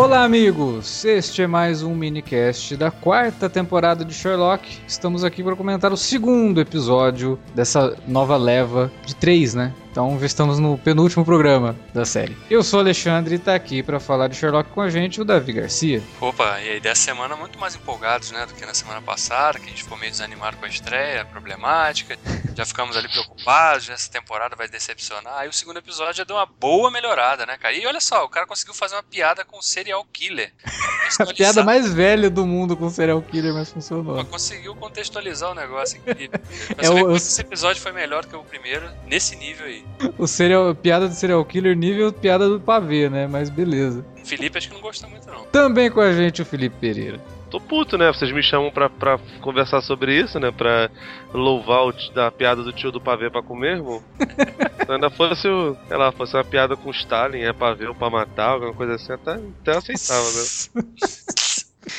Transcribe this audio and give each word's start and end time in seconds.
Olá, 0.00 0.24
amigos! 0.24 1.04
Este 1.04 1.42
é 1.42 1.46
mais 1.46 1.82
um 1.82 1.94
minicast 1.94 2.74
da 2.74 2.90
quarta 2.90 3.50
temporada 3.50 4.02
de 4.02 4.14
Sherlock. 4.14 4.78
Estamos 4.88 5.22
aqui 5.22 5.42
para 5.44 5.54
comentar 5.54 5.92
o 5.92 5.96
segundo 5.96 6.58
episódio 6.58 7.38
dessa 7.54 7.94
nova 8.08 8.38
leva 8.38 8.90
de 9.04 9.14
três, 9.14 9.54
né? 9.54 9.74
Então 9.90 10.24
estamos 10.24 10.60
no 10.60 10.78
penúltimo 10.78 11.24
programa 11.24 11.76
da 11.92 12.04
série. 12.04 12.36
Eu 12.48 12.62
sou 12.62 12.78
o 12.78 12.82
Alexandre 12.82 13.34
e 13.34 13.38
tá 13.38 13.56
aqui 13.56 13.82
para 13.82 13.98
falar 13.98 14.28
de 14.28 14.36
Sherlock 14.36 14.70
com 14.70 14.80
a 14.80 14.88
gente 14.88 15.20
o 15.20 15.24
Davi 15.24 15.52
Garcia. 15.52 16.00
Opa, 16.20 16.60
e 16.60 16.68
aí 16.70 16.80
dessa 16.80 17.02
semana 17.02 17.34
muito 17.34 17.58
mais 17.58 17.74
empolgados, 17.74 18.30
né, 18.30 18.46
do 18.46 18.54
que 18.54 18.64
na 18.64 18.72
semana 18.72 19.02
passada, 19.02 19.58
que 19.58 19.66
a 19.66 19.68
gente 19.68 19.82
ficou 19.82 19.98
meio 19.98 20.12
desanimado 20.12 20.56
com 20.58 20.64
a 20.64 20.68
estreia, 20.68 21.24
problemática. 21.24 22.16
Já 22.54 22.64
ficamos 22.64 22.96
ali 22.96 23.08
preocupados, 23.08 23.88
essa 23.88 24.10
temporada 24.10 24.54
vai 24.54 24.68
decepcionar. 24.68 25.38
Aí 25.38 25.48
o 25.48 25.52
segundo 25.52 25.78
episódio 25.78 26.14
já 26.14 26.24
deu 26.24 26.36
uma 26.36 26.46
boa 26.46 26.90
melhorada, 26.90 27.46
né, 27.46 27.56
cara? 27.56 27.72
E 27.74 27.86
olha 27.86 28.00
só, 28.00 28.24
o 28.24 28.28
cara 28.28 28.46
conseguiu 28.46 28.74
fazer 28.74 28.96
uma 28.96 29.02
piada 29.02 29.44
com 29.44 29.58
o 29.58 29.62
serial 29.62 30.04
killer. 30.12 30.52
a 31.18 31.26
piada 31.26 31.64
mais 31.64 31.92
velha 31.92 32.28
do 32.28 32.46
mundo 32.46 32.76
com 32.76 32.90
serial 32.90 33.22
killer, 33.22 33.54
mas 33.54 33.72
funcionou. 33.72 34.16
Mas 34.16 34.28
conseguiu 34.28 34.74
contextualizar 34.74 35.50
o 35.50 35.54
negócio 35.54 35.98
incrível. 35.98 36.38
é 36.76 36.90
o, 36.90 37.16
esse 37.16 37.40
episódio 37.40 37.80
foi 37.80 37.92
melhor 37.92 38.26
que 38.26 38.36
o 38.36 38.44
primeiro, 38.44 38.90
nesse 39.06 39.36
nível 39.36 39.64
aí. 39.64 39.79
O 40.18 40.26
serial, 40.26 40.74
piada 40.74 41.08
do 41.08 41.14
serial 41.14 41.44
killer 41.44 41.76
nível 41.76 42.12
piada 42.12 42.48
do 42.48 42.60
pavê, 42.60 43.08
né? 43.08 43.26
Mas 43.26 43.50
beleza. 43.50 44.04
Felipe 44.24 44.58
acho 44.58 44.68
que 44.68 44.74
não 44.74 44.80
gosta 44.80 45.06
muito, 45.06 45.26
não. 45.26 45.44
Também 45.46 45.90
com 45.90 46.00
a 46.00 46.12
gente 46.12 46.42
o 46.42 46.44
Felipe 46.44 46.76
Pereira. 46.80 47.20
Tô 47.50 47.58
puto, 47.58 47.98
né? 47.98 48.06
Vocês 48.12 48.30
me 48.32 48.42
chamam 48.42 48.70
pra, 48.70 48.88
pra 48.88 49.18
conversar 49.40 49.80
sobre 49.80 50.16
isso, 50.16 50.38
né? 50.38 50.52
Pra 50.52 50.88
louvar 51.34 51.84
o, 51.84 51.92
da 52.14 52.30
piada 52.30 52.62
do 52.62 52.72
tio 52.72 52.92
do 52.92 53.00
pavê 53.00 53.28
pra 53.28 53.42
comer, 53.42 53.78
irmão. 53.78 54.00
Se 54.86 54.92
ainda 54.92 55.10
fosse, 55.10 55.42
sei 55.42 55.96
lá, 55.96 56.12
fosse 56.12 56.36
uma 56.36 56.44
piada 56.44 56.76
com 56.76 56.90
Stalin, 56.90 57.40
é 57.40 57.52
pavê 57.52 57.86
ou 57.88 57.94
pra 57.94 58.08
matar, 58.08 58.50
alguma 58.50 58.72
coisa 58.72 58.94
assim, 58.94 59.12
até, 59.12 59.32
até 59.32 59.76
aceitável, 59.76 60.32
né? 60.32 60.98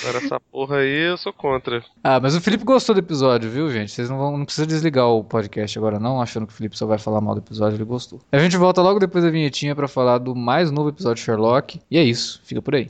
Agora 0.02 0.18
essa 0.18 0.40
porra 0.40 0.78
aí 0.78 1.10
eu 1.10 1.18
sou 1.18 1.34
contra. 1.34 1.84
Ah, 2.04 2.20
mas 2.20 2.36
o 2.36 2.42
Felipe 2.42 2.64
gostou 2.64 2.96
do 2.96 3.00
episódio, 3.00 3.50
viu, 3.50 3.70
gente? 3.72 3.92
Vocês 3.92 4.10
não 4.10 4.18
vão, 4.18 4.38
não 4.38 4.46
precisa 4.46 4.66
desligar 4.68 5.08
o 5.08 5.24
podcast 5.24 5.78
agora 5.78 6.00
não, 6.00 6.22
achando 6.22 6.48
que 6.48 6.54
o 6.54 6.56
Felipe 6.56 6.78
só 6.78 6.86
vai 6.86 6.98
falar 6.98 7.22
mal 7.22 7.36
do 7.36 7.42
episódio, 7.42 7.78
ele 7.78 7.86
gostou. 7.86 8.20
A 8.32 8.40
gente 8.40 8.58
volta 8.58 8.82
logo 8.82 9.00
depois 9.00 9.24
da 9.24 9.30
vinhetinha 9.30 9.76
para 9.76 9.88
falar 9.88 10.18
do 10.18 10.36
mais 10.36 10.72
novo 10.72 10.90
episódio 10.90 11.16
de 11.16 11.22
Sherlock. 11.22 11.80
E 11.90 11.98
é 11.98 12.04
isso, 12.04 12.42
fica 12.44 12.62
por 12.62 12.76
aí. 12.76 12.90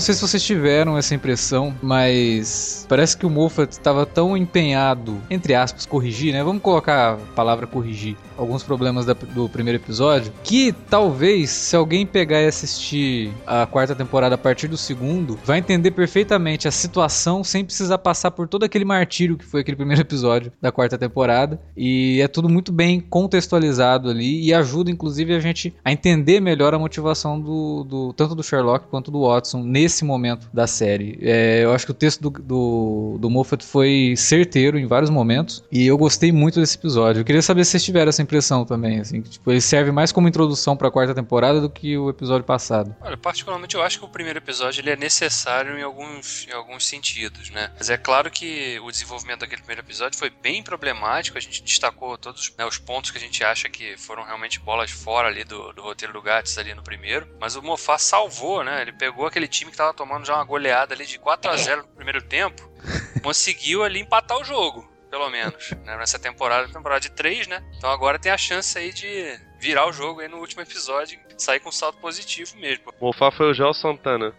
Não 0.00 0.04
sei 0.06 0.14
se 0.14 0.22
vocês 0.22 0.42
tiveram 0.42 0.96
essa 0.96 1.14
impressão, 1.14 1.74
mas 1.82 2.86
parece 2.88 3.14
que 3.14 3.26
o 3.26 3.30
Moffat 3.30 3.70
estava 3.70 4.06
tão 4.06 4.34
empenhado, 4.34 5.20
entre 5.28 5.54
aspas, 5.54 5.84
corrigir, 5.84 6.32
né? 6.32 6.42
Vamos 6.42 6.62
colocar 6.62 7.12
a 7.12 7.16
palavra 7.34 7.66
corrigir 7.66 8.16
alguns 8.40 8.62
problemas 8.62 9.04
da, 9.04 9.12
do 9.12 9.48
primeiro 9.48 9.78
episódio, 9.78 10.32
que 10.42 10.72
talvez 10.72 11.50
se 11.50 11.76
alguém 11.76 12.06
pegar 12.06 12.40
e 12.40 12.46
assistir 12.46 13.32
a 13.46 13.66
quarta 13.66 13.94
temporada 13.94 14.34
a 14.34 14.38
partir 14.38 14.66
do 14.66 14.78
segundo, 14.78 15.38
vai 15.44 15.58
entender 15.58 15.90
perfeitamente 15.90 16.66
a 16.66 16.70
situação 16.70 17.44
sem 17.44 17.64
precisar 17.64 17.98
passar 17.98 18.30
por 18.30 18.48
todo 18.48 18.64
aquele 18.64 18.84
martírio 18.84 19.36
que 19.36 19.44
foi 19.44 19.60
aquele 19.60 19.76
primeiro 19.76 20.00
episódio 20.00 20.50
da 20.60 20.72
quarta 20.72 20.96
temporada. 20.96 21.60
E 21.76 22.20
é 22.22 22.28
tudo 22.28 22.48
muito 22.48 22.72
bem 22.72 23.00
contextualizado 23.00 24.08
ali 24.08 24.42
e 24.42 24.54
ajuda 24.54 24.90
inclusive 24.90 25.34
a 25.34 25.40
gente 25.40 25.74
a 25.84 25.92
entender 25.92 26.40
melhor 26.40 26.72
a 26.72 26.78
motivação 26.78 27.38
do, 27.38 27.84
do 27.84 28.12
tanto 28.14 28.34
do 28.34 28.42
Sherlock 28.42 28.86
quanto 28.88 29.10
do 29.10 29.26
Watson 29.26 29.62
nesse 29.62 30.04
momento 30.04 30.48
da 30.52 30.66
série. 30.66 31.18
É, 31.20 31.64
eu 31.64 31.72
acho 31.72 31.84
que 31.84 31.92
o 31.92 31.94
texto 31.94 32.22
do, 32.22 32.30
do, 32.30 33.18
do, 33.20 33.30
Moffat 33.30 33.64
foi 33.64 34.14
certeiro 34.16 34.78
em 34.78 34.86
vários 34.86 35.10
momentos 35.10 35.62
e 35.70 35.86
eu 35.86 35.98
gostei 35.98 36.32
muito 36.32 36.58
desse 36.58 36.76
episódio. 36.76 37.20
Eu 37.20 37.24
queria 37.24 37.42
saber 37.42 37.64
se 37.64 37.72
vocês 37.72 37.84
tiveram 37.84 38.08
essa 38.08 38.22
impressão 38.30 38.64
também, 38.64 39.00
assim, 39.00 39.22
que, 39.22 39.30
tipo, 39.30 39.50
ele 39.50 39.60
serve 39.60 39.92
mais 39.92 40.12
como 40.12 40.28
introdução 40.28 40.76
para 40.76 40.88
a 40.88 40.90
quarta 40.90 41.14
temporada 41.14 41.60
do 41.60 41.70
que 41.70 41.96
o 41.96 42.10
episódio 42.10 42.44
passado. 42.44 42.94
Olha, 43.00 43.16
particularmente 43.16 43.74
eu 43.74 43.82
acho 43.82 43.98
que 43.98 44.04
o 44.04 44.08
primeiro 44.08 44.38
episódio 44.38 44.80
ele 44.80 44.90
é 44.90 44.96
necessário 44.96 45.78
em 45.78 45.82
alguns, 45.82 46.46
em 46.48 46.52
alguns 46.52 46.86
sentidos, 46.86 47.50
né? 47.50 47.72
Mas 47.76 47.88
é 47.88 47.96
claro 47.96 48.30
que 48.30 48.78
o 48.80 48.90
desenvolvimento 48.90 49.40
daquele 49.40 49.62
primeiro 49.62 49.82
episódio 49.82 50.18
foi 50.18 50.30
bem 50.30 50.62
problemático, 50.62 51.38
a 51.38 51.40
gente 51.40 51.62
destacou 51.62 52.18
todos 52.18 52.52
né, 52.58 52.66
os 52.66 52.78
pontos 52.78 53.10
que 53.10 53.18
a 53.18 53.20
gente 53.20 53.42
acha 53.42 53.68
que 53.68 53.96
foram 53.96 54.24
realmente 54.24 54.60
bolas 54.60 54.90
fora 54.90 55.28
ali 55.28 55.44
do, 55.44 55.72
do 55.72 55.82
roteiro 55.82 56.12
do 56.12 56.22
Gats 56.22 56.58
ali 56.58 56.74
no 56.74 56.82
primeiro, 56.82 57.26
mas 57.40 57.56
o 57.56 57.62
Moffat 57.62 58.02
salvou, 58.02 58.62
né? 58.64 58.82
Ele 58.82 58.92
pegou 58.92 59.26
aquele 59.26 59.48
time 59.48 59.60
time 59.60 59.70
que 59.70 59.76
tava 59.76 59.94
tomando 59.94 60.26
já 60.26 60.34
uma 60.34 60.44
goleada 60.44 60.94
ali 60.94 61.06
de 61.06 61.18
4 61.18 61.50
a 61.50 61.56
0 61.56 61.82
no 61.82 61.88
primeiro 61.88 62.22
tempo, 62.22 62.70
conseguiu 63.22 63.84
ali 63.84 64.00
empatar 64.00 64.38
o 64.38 64.44
jogo, 64.44 64.90
pelo 65.10 65.28
menos. 65.28 65.72
Né? 65.84 65.96
Nessa 65.96 66.18
temporada, 66.18 66.72
temporada 66.72 67.00
de 67.00 67.10
3, 67.10 67.48
né? 67.48 67.62
Então 67.76 67.90
agora 67.90 68.18
tem 68.18 68.30
a 68.30 68.38
chance 68.38 68.78
aí 68.78 68.92
de 68.92 69.38
virar 69.58 69.86
o 69.86 69.92
jogo 69.92 70.20
aí 70.20 70.28
no 70.28 70.38
último 70.38 70.62
episódio 70.62 71.18
e 71.36 71.42
sair 71.42 71.60
com 71.60 71.68
um 71.68 71.72
salto 71.72 71.98
positivo 71.98 72.56
mesmo. 72.56 72.84
O 73.00 73.06
Mofá 73.06 73.30
foi 73.30 73.50
o 73.50 73.54
Joel 73.54 73.74
Santana. 73.74 74.34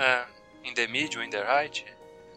é, 0.00 0.24
in 0.64 0.74
the 0.74 0.86
middle, 0.86 1.22
in 1.22 1.30
the 1.30 1.42
right. 1.42 1.84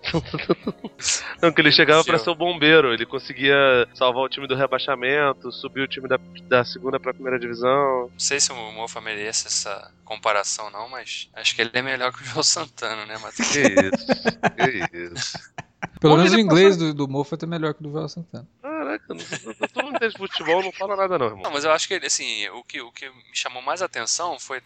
Não, 1.41 1.52
que 1.52 1.62
ele 1.62 1.72
chegava 1.72 2.03
para 2.03 2.19
ser 2.19 2.30
o 2.30 2.36
bombeiro, 2.36 2.94
ele 2.94 3.07
conseguia 3.07 3.56
salvar 3.96 4.24
o 4.24 4.30
time 4.30 4.47
do 4.47 4.56
rebaixamento, 4.56 5.52
subir 5.52 5.81
o 5.81 5.88
time 5.88 6.07
da, 6.07 6.19
da 6.44 6.63
segunda 6.63 7.00
pra 7.00 7.13
primeira 7.13 7.40
divisão. 7.40 8.09
Não 8.12 8.19
sei 8.19 8.40
se 8.40 8.52
o 8.52 8.72
Mofa 8.72 9.02
merece 9.02 9.47
essa 9.47 9.92
comparação, 10.03 10.69
não, 10.69 10.88
mas 10.90 11.30
acho 11.34 11.56
que 11.56 11.62
ele 11.62 11.72
é 11.74 11.81
melhor 11.81 12.13
que 12.13 12.22
o 12.22 12.25
João 12.25 12.44
Santana, 12.44 13.06
né, 13.07 13.18
Matheus? 13.18 13.50
Que 13.50 13.62
isso, 13.62 14.90
que 14.92 14.97
isso. 14.97 15.40
Pelo 16.05 16.17
menos 16.17 16.33
o 16.33 16.39
inglês 16.39 16.77
do, 16.77 16.93
do 16.93 17.07
Moffat 17.07 17.43
é 17.43 17.47
melhor 17.47 17.73
que 17.73 17.81
o 17.81 17.83
do 17.83 17.91
João 17.91 18.07
Santana. 18.07 18.47
Caraca, 18.61 19.07
tu 19.07 19.81
não 19.81 19.89
entende 19.89 20.17
futebol, 20.17 20.61
não 20.61 20.71
fala 20.71 20.95
nada 20.95 21.17
não, 21.17 21.25
irmão. 21.25 21.41
Não, 21.43 21.51
mas 21.51 21.63
eu 21.63 21.71
acho 21.71 21.88
que, 21.88 21.95
assim, 21.95 22.47
o 22.49 22.63
que, 22.63 22.79
o 22.81 22.91
que 22.91 23.09
me 23.09 23.33
chamou 23.33 23.61
mais 23.61 23.81
atenção 23.81 24.38
foi 24.39 24.61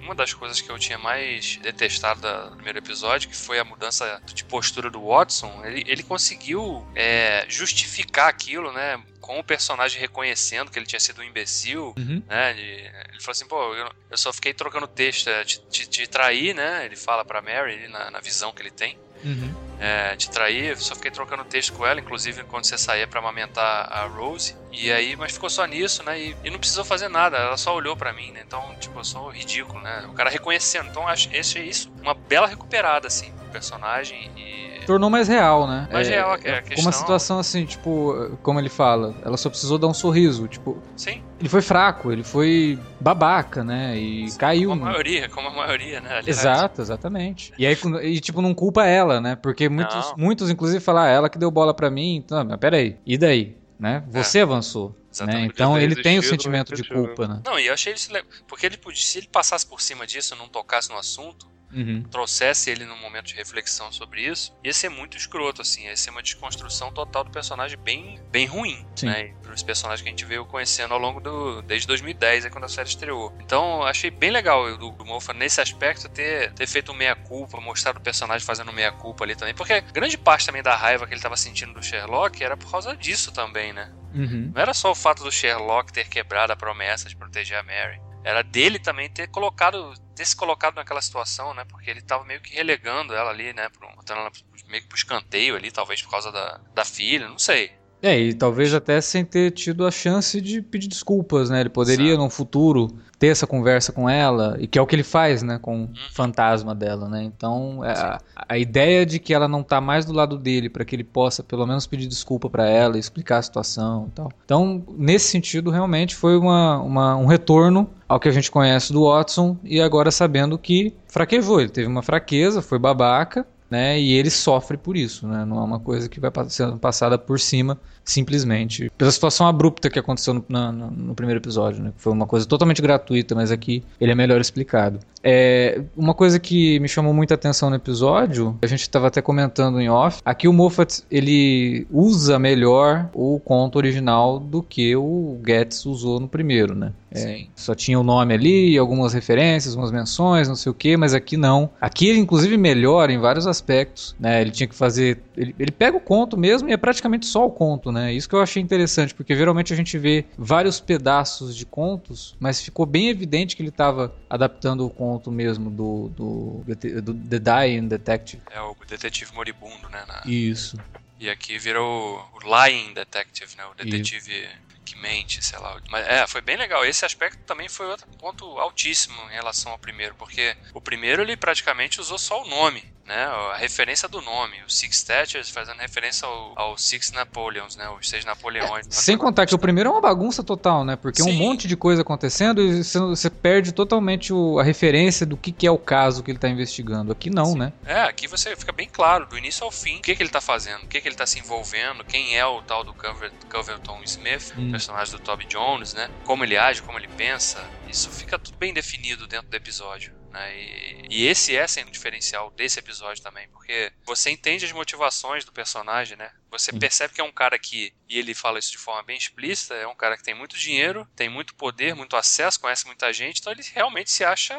uma 0.00 0.14
das 0.14 0.32
coisas 0.32 0.60
que 0.60 0.70
eu 0.70 0.78
tinha 0.78 0.98
mais 0.98 1.56
detestado 1.56 2.20
do 2.20 2.54
primeiro 2.54 2.78
episódio, 2.78 3.28
que 3.28 3.36
foi 3.36 3.58
a 3.58 3.64
mudança 3.64 4.22
de 4.32 4.44
postura 4.44 4.88
do 4.88 5.04
Watson. 5.04 5.64
Ele, 5.64 5.84
ele 5.86 6.02
conseguiu 6.04 6.86
é, 6.94 7.44
justificar 7.48 8.28
aquilo, 8.28 8.72
né? 8.72 9.02
com 9.20 9.40
o 9.40 9.44
personagem 9.44 10.00
reconhecendo 10.00 10.70
que 10.70 10.78
ele 10.78 10.86
tinha 10.86 11.00
sido 11.00 11.20
um 11.20 11.24
imbecil, 11.24 11.92
uhum. 11.98 12.22
né? 12.28 12.52
Ele, 12.52 12.88
ele, 13.10 13.20
falou 13.20 13.32
assim, 13.32 13.48
pô, 13.48 13.74
eu, 13.74 13.90
eu 14.08 14.16
só 14.16 14.32
fiquei 14.32 14.54
trocando 14.54 14.86
texto, 14.86 15.28
é, 15.28 15.44
te, 15.44 15.60
te, 15.68 15.88
te 15.88 16.06
trair, 16.06 16.54
né? 16.54 16.84
Ele 16.84 16.94
fala 16.94 17.24
pra 17.24 17.42
Mary, 17.42 17.88
na, 17.88 18.08
na 18.08 18.20
visão 18.20 18.52
que 18.52 18.62
ele 18.62 18.70
tem. 18.70 18.96
Uhum 19.24 19.65
é, 19.78 20.16
te 20.16 20.30
trair, 20.30 20.76
só 20.78 20.94
fiquei 20.94 21.10
trocando 21.10 21.44
texto 21.44 21.72
com 21.72 21.86
ela, 21.86 22.00
inclusive 22.00 22.44
quando 22.44 22.64
você 22.64 22.78
saía 22.78 23.06
para 23.06 23.20
amamentar 23.20 23.92
a 23.92 24.06
Rose. 24.06 24.56
E 24.72 24.92
aí, 24.92 25.16
mas 25.16 25.32
ficou 25.32 25.48
só 25.48 25.64
nisso, 25.66 26.02
né? 26.02 26.18
E, 26.18 26.36
e 26.44 26.50
não 26.50 26.58
precisou 26.58 26.84
fazer 26.84 27.08
nada, 27.08 27.36
ela 27.36 27.56
só 27.56 27.74
olhou 27.74 27.96
para 27.96 28.12
mim, 28.12 28.30
né? 28.32 28.42
Então, 28.46 28.74
tipo, 28.78 28.98
eu 28.98 29.04
sou 29.04 29.28
ridículo, 29.28 29.80
né? 29.80 30.06
O 30.08 30.12
cara 30.12 30.30
reconhecendo. 30.30 30.88
Então, 30.88 31.06
acho 31.06 31.28
é 31.32 31.40
isso, 31.40 31.90
uma 32.02 32.14
bela 32.14 32.46
recuperada, 32.46 33.06
assim, 33.06 33.30
do 33.32 33.50
personagem 33.50 34.30
e 34.36 34.65
tornou 34.86 35.10
mais 35.10 35.28
real, 35.28 35.66
né? 35.66 35.88
Mais 35.92 36.08
é, 36.08 36.12
real 36.12 36.32
a, 36.32 36.38
é, 36.42 36.58
a 36.58 36.62
questão. 36.62 36.84
Uma 36.84 36.92
situação 36.92 37.38
assim, 37.38 37.64
tipo, 37.64 38.36
como 38.42 38.58
ele 38.58 38.68
fala, 38.68 39.14
ela 39.24 39.36
só 39.36 39.50
precisou 39.50 39.78
dar 39.78 39.88
um 39.88 39.94
sorriso, 39.94 40.46
tipo. 40.48 40.80
Sim. 40.96 41.22
Ele 41.38 41.48
foi 41.48 41.60
fraco, 41.60 42.10
ele 42.10 42.22
foi 42.22 42.78
babaca, 42.98 43.62
né? 43.62 43.96
E 43.98 44.30
Sim, 44.30 44.38
caiu. 44.38 44.70
Como 44.70 44.82
a 44.82 44.90
maioria, 44.90 45.28
como 45.28 45.48
a 45.48 45.52
maioria, 45.52 46.00
né? 46.00 46.08
Aliás. 46.08 46.28
Exato, 46.28 46.80
exatamente. 46.80 47.52
E 47.58 47.66
aí, 47.66 47.76
e, 48.02 48.20
tipo, 48.20 48.40
não 48.40 48.54
culpa 48.54 48.86
ela, 48.86 49.20
né? 49.20 49.36
Porque 49.36 49.68
muitos, 49.68 50.14
muitos 50.16 50.50
inclusive, 50.50 50.80
falam, 50.80 51.02
ah, 51.02 51.08
ela 51.08 51.28
que 51.28 51.38
deu 51.38 51.50
bola 51.50 51.74
para 51.74 51.90
mim, 51.90 52.16
então, 52.16 52.44
mas 52.44 52.58
peraí, 52.58 52.96
e 53.04 53.18
daí? 53.18 53.56
Né? 53.78 54.02
Você 54.08 54.38
é. 54.38 54.42
avançou. 54.42 54.96
Né? 55.24 55.46
Então 55.46 55.78
ele 55.78 56.02
tem 56.02 56.18
o 56.18 56.22
sentimento 56.22 56.74
de 56.74 56.84
culpa, 56.84 57.26
né? 57.26 57.40
Não, 57.44 57.58
e 57.58 57.66
eu 57.66 57.74
achei 57.74 57.92
ele. 57.92 58.24
Porque 58.46 58.66
ele 58.66 58.76
podia, 58.76 59.02
se 59.02 59.18
ele 59.18 59.28
passasse 59.28 59.66
por 59.66 59.80
cima 59.80 60.06
disso 60.06 60.34
não 60.36 60.48
tocasse 60.48 60.90
no 60.90 60.98
assunto, 60.98 61.46
Uhum. 61.72 62.02
trouxesse 62.04 62.70
ele 62.70 62.84
num 62.84 62.98
momento 62.98 63.26
de 63.26 63.34
reflexão 63.34 63.90
sobre 63.90 64.22
isso, 64.22 64.56
ia 64.62 64.72
ser 64.72 64.88
muito 64.88 65.16
escroto, 65.16 65.62
assim, 65.62 65.84
ia 65.84 65.96
ser 65.96 66.10
uma 66.10 66.22
desconstrução 66.22 66.92
total 66.92 67.24
do 67.24 67.30
personagem 67.30 67.76
bem, 67.78 68.20
bem 68.30 68.46
ruim, 68.46 68.86
Sim. 68.94 69.06
né? 69.06 69.34
Dos 69.42 69.62
personagens 69.62 70.02
que 70.02 70.08
a 70.08 70.10
gente 70.10 70.24
veio 70.24 70.44
conhecendo 70.44 70.92
ao 70.92 71.00
longo 71.00 71.20
do. 71.20 71.62
desde 71.62 71.86
2010, 71.86 72.44
é 72.44 72.50
quando 72.50 72.64
a 72.64 72.68
série 72.68 72.88
estreou. 72.88 73.36
Então, 73.40 73.82
achei 73.82 74.10
bem 74.10 74.30
legal 74.30 74.76
do, 74.76 74.90
do 74.90 75.04
Moffat 75.04 75.36
nesse 75.38 75.60
aspecto 75.60 76.08
ter, 76.08 76.52
ter 76.52 76.66
feito 76.66 76.92
um 76.92 76.94
meia-culpa, 76.94 77.60
mostrado 77.60 77.98
o 77.98 78.02
personagem 78.02 78.46
fazendo 78.46 78.72
meia-culpa 78.72 79.24
ali 79.24 79.34
também, 79.34 79.54
porque 79.54 79.80
grande 79.80 80.18
parte 80.18 80.46
também 80.46 80.62
da 80.62 80.76
raiva 80.76 81.06
que 81.06 81.14
ele 81.14 81.20
tava 81.20 81.36
sentindo 81.36 81.72
do 81.72 81.82
Sherlock 81.82 82.42
era 82.42 82.56
por 82.56 82.70
causa 82.70 82.96
disso 82.96 83.32
também, 83.32 83.72
né? 83.72 83.92
Uhum. 84.14 84.52
Não 84.54 84.62
era 84.62 84.72
só 84.72 84.90
o 84.90 84.94
fato 84.94 85.22
do 85.22 85.30
Sherlock 85.30 85.92
ter 85.92 86.08
quebrado 86.08 86.52
a 86.52 86.56
promessa 86.56 87.08
de 87.08 87.16
proteger 87.16 87.58
a 87.58 87.62
Mary. 87.62 88.00
Era 88.26 88.42
dele 88.42 88.80
também 88.80 89.08
ter 89.08 89.28
colocado, 89.28 89.94
ter 90.16 90.26
se 90.26 90.34
colocado 90.34 90.74
naquela 90.74 91.00
situação, 91.00 91.54
né? 91.54 91.64
Porque 91.64 91.88
ele 91.88 92.02
tava 92.02 92.24
meio 92.24 92.40
que 92.40 92.52
relegando 92.52 93.14
ela 93.14 93.30
ali, 93.30 93.52
né? 93.52 93.68
Botando 93.94 94.18
ela 94.18 94.32
meio 94.66 94.82
que 94.82 94.88
pro 94.88 94.98
escanteio 94.98 95.54
ali, 95.54 95.70
talvez 95.70 96.02
por 96.02 96.10
causa 96.10 96.32
da, 96.32 96.60
da 96.74 96.84
filha, 96.84 97.28
não 97.28 97.38
sei. 97.38 97.72
É, 98.02 98.18
e 98.18 98.34
talvez 98.34 98.72
até 98.74 99.00
sem 99.00 99.24
ter 99.24 99.50
tido 99.52 99.86
a 99.86 99.90
chance 99.90 100.40
de 100.40 100.60
pedir 100.62 100.86
desculpas, 100.88 101.48
né? 101.50 101.60
Ele 101.60 101.68
poderia, 101.70 102.08
Exato. 102.10 102.22
no 102.22 102.30
futuro, 102.30 102.88
ter 103.18 103.28
essa 103.28 103.46
conversa 103.46 103.90
com 103.90 104.08
ela, 104.08 104.56
e 104.60 104.66
que 104.66 104.78
é 104.78 104.82
o 104.82 104.86
que 104.86 104.94
ele 104.94 105.02
faz, 105.02 105.42
né? 105.42 105.58
Com 105.60 105.76
Uhum. 105.76 105.84
o 105.84 106.12
fantasma 106.12 106.74
dela, 106.74 107.08
né? 107.08 107.24
Então, 107.24 107.82
é, 107.84 107.90
a, 107.92 108.20
a 108.50 108.58
ideia 108.58 109.04
de 109.06 109.18
que 109.18 109.32
ela 109.32 109.48
não 109.48 109.62
tá 109.62 109.80
mais 109.80 110.04
do 110.04 110.12
lado 110.12 110.38
dele, 110.38 110.68
para 110.68 110.84
que 110.84 110.94
ele 110.94 111.02
possa, 111.04 111.42
pelo 111.42 111.66
menos, 111.66 111.86
pedir 111.86 112.06
desculpa 112.06 112.50
para 112.50 112.68
ela, 112.68 112.98
explicar 112.98 113.38
a 113.38 113.42
situação 113.42 114.08
e 114.08 114.10
tal. 114.14 114.30
Então, 114.44 114.84
nesse 114.96 115.28
sentido, 115.28 115.70
realmente 115.70 116.14
foi 116.14 116.36
uma, 116.36 116.78
uma- 116.82 117.16
um 117.16 117.26
retorno 117.26 117.88
ao 118.06 118.20
que 118.20 118.28
a 118.28 118.32
gente 118.32 118.50
conhece 118.50 118.92
do 118.92 119.04
Watson, 119.04 119.56
e 119.64 119.80
agora 119.80 120.10
sabendo 120.10 120.58
que 120.58 120.92
fraquejou. 121.08 121.60
Ele 121.60 121.70
teve 121.70 121.88
uma 121.88 122.02
fraqueza, 122.02 122.60
foi 122.62 122.78
babaca, 122.78 123.46
né? 123.70 124.00
E 124.00 124.12
ele 124.12 124.30
sofre 124.30 124.76
por 124.76 124.96
isso, 124.96 125.26
né? 125.26 125.44
Não 125.44 125.58
é 125.58 125.64
uma 125.64 125.80
coisa 125.80 126.08
que 126.08 126.20
vai 126.20 126.30
sendo 126.48 126.78
passada 126.78 127.18
por 127.18 127.40
cima 127.40 127.80
simplesmente 128.06 128.90
pela 128.96 129.10
situação 129.10 129.46
abrupta 129.46 129.90
que 129.90 129.98
aconteceu 129.98 130.32
no, 130.32 130.44
na- 130.48 130.72
no- 130.72 130.90
no 130.90 131.14
primeiro 131.14 131.40
episódio, 131.40 131.82
né? 131.82 131.92
Foi 131.96 132.12
uma 132.12 132.26
coisa 132.26 132.46
totalmente 132.46 132.80
gratuita, 132.80 133.34
mas 133.34 133.50
aqui 133.50 133.82
ele 134.00 134.12
é 134.12 134.14
melhor 134.14 134.40
explicado. 134.40 135.00
É, 135.28 135.82
uma 135.96 136.14
coisa 136.14 136.38
que 136.38 136.78
me 136.78 136.86
chamou 136.88 137.12
muita 137.12 137.34
atenção 137.34 137.68
no 137.68 137.74
episódio, 137.76 138.56
a 138.62 138.66
gente 138.66 138.82
estava 138.82 139.08
até 139.08 139.20
comentando 139.20 139.80
em 139.80 139.88
off, 139.90 140.20
aqui 140.24 140.46
o 140.46 140.52
Moffat 140.52 141.02
ele 141.10 141.84
usa 141.90 142.38
melhor 142.38 143.10
o 143.12 143.40
conto 143.40 143.76
original 143.76 144.38
do 144.38 144.62
que 144.62 144.94
o 144.94 145.40
Getz 145.44 145.84
usou 145.84 146.20
no 146.20 146.28
primeiro, 146.28 146.76
né? 146.76 146.92
É, 147.10 147.18
Sim. 147.18 147.46
só 147.56 147.74
tinha 147.74 147.98
o 147.98 148.02
nome 148.04 148.34
ali, 148.34 148.76
algumas 148.78 149.14
referências, 149.14 149.74
umas 149.74 149.90
menções, 149.90 150.48
não 150.48 150.54
sei 150.54 150.70
o 150.70 150.74
que, 150.74 150.96
mas 150.96 151.12
aqui 151.14 151.36
não. 151.36 151.70
Aqui 151.80 152.06
ele 152.08 152.18
inclusive 152.20 152.56
melhora 152.56 153.10
em 153.12 153.18
vários 153.18 153.46
aspectos, 153.48 154.14
né? 154.20 154.40
Ele 154.42 154.50
tinha 154.50 154.66
que 154.68 154.74
fazer, 154.74 155.18
ele, 155.36 155.54
ele 155.58 155.72
pega 155.72 155.96
o 155.96 156.00
conto 156.00 156.36
mesmo 156.36 156.68
e 156.68 156.72
é 156.72 156.76
praticamente 156.76 157.26
só 157.26 157.44
o 157.46 157.50
conto, 157.50 157.90
né? 157.90 157.95
Isso 158.12 158.28
que 158.28 158.34
eu 158.34 158.40
achei 158.40 158.62
interessante, 158.62 159.14
porque 159.14 159.36
geralmente 159.36 159.72
a 159.72 159.76
gente 159.76 159.96
vê 159.98 160.24
vários 160.36 160.80
pedaços 160.80 161.56
de 161.56 161.64
contos, 161.64 162.36
mas 162.40 162.60
ficou 162.62 162.84
bem 162.86 163.08
evidente 163.08 163.54
que 163.56 163.62
ele 163.62 163.68
estava 163.70 164.14
adaptando 164.28 164.84
o 164.84 164.90
conto 164.90 165.30
mesmo 165.30 165.70
do, 165.70 166.08
do, 166.10 166.64
do 167.02 167.14
The 167.14 167.38
Dying 167.38 167.88
Detective. 167.88 168.42
É 168.50 168.60
o 168.60 168.76
detetive 168.88 169.32
moribundo, 169.34 169.88
né? 169.90 170.04
na- 170.06 170.22
Isso. 170.26 170.76
E 171.18 171.30
aqui 171.30 171.58
virou 171.58 172.18
o 172.34 172.38
Lying 172.66 172.92
Detective, 172.92 173.56
né? 173.56 173.64
O 173.66 173.74
detetive 173.74 174.46
que 174.86 174.96
mente, 174.98 175.44
sei 175.44 175.58
lá. 175.58 175.76
Mas 175.90 176.06
é, 176.06 176.26
foi 176.26 176.40
bem 176.40 176.56
legal. 176.56 176.84
Esse 176.84 177.04
aspecto 177.04 177.38
também 177.44 177.68
foi 177.68 177.86
outro 177.86 178.06
ponto 178.18 178.44
altíssimo 178.58 179.20
em 179.30 179.34
relação 179.34 179.72
ao 179.72 179.78
primeiro, 179.78 180.14
porque 180.14 180.56
o 180.72 180.80
primeiro 180.80 181.20
ele 181.22 181.36
praticamente 181.36 182.00
usou 182.00 182.18
só 182.18 182.42
o 182.42 182.48
nome, 182.48 182.82
né? 183.04 183.24
A 183.52 183.56
referência 183.56 184.08
do 184.08 184.20
nome. 184.20 184.56
O 184.66 184.70
Six 184.70 185.02
Thatchers 185.02 185.50
fazendo 185.50 185.78
referência 185.78 186.26
ao, 186.26 186.52
ao 186.58 186.78
Six 186.78 187.12
Napoleons, 187.12 187.76
né? 187.76 187.88
Os 187.90 188.08
seis 188.08 188.24
Napoleões. 188.24 188.86
Sem 188.90 189.16
contar 189.18 189.46
que 189.46 189.54
o 189.54 189.58
primeiro 189.58 189.90
é 189.90 189.92
uma 189.92 190.00
bagunça 190.00 190.42
total, 190.42 190.84
né? 190.84 190.96
Porque 190.96 191.20
é 191.20 191.24
um 191.24 191.28
Sim. 191.28 191.38
monte 191.38 191.66
de 191.68 191.76
coisa 191.76 192.02
acontecendo 192.02 192.60
e 192.62 192.82
você, 192.82 193.28
perde 193.30 193.72
totalmente 193.72 194.32
o- 194.32 194.58
a 194.58 194.62
referência 194.64 195.24
do 195.26 195.36
que, 195.36 195.52
que 195.52 195.66
é 195.66 195.70
o 195.70 195.78
caso 195.78 196.22
que 196.22 196.30
ele 196.30 196.38
tá 196.38 196.48
investigando. 196.48 197.12
Aqui 197.12 197.28
não, 197.30 197.46
Sim. 197.52 197.58
né? 197.58 197.72
É, 197.84 198.02
aqui 198.02 198.26
você 198.28 198.54
fica 198.56 198.72
bem 198.72 198.88
claro, 198.88 199.26
do 199.26 199.36
início 199.38 199.64
ao 199.64 199.70
fim, 199.70 199.98
o 199.98 200.02
que, 200.02 200.14
que 200.16 200.22
ele 200.22 200.30
tá 200.30 200.40
fazendo, 200.40 200.82
o 200.84 200.86
que, 200.88 201.00
que 201.00 201.08
ele 201.08 201.14
tá 201.16 201.26
se 201.26 201.38
envolvendo, 201.38 202.04
quem 202.04 202.36
é 202.36 202.44
o 202.46 202.60
tal 202.62 202.82
do 202.84 202.92
Culver- 202.94 203.32
Culverton 203.50 204.00
Smith, 204.04 204.52
Hum. 204.56 204.74
Personagem 204.76 205.12
do 205.12 205.18
Toby 205.18 205.46
Jones, 205.46 205.94
né? 205.94 206.10
Como 206.24 206.44
ele 206.44 206.56
age, 206.56 206.82
como 206.82 206.98
ele 206.98 207.08
pensa. 207.08 207.64
Isso 207.88 208.10
fica 208.10 208.38
tudo 208.38 208.56
bem 208.56 208.72
definido 208.72 209.26
dentro 209.26 209.48
do 209.48 209.54
episódio. 209.54 210.12
Né? 210.30 210.54
E, 210.54 211.06
e 211.10 211.26
esse 211.26 211.56
é 211.56 211.66
sendo 211.66 211.88
o 211.88 211.90
diferencial 211.92 212.50
desse 212.50 212.78
episódio 212.78 213.22
também, 213.22 213.48
porque 213.48 213.90
você 214.04 214.30
entende 214.30 214.64
as 214.64 214.72
motivações 214.72 215.44
do 215.44 215.52
personagem, 215.52 216.16
né? 216.16 216.30
Você 216.50 216.72
percebe 216.72 217.12
que 217.12 217.20
é 217.20 217.24
um 217.24 217.32
cara 217.32 217.58
que, 217.58 217.92
e 218.08 218.18
ele 218.18 218.32
fala 218.32 218.58
isso 218.58 218.70
de 218.70 218.78
forma 218.78 219.02
bem 219.02 219.16
explícita, 219.16 219.74
é 219.74 219.86
um 219.86 219.94
cara 219.94 220.16
que 220.16 220.22
tem 220.22 220.34
muito 220.34 220.56
dinheiro, 220.56 221.06
tem 221.14 221.28
muito 221.28 221.54
poder, 221.54 221.94
muito 221.94 222.16
acesso, 222.16 222.60
conhece 222.60 222.86
muita 222.86 223.12
gente, 223.12 223.40
então 223.40 223.52
ele 223.52 223.62
realmente 223.74 224.10
se 224.10 224.24
acha 224.24 224.54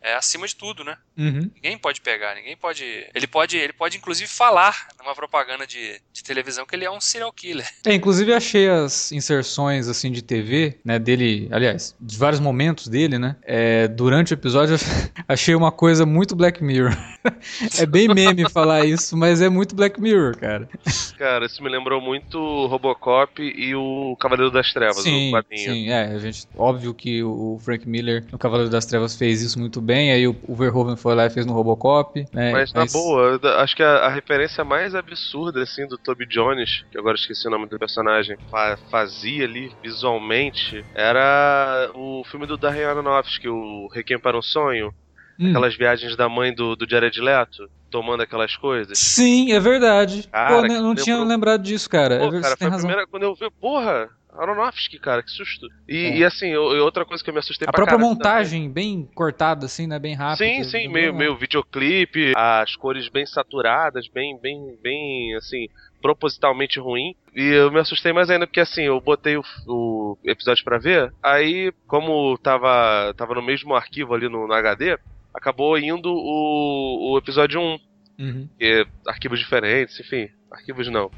é, 0.00 0.14
acima 0.14 0.46
de 0.46 0.56
tudo, 0.56 0.82
né? 0.82 0.96
Uhum. 1.16 1.50
Ninguém 1.54 1.78
pode 1.78 2.00
pegar, 2.00 2.34
ninguém 2.34 2.56
pode. 2.56 2.84
Ele 3.14 3.26
pode, 3.26 3.56
ele 3.56 3.72
pode 3.72 3.98
inclusive 3.98 4.28
falar 4.28 4.88
numa 4.98 5.14
propaganda 5.14 5.66
de, 5.66 6.00
de 6.12 6.24
televisão 6.24 6.64
que 6.66 6.74
ele 6.74 6.84
é 6.84 6.90
um 6.90 7.00
serial 7.00 7.32
killer. 7.32 7.68
É, 7.84 7.94
inclusive 7.94 8.32
achei 8.32 8.68
as 8.68 9.12
inserções 9.12 9.88
assim 9.88 10.10
de 10.10 10.22
TV, 10.22 10.78
né, 10.84 10.98
dele, 10.98 11.48
aliás, 11.52 11.94
de 12.00 12.16
vários 12.16 12.40
momentos 12.40 12.51
dele, 12.90 13.18
né, 13.18 13.36
é, 13.42 13.88
durante 13.88 14.32
o 14.32 14.34
episódio, 14.34 14.76
achei 15.28 15.54
uma 15.54 15.72
coisa 15.72 16.04
muito 16.06 16.36
Black 16.36 16.62
Mirror. 16.62 16.96
é 17.78 17.86
bem 17.86 18.08
meme 18.08 18.48
falar 18.50 18.84
isso, 18.84 19.16
mas 19.16 19.40
é 19.40 19.48
muito 19.48 19.74
Black 19.74 20.00
Mirror, 20.00 20.36
cara. 20.36 20.68
Cara, 21.16 21.46
isso 21.46 21.62
me 21.62 21.68
lembrou 21.68 22.00
muito 22.00 22.38
o 22.38 22.66
Robocop 22.66 23.42
e 23.42 23.74
o 23.74 24.16
Cavaleiro 24.18 24.50
das 24.50 24.72
Trevas, 24.72 25.02
sim, 25.02 25.28
o 25.28 25.32
quadrinho. 25.32 25.72
sim, 25.72 25.88
é, 25.90 26.06
a 26.06 26.18
gente, 26.18 26.46
óbvio 26.56 26.94
que 26.94 27.22
o 27.22 27.58
Frank 27.64 27.88
Miller 27.88 28.26
no 28.32 28.38
Cavaleiro 28.38 28.70
das 28.70 28.86
Trevas 28.86 29.16
fez 29.16 29.40
isso 29.42 29.58
muito 29.58 29.80
bem, 29.80 30.12
aí 30.12 30.26
o, 30.26 30.36
o 30.48 30.54
Verhoeven 30.54 30.96
foi 30.96 31.14
lá 31.14 31.26
e 31.26 31.30
fez 31.30 31.46
no 31.46 31.52
Robocop, 31.52 32.24
né, 32.32 32.52
Mas 32.52 32.72
na 32.72 32.84
boa, 32.86 33.38
acho 33.62 33.76
que 33.76 33.82
a, 33.82 34.06
a 34.06 34.08
referência 34.08 34.64
mais 34.64 34.94
absurda, 34.94 35.62
assim, 35.62 35.86
do 35.86 35.98
Toby 35.98 36.26
Jones, 36.26 36.82
que 36.90 36.98
agora 36.98 37.14
esqueci 37.14 37.46
o 37.46 37.50
nome 37.50 37.68
do 37.68 37.78
personagem, 37.78 38.36
fa- 38.50 38.76
fazia 38.90 39.44
ali 39.44 39.70
visualmente, 39.82 40.84
era 40.94 41.90
o 41.94 42.22
filme 42.32 42.46
do 42.46 42.56
Darren 42.56 42.84
Aronofsky, 42.84 43.48
o 43.48 43.86
Requiem 43.92 44.18
para 44.18 44.36
um 44.36 44.42
Sonho, 44.42 44.92
Hum. 45.38 45.48
aquelas 45.48 45.74
viagens 45.74 46.14
da 46.14 46.28
mãe 46.28 46.54
do, 46.54 46.76
do 46.76 46.88
Jared 46.88 47.18
Leto, 47.20 47.68
tomando 47.90 48.22
aquelas 48.22 48.54
coisas. 48.54 48.98
Sim, 48.98 49.52
é 49.52 49.58
verdade. 49.58 50.28
Cara, 50.30 50.56
Pô, 50.56 50.62
né, 50.62 50.68
que 50.68 50.80
não 50.80 50.94
tinha 50.94 51.18
lembrado 51.24 51.62
disso, 51.62 51.88
cara. 51.88 52.18
Pô, 52.18 52.36
é, 52.36 52.40
cara, 52.40 52.56
tem 52.56 52.68
razão. 52.68 52.86
primeira, 52.86 53.06
quando 53.10 53.22
eu 53.22 53.34
vi, 53.34 53.50
porra, 53.60 54.10
Aronofsky, 54.36 54.98
cara, 54.98 55.22
que 55.22 55.30
susto. 55.30 55.66
E, 55.88 55.96
É. 56.06 56.16
e 56.18 56.24
assim, 56.24 56.48
eu- 56.48 56.74
e 56.76 56.80
outra 56.80 57.04
coisa 57.04 57.22
que 57.22 57.28
eu 57.30 57.34
me 57.34 57.40
assustei 57.40 57.66
A 57.68 57.72
própria 57.72 57.98
montagem 57.98 58.70
bem 58.70 59.08
cortada, 59.14 59.66
assim, 59.66 59.86
né? 59.86 59.98
Bem 59.98 60.14
rápida. 60.14 60.36
Sim, 60.44 60.64
sim, 60.64 60.88
meio, 60.88 61.14
meio 61.14 61.36
videoclipe, 61.36 62.32
as 62.36 62.74
cores 62.76 63.08
bem 63.08 63.26
saturadas, 63.26 64.08
bem, 64.08 64.38
bem, 64.40 64.76
bem, 64.82 65.34
assim, 65.36 65.68
propositalmente 66.00 66.80
ruim. 66.80 67.14
E 67.34 67.42
eu 67.42 67.70
me 67.70 67.78
assustei 67.80 68.12
mais 68.12 68.28
ainda 68.30 68.46
porque, 68.46 68.60
assim, 68.60 68.82
eu 68.82 69.00
botei 69.00 69.36
o, 69.36 69.44
o 69.66 70.18
episódio 70.24 70.64
pra 70.64 70.78
ver, 70.78 71.12
aí, 71.22 71.72
como 71.86 72.36
tava, 72.38 73.14
tava 73.16 73.34
no 73.34 73.42
mesmo 73.42 73.74
arquivo 73.74 74.14
ali 74.14 74.28
no, 74.28 74.46
no 74.46 74.52
HD, 74.54 74.98
acabou 75.34 75.78
indo 75.78 76.10
o, 76.12 77.12
o 77.14 77.18
episódio 77.18 77.60
1, 77.60 77.78
Uhum. 78.18 78.48
que 78.58 78.64
é 78.64 78.84
arquivos 79.10 79.38
diferentes, 79.38 79.98
enfim, 79.98 80.28
arquivos 80.50 80.86
não. 80.88 81.10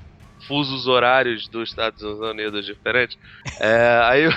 Fusos 0.47 0.87
horários 0.87 1.49
dos 1.49 1.69
Estados 1.69 2.03
Unidos 2.03 2.67
diferentes. 2.67 3.19
É, 3.61 4.01
aí 4.05 4.23
eu, 4.25 4.31
eu 4.31 4.37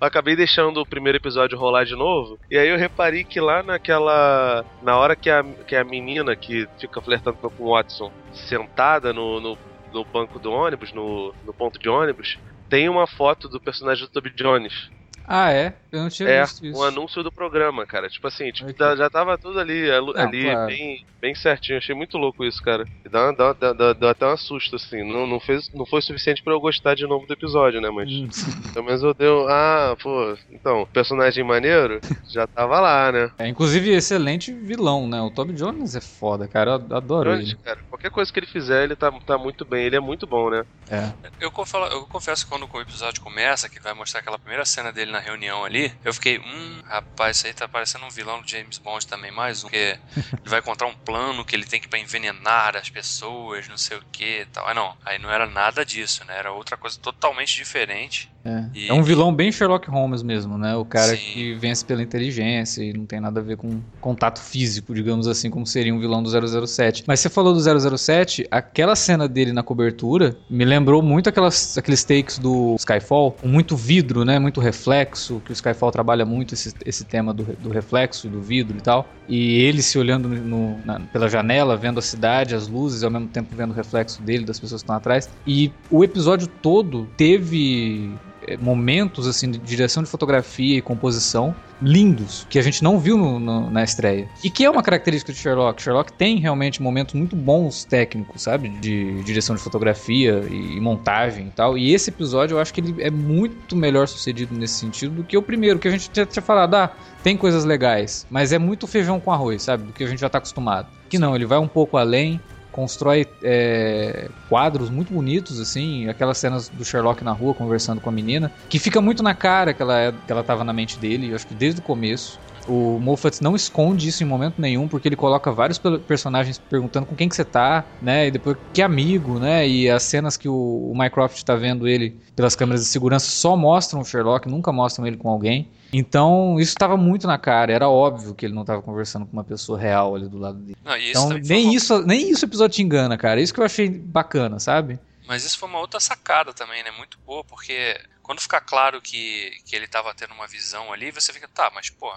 acabei 0.00 0.36
deixando 0.36 0.80
o 0.80 0.86
primeiro 0.86 1.18
episódio 1.18 1.58
rolar 1.58 1.84
de 1.84 1.94
novo. 1.94 2.38
E 2.50 2.56
aí 2.56 2.68
eu 2.68 2.76
reparei 2.76 3.24
que 3.24 3.40
lá 3.40 3.62
naquela. 3.62 4.64
Na 4.82 4.96
hora 4.96 5.16
que 5.16 5.30
a, 5.30 5.42
que 5.66 5.76
a 5.76 5.84
menina 5.84 6.34
que 6.36 6.68
fica 6.78 7.00
flertando 7.00 7.38
com 7.38 7.64
o 7.64 7.70
Watson 7.74 8.12
sentada 8.32 9.12
no, 9.12 9.40
no, 9.40 9.58
no 9.92 10.04
banco 10.04 10.38
do 10.38 10.50
ônibus, 10.50 10.92
no, 10.92 11.34
no 11.44 11.52
ponto 11.52 11.78
de 11.78 11.88
ônibus, 11.88 12.38
tem 12.68 12.88
uma 12.88 13.06
foto 13.06 13.48
do 13.48 13.60
personagem 13.60 14.06
do 14.06 14.10
Toby 14.10 14.30
Jones. 14.30 14.90
Ah, 15.24 15.50
é? 15.52 15.74
Eu 15.90 16.00
não 16.02 16.08
tinha 16.08 16.28
É, 16.28 16.42
visto 16.42 16.64
isso. 16.66 16.78
um 16.78 16.82
anúncio 16.82 17.22
do 17.22 17.30
programa, 17.30 17.86
cara. 17.86 18.08
Tipo 18.08 18.26
assim, 18.26 18.50
tipo, 18.50 18.70
Ok. 18.70 18.96
já, 18.96 19.08
tava 19.10 19.36
tudo 19.38 19.60
ali, 19.60 19.90
ali, 19.90 20.06
Não, 20.06 20.52
claro. 20.52 20.66
bem, 20.66 21.06
bem 21.20 21.34
certinho. 21.34 21.78
Achei 21.78 21.94
muito 21.94 22.16
louco 22.18 22.44
isso, 22.44 22.60
cara. 22.62 22.84
E 23.04 23.08
Dá, 23.08 23.30
dá, 23.32 23.52
dá, 23.52 23.72
dá, 23.72 23.92
dá 23.92 24.10
até 24.10 24.26
um 24.26 24.36
susto, 24.36 24.76
assim. 24.76 25.02
Não, 25.04 25.26
não, 25.26 25.38
fez, 25.38 25.70
não 25.72 25.84
foi 25.86 26.00
suficiente 26.02 26.42
pra 26.42 26.52
eu 26.54 26.60
gostar 26.60 26.94
de 26.94 27.06
novo 27.06 27.26
do 27.26 27.32
episódio, 27.34 27.80
né? 27.80 27.90
Mas 27.90 28.08
Hum. 28.10 28.28
pelo 28.74 28.86
menos 28.86 29.02
eu 29.02 29.14
deu. 29.14 29.46
Ah, 29.48 29.94
pô, 30.02 30.34
então, 30.50 30.88
personagem 30.92 31.44
maneiro 31.44 32.00
já 32.32 32.46
tava 32.46 32.80
lá, 32.80 33.12
né? 33.12 33.30
É, 33.38 33.46
inclusive, 33.46 33.90
excelente 33.90 34.52
vilão, 34.52 35.06
né? 35.06 35.20
O 35.20 35.30
Toby 35.30 35.52
Jones 35.52 35.94
é 35.94 36.00
foda, 36.00 36.48
cara. 36.48 36.70
Eu 36.90 36.96
adoro 36.96 37.30
Grande, 37.30 37.50
ele. 37.52 37.58
cara. 37.62 37.78
Qualquer 37.88 38.10
coisa 38.10 38.32
que 38.32 38.38
ele 38.40 38.46
fizer, 38.46 38.84
ele 38.84 38.96
tá, 38.96 39.12
tá 39.26 39.36
muito 39.38 39.64
bem. 39.64 39.84
Ele 39.84 39.96
é 39.96 40.00
muito 40.00 40.26
bom, 40.26 40.48
né? 40.50 40.64
É. 40.90 41.12
Eu 41.40 41.50
confesso, 41.50 41.84
eu 41.92 42.06
confesso 42.06 42.44
que 42.44 42.50
quando 42.50 42.66
o 42.72 42.80
episódio 42.80 43.20
começa, 43.20 43.68
que 43.68 43.78
vai 43.80 43.92
mostrar 43.94 44.20
aquela 44.20 44.38
primeira 44.38 44.64
cena 44.64 44.90
dele 44.92 45.02
ele 45.02 45.11
na 45.12 45.20
reunião 45.20 45.64
ali, 45.64 45.92
eu 46.04 46.12
fiquei, 46.12 46.38
hum, 46.38 46.80
rapaz, 46.84 47.36
isso 47.36 47.46
aí 47.46 47.52
tá 47.52 47.68
parecendo 47.68 48.04
um 48.04 48.10
vilão 48.10 48.40
do 48.40 48.48
James 48.48 48.78
Bond 48.78 49.06
também, 49.06 49.30
mais 49.30 49.62
um, 49.62 49.68
que 49.68 49.76
ele 49.76 49.98
vai 50.46 50.58
encontrar 50.58 50.88
um 50.88 50.94
plano 50.94 51.44
que 51.44 51.54
ele 51.54 51.64
tem 51.64 51.80
que 51.80 51.86
pra 51.88 51.98
envenenar 51.98 52.76
as 52.76 52.90
pessoas, 52.90 53.68
não 53.68 53.76
sei 53.76 53.98
o 53.98 54.02
que 54.10 54.40
e 54.40 54.46
tal. 54.46 54.66
Ah, 54.66 54.74
não, 54.74 54.92
aí 55.04 55.18
não 55.18 55.30
era 55.30 55.46
nada 55.46 55.84
disso, 55.84 56.24
né? 56.26 56.36
Era 56.38 56.52
outra 56.52 56.76
coisa 56.76 56.98
totalmente 57.00 57.54
diferente. 57.54 58.30
É. 58.44 58.64
E- 58.74 58.88
é 58.88 58.92
um 58.92 59.04
vilão 59.04 59.32
bem 59.32 59.52
Sherlock 59.52 59.88
Holmes 59.88 60.20
mesmo, 60.22 60.58
né? 60.58 60.74
O 60.74 60.84
cara 60.84 61.16
Sim. 61.16 61.22
que 61.32 61.54
vence 61.54 61.84
pela 61.84 62.02
inteligência 62.02 62.82
e 62.82 62.92
não 62.92 63.06
tem 63.06 63.20
nada 63.20 63.38
a 63.38 63.42
ver 63.42 63.56
com 63.56 63.80
contato 64.00 64.40
físico, 64.40 64.92
digamos 64.92 65.28
assim, 65.28 65.48
como 65.48 65.64
seria 65.64 65.94
um 65.94 66.00
vilão 66.00 66.20
do 66.22 66.28
007. 66.66 67.04
Mas 67.06 67.20
você 67.20 67.28
falou 67.28 67.52
do 67.54 67.60
007, 67.60 68.44
aquela 68.50 68.96
cena 68.96 69.28
dele 69.28 69.52
na 69.52 69.62
cobertura 69.62 70.36
me 70.50 70.64
lembrou 70.64 71.00
muito 71.02 71.28
aquelas, 71.28 71.78
aqueles 71.78 72.02
takes 72.02 72.38
do 72.38 72.74
Skyfall, 72.80 73.32
com 73.32 73.46
muito 73.46 73.76
vidro, 73.76 74.24
né? 74.24 74.40
Muito 74.40 74.60
reflexo, 74.60 75.01
que 75.04 75.50
o 75.50 75.52
Skyfall 75.52 75.90
trabalha 75.90 76.24
muito 76.24 76.54
esse, 76.54 76.72
esse 76.84 77.04
tema 77.04 77.32
do, 77.32 77.44
do 77.44 77.70
reflexo 77.70 78.28
do 78.28 78.40
vidro 78.40 78.76
e 78.78 78.80
tal. 78.80 79.08
E 79.28 79.60
ele 79.62 79.82
se 79.82 79.98
olhando 79.98 80.28
no- 80.28 80.78
na- 80.84 81.00
pela 81.00 81.28
janela, 81.28 81.76
vendo 81.76 81.98
a 81.98 82.02
cidade, 82.02 82.54
as 82.54 82.68
luzes, 82.68 83.02
ao 83.02 83.10
mesmo 83.10 83.28
tempo 83.28 83.54
vendo 83.54 83.70
o 83.70 83.74
reflexo 83.74 84.22
dele, 84.22 84.44
das 84.44 84.58
pessoas 84.58 84.82
que 84.82 84.84
estão 84.84 84.96
atrás. 84.96 85.28
E 85.46 85.72
o 85.90 86.02
episódio 86.04 86.46
todo 86.46 87.08
teve 87.16 88.12
momentos 88.60 89.26
assim 89.26 89.50
de 89.50 89.58
direção 89.58 90.02
de 90.02 90.08
fotografia 90.08 90.78
e 90.78 90.82
composição 90.82 91.54
lindos 91.80 92.46
que 92.48 92.58
a 92.58 92.62
gente 92.62 92.82
não 92.82 92.98
viu 92.98 93.16
no- 93.18 93.40
no- 93.40 93.70
na 93.70 93.82
estreia 93.82 94.28
e 94.44 94.48
que 94.48 94.64
é 94.64 94.70
uma 94.70 94.82
característica 94.82 95.32
de 95.32 95.38
Sherlock. 95.38 95.82
Sherlock 95.82 96.12
tem 96.12 96.38
realmente 96.38 96.80
momentos 96.80 97.14
muito 97.14 97.34
bons 97.34 97.84
técnicos, 97.84 98.42
sabe, 98.42 98.68
de 98.68 99.20
direção 99.24 99.56
de 99.56 99.62
fotografia 99.62 100.44
e, 100.48 100.76
e 100.76 100.80
montagem 100.80 101.48
e 101.48 101.50
tal. 101.50 101.76
E 101.76 101.92
esse 101.92 102.10
episódio 102.10 102.54
eu 102.54 102.60
acho 102.60 102.72
que 102.72 102.80
ele 102.80 102.94
é 103.02 103.10
muito 103.10 103.74
melhor 103.74 104.06
sucedido 104.06 104.54
nesse 104.54 104.74
sentido 104.74 105.16
do 105.16 105.24
que 105.24 105.36
o 105.36 105.42
primeiro, 105.42 105.78
que 105.78 105.88
a 105.88 105.90
gente 105.90 106.08
já 106.12 106.24
tinha 106.24 106.42
falado, 106.42 106.74
ah, 106.74 106.90
tem 107.22 107.36
coisas 107.36 107.64
legais, 107.64 108.26
mas 108.30 108.52
é 108.52 108.58
muito 108.58 108.86
feijão 108.86 109.18
com 109.18 109.32
arroz, 109.32 109.62
sabe, 109.62 109.84
do 109.84 109.92
que 109.92 110.04
a 110.04 110.06
gente 110.06 110.20
já 110.20 110.28
tá 110.28 110.38
acostumado. 110.38 110.86
Que 111.08 111.18
não, 111.18 111.34
ele 111.34 111.44
vai 111.46 111.58
um 111.58 111.68
pouco 111.68 111.96
além 111.96 112.40
constrói 112.72 113.26
é, 113.42 114.28
quadros 114.48 114.90
muito 114.90 115.12
bonitos, 115.12 115.60
assim, 115.60 116.08
aquelas 116.08 116.38
cenas 116.38 116.68
do 116.68 116.84
Sherlock 116.84 117.22
na 117.22 117.32
rua 117.32 117.54
conversando 117.54 118.00
com 118.00 118.08
a 118.08 118.12
menina, 118.12 118.50
que 118.68 118.78
fica 118.78 119.00
muito 119.00 119.22
na 119.22 119.34
cara 119.34 119.72
que 119.72 119.82
ela, 119.82 120.00
é, 120.00 120.12
que 120.12 120.32
ela 120.32 120.42
tava 120.42 120.64
na 120.64 120.72
mente 120.72 120.98
dele, 120.98 121.30
eu 121.30 121.36
acho 121.36 121.46
que 121.46 121.54
desde 121.54 121.80
o 121.80 121.84
começo. 121.84 122.40
O 122.66 122.98
Moffat 123.00 123.42
não 123.42 123.56
esconde 123.56 124.08
isso 124.08 124.22
em 124.22 124.26
momento 124.26 124.60
nenhum, 124.60 124.86
porque 124.88 125.08
ele 125.08 125.16
coloca 125.16 125.50
vários 125.50 125.78
pe- 125.78 125.98
personagens 126.00 126.58
perguntando 126.58 127.06
com 127.06 127.16
quem 127.16 127.28
que 127.28 127.34
você 127.34 127.44
tá, 127.44 127.90
né? 128.00 128.26
E 128.26 128.30
depois 128.30 128.56
que 128.72 128.80
amigo, 128.82 129.38
né? 129.38 129.66
E 129.68 129.90
as 129.90 130.02
cenas 130.04 130.36
que 130.36 130.48
o, 130.48 130.90
o 130.90 130.96
Mycroft 130.96 131.42
tá 131.42 131.54
vendo 131.56 131.88
ele 131.88 132.20
pelas 132.36 132.54
câmeras 132.54 132.82
de 132.82 132.86
segurança 132.88 133.30
só 133.30 133.56
mostram 133.56 134.00
o 134.00 134.04
Sherlock, 134.04 134.48
nunca 134.48 134.70
mostram 134.72 135.06
ele 135.06 135.16
com 135.16 135.28
alguém. 135.28 135.70
Então, 135.92 136.56
isso 136.58 136.70
estava 136.70 136.96
muito 136.96 137.26
na 137.26 137.36
cara, 137.36 137.70
era 137.72 137.88
óbvio 137.88 138.34
que 138.34 138.46
ele 138.46 138.54
não 138.54 138.62
estava 138.62 138.80
conversando 138.80 139.26
com 139.26 139.32
uma 139.34 139.44
pessoa 139.44 139.78
real 139.78 140.14
ali 140.14 140.26
do 140.26 140.38
lado 140.38 140.58
dele. 140.58 140.76
Não, 140.82 140.96
Então, 140.96 141.28
nem 141.30 141.66
uma- 141.66 141.74
isso, 141.74 142.02
nem 142.06 142.30
isso 142.30 142.46
o 142.46 142.48
episódio 142.48 142.76
te 142.76 142.82
engana, 142.82 143.18
cara. 143.18 143.40
Isso 143.42 143.52
que 143.52 143.60
eu 143.60 143.64
achei 143.64 143.90
bacana, 143.90 144.58
sabe? 144.58 144.98
Mas 145.28 145.44
isso 145.44 145.58
foi 145.58 145.68
uma 145.68 145.78
outra 145.80 146.00
sacada 146.00 146.52
também, 146.54 146.82
né? 146.82 146.90
Muito 146.96 147.18
boa, 147.26 147.44
porque 147.44 147.94
quando 148.22 148.40
fica 148.40 148.60
claro 148.60 149.00
que, 149.02 149.50
que 149.66 149.76
ele 149.76 149.86
tava 149.86 150.14
tendo 150.14 150.32
uma 150.32 150.46
visão 150.48 150.92
ali, 150.92 151.10
você 151.10 151.32
fica, 151.32 151.46
tá, 151.46 151.70
mas 151.74 151.90
pô, 151.90 152.10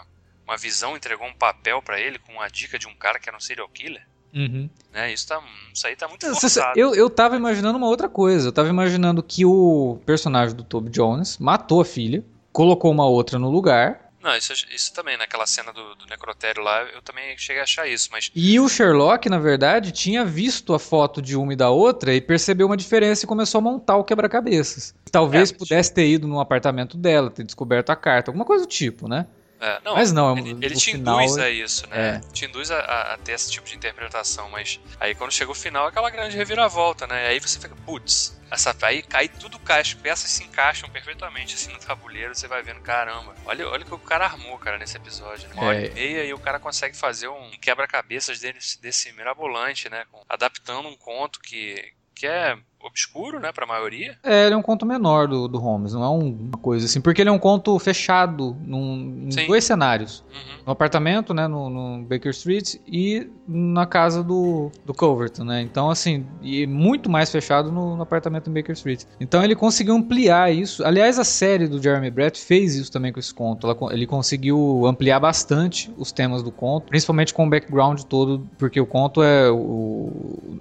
uma 0.48 0.58
visão 0.58 0.96
entregou 0.96 1.28
um 1.28 1.34
papel 1.34 1.82
pra 1.82 2.00
ele 2.00 2.20
com 2.20 2.40
a 2.42 2.48
dica 2.48 2.78
de 2.78 2.88
um 2.88 2.96
cara 2.96 3.20
que 3.20 3.28
era 3.30 3.38
um 3.38 3.42
serial 3.42 3.68
killer, 3.70 4.06
né? 4.92 5.12
Isso, 5.14 5.28
tá, 5.28 5.42
isso 5.74 5.88
aí 5.88 5.96
tá 5.96 6.08
muito 6.08 6.26
forçado. 6.34 6.78
Eu, 6.80 6.94
eu 6.94 7.10
tava 7.10 7.36
imaginando 7.36 7.78
uma 7.78 7.88
outra 7.88 8.10
coisa. 8.10 8.50
Eu 8.50 8.52
tava 8.52 8.70
imaginando 8.70 9.24
que 9.24 9.46
o 9.46 10.00
personagem 10.06 10.56
do 10.56 10.64
Toby 10.64 10.90
Jones 10.90 11.38
matou 11.38 11.82
a 11.82 11.86
filha, 11.86 12.24
colocou 12.52 12.92
uma 12.92 13.06
outra 13.08 13.40
no 13.40 13.50
lugar. 13.50 14.06
Não, 14.22 14.36
isso, 14.36 14.54
isso 14.74 14.92
também, 14.92 15.16
naquela 15.18 15.46
cena 15.46 15.72
do, 15.72 15.94
do 15.96 16.06
necrotério 16.08 16.64
lá, 16.64 16.82
eu 16.82 17.02
também 17.02 17.38
cheguei 17.38 17.60
a 17.60 17.64
achar 17.64 17.88
isso, 17.88 18.10
mas 18.12 18.32
E 18.36 18.60
o 18.60 18.68
Sherlock, 18.68 19.30
na 19.30 19.38
verdade, 19.38 19.92
tinha 19.92 20.26
visto 20.26 20.74
a 20.74 20.80
foto 20.80 21.22
de 21.22 21.36
uma 21.38 21.54
e 21.54 21.56
da 21.56 21.70
outra 21.70 22.12
e 22.12 22.20
percebeu 22.20 22.66
uma 22.66 22.76
diferença 22.76 23.24
e 23.24 23.28
começou 23.28 23.60
a 23.60 23.62
montar 23.62 23.98
o 23.98 24.04
quebra-cabeças. 24.04 24.96
Talvez 25.12 25.52
É, 25.52 25.54
pudesse 25.54 25.94
ter 25.94 26.08
ido 26.08 26.28
no 26.28 26.40
apartamento 26.40 26.98
dela, 26.98 27.30
ter 27.30 27.44
descoberto 27.44 27.92
a 27.92 27.96
carta, 27.96 28.32
alguma 28.32 28.46
coisa 28.46 28.66
do 28.66 28.70
tipo, 28.70 29.08
né? 29.08 29.28
É, 29.60 29.80
não, 29.86 29.96
Mas 29.96 30.12
não, 30.12 30.38
ele, 30.38 30.50
ele 30.62 30.74
no 30.76 30.80
te 30.80 30.92
induz 30.92 31.38
a 31.38 31.50
isso, 31.50 31.88
né? 31.88 32.22
é. 32.22 32.32
Te 32.34 32.46
induz 32.46 32.70
a, 32.72 32.80
a- 33.14 33.18
ter 33.18 33.32
esse 33.32 33.50
tipo 33.52 33.66
de 33.66 33.76
interpretação, 33.76 34.50
mas 34.50 34.80
aí 35.00 35.16
quando 35.16 35.32
chega 35.32 35.50
o 35.52 35.56
final, 35.56 35.86
é 35.86 35.90
aquela 35.90 36.10
grande 36.10 36.36
reviravolta, 36.36 37.08
né? 37.08 37.28
Aí 37.28 37.40
você 37.40 37.58
fica, 37.60 37.74
putz, 37.86 38.38
essa, 38.52 38.76
aí 38.82 39.02
cai 39.02 39.30
tudo, 39.30 39.58
cai, 39.58 39.80
as 39.80 39.94
peças 39.94 40.30
se 40.30 40.44
encaixam 40.44 40.90
perfeitamente 40.90 41.56
assim 41.56 41.72
no 41.72 41.80
tabuleiro, 41.80 42.36
você 42.36 42.48
vai 42.48 42.62
vendo, 42.62 42.82
caramba, 42.82 43.34
olha, 43.46 43.68
olha 43.70 43.84
o 43.84 43.86
que 43.88 43.94
o 43.94 44.00
cara 44.00 44.26
armou, 44.26 44.58
cara, 44.60 44.78
nesse 44.78 44.98
episódio, 44.98 45.48
né? 45.48 45.54
Uma 45.56 45.64
hora 45.68 45.82
É. 45.82 45.88
e 45.88 45.94
meia 45.94 46.24
e 46.26 46.34
o 46.34 46.40
cara 46.40 46.60
consegue 46.60 46.96
fazer 46.98 47.30
um 47.30 47.52
quebra-cabeças 47.62 48.40
desse, 48.40 48.82
desse 48.82 49.12
mirabolante, 49.14 49.90
né? 49.90 50.06
Adaptando 50.28 50.90
um 50.90 50.98
conto 50.98 51.40
que, 51.40 51.94
que 52.14 52.28
é 52.28 52.58
obscuro, 52.86 53.40
né, 53.40 53.52
pra 53.52 53.66
maioria. 53.66 54.16
É, 54.24 54.46
ele 54.46 54.54
é 54.56 54.58
um 54.58 54.62
conto 54.62 54.86
menor 54.86 55.28
do, 55.28 55.48
do 55.48 55.58
Holmes, 55.58 55.94
não 55.94 56.04
é 56.04 56.10
um- 56.10 56.36
uma 56.50 56.58
coisa 56.58 56.86
assim, 56.86 57.02
porque 57.02 57.22
ele 57.22 57.30
é 57.30 57.32
um 57.34 57.40
conto 57.40 57.78
fechado 57.80 58.56
num, 58.66 59.28
em 59.32 59.48
dois 59.48 59.64
cenários. 59.64 60.24
Uhum. 60.34 60.64
No 60.68 60.72
apartamento, 60.72 61.34
né, 61.34 61.48
no, 61.48 61.70
no 61.70 62.04
Baker 62.06 62.32
Street 62.32 62.76
e 62.88 63.28
na 63.48 63.86
casa 63.86 64.24
do, 64.24 64.72
do 64.86 64.94
Culverton, 64.94 65.44
né? 65.44 65.62
Então, 65.62 65.90
assim, 65.90 66.26
e 66.42 66.66
muito 66.66 67.10
mais 67.10 67.30
fechado 67.32 67.72
no, 67.72 67.96
no 67.96 68.04
apartamento 68.04 68.50
em 68.50 68.54
Baker 68.54 68.74
Street. 68.74 69.04
Então 69.20 69.44
ele 69.44 69.56
conseguiu 69.56 69.94
ampliar 69.96 70.52
isso. 70.54 70.84
Aliás, 70.86 71.20
a 71.20 71.24
série 71.24 71.68
do 71.68 71.82
Jeremy 71.82 72.10
Brett 72.10 72.40
fez 72.40 72.76
isso 72.76 72.92
também 72.92 73.12
com 73.14 73.20
esse 73.20 73.34
conto. 73.34 73.68
Ela 73.68 73.94
ele 73.94 74.08
conseguiu 74.08 74.86
ampliar 74.88 75.20
bastante 75.20 75.92
os 75.98 76.12
temas 76.12 76.42
do 76.42 76.52
conto, 76.52 76.88
principalmente 76.88 77.34
com 77.34 77.46
o 77.46 77.50
background 77.50 78.02
todo, 78.04 78.48
porque 78.58 78.80
o 78.80 78.86
conto 78.86 79.22
é 79.22 79.50
o, 79.52 79.56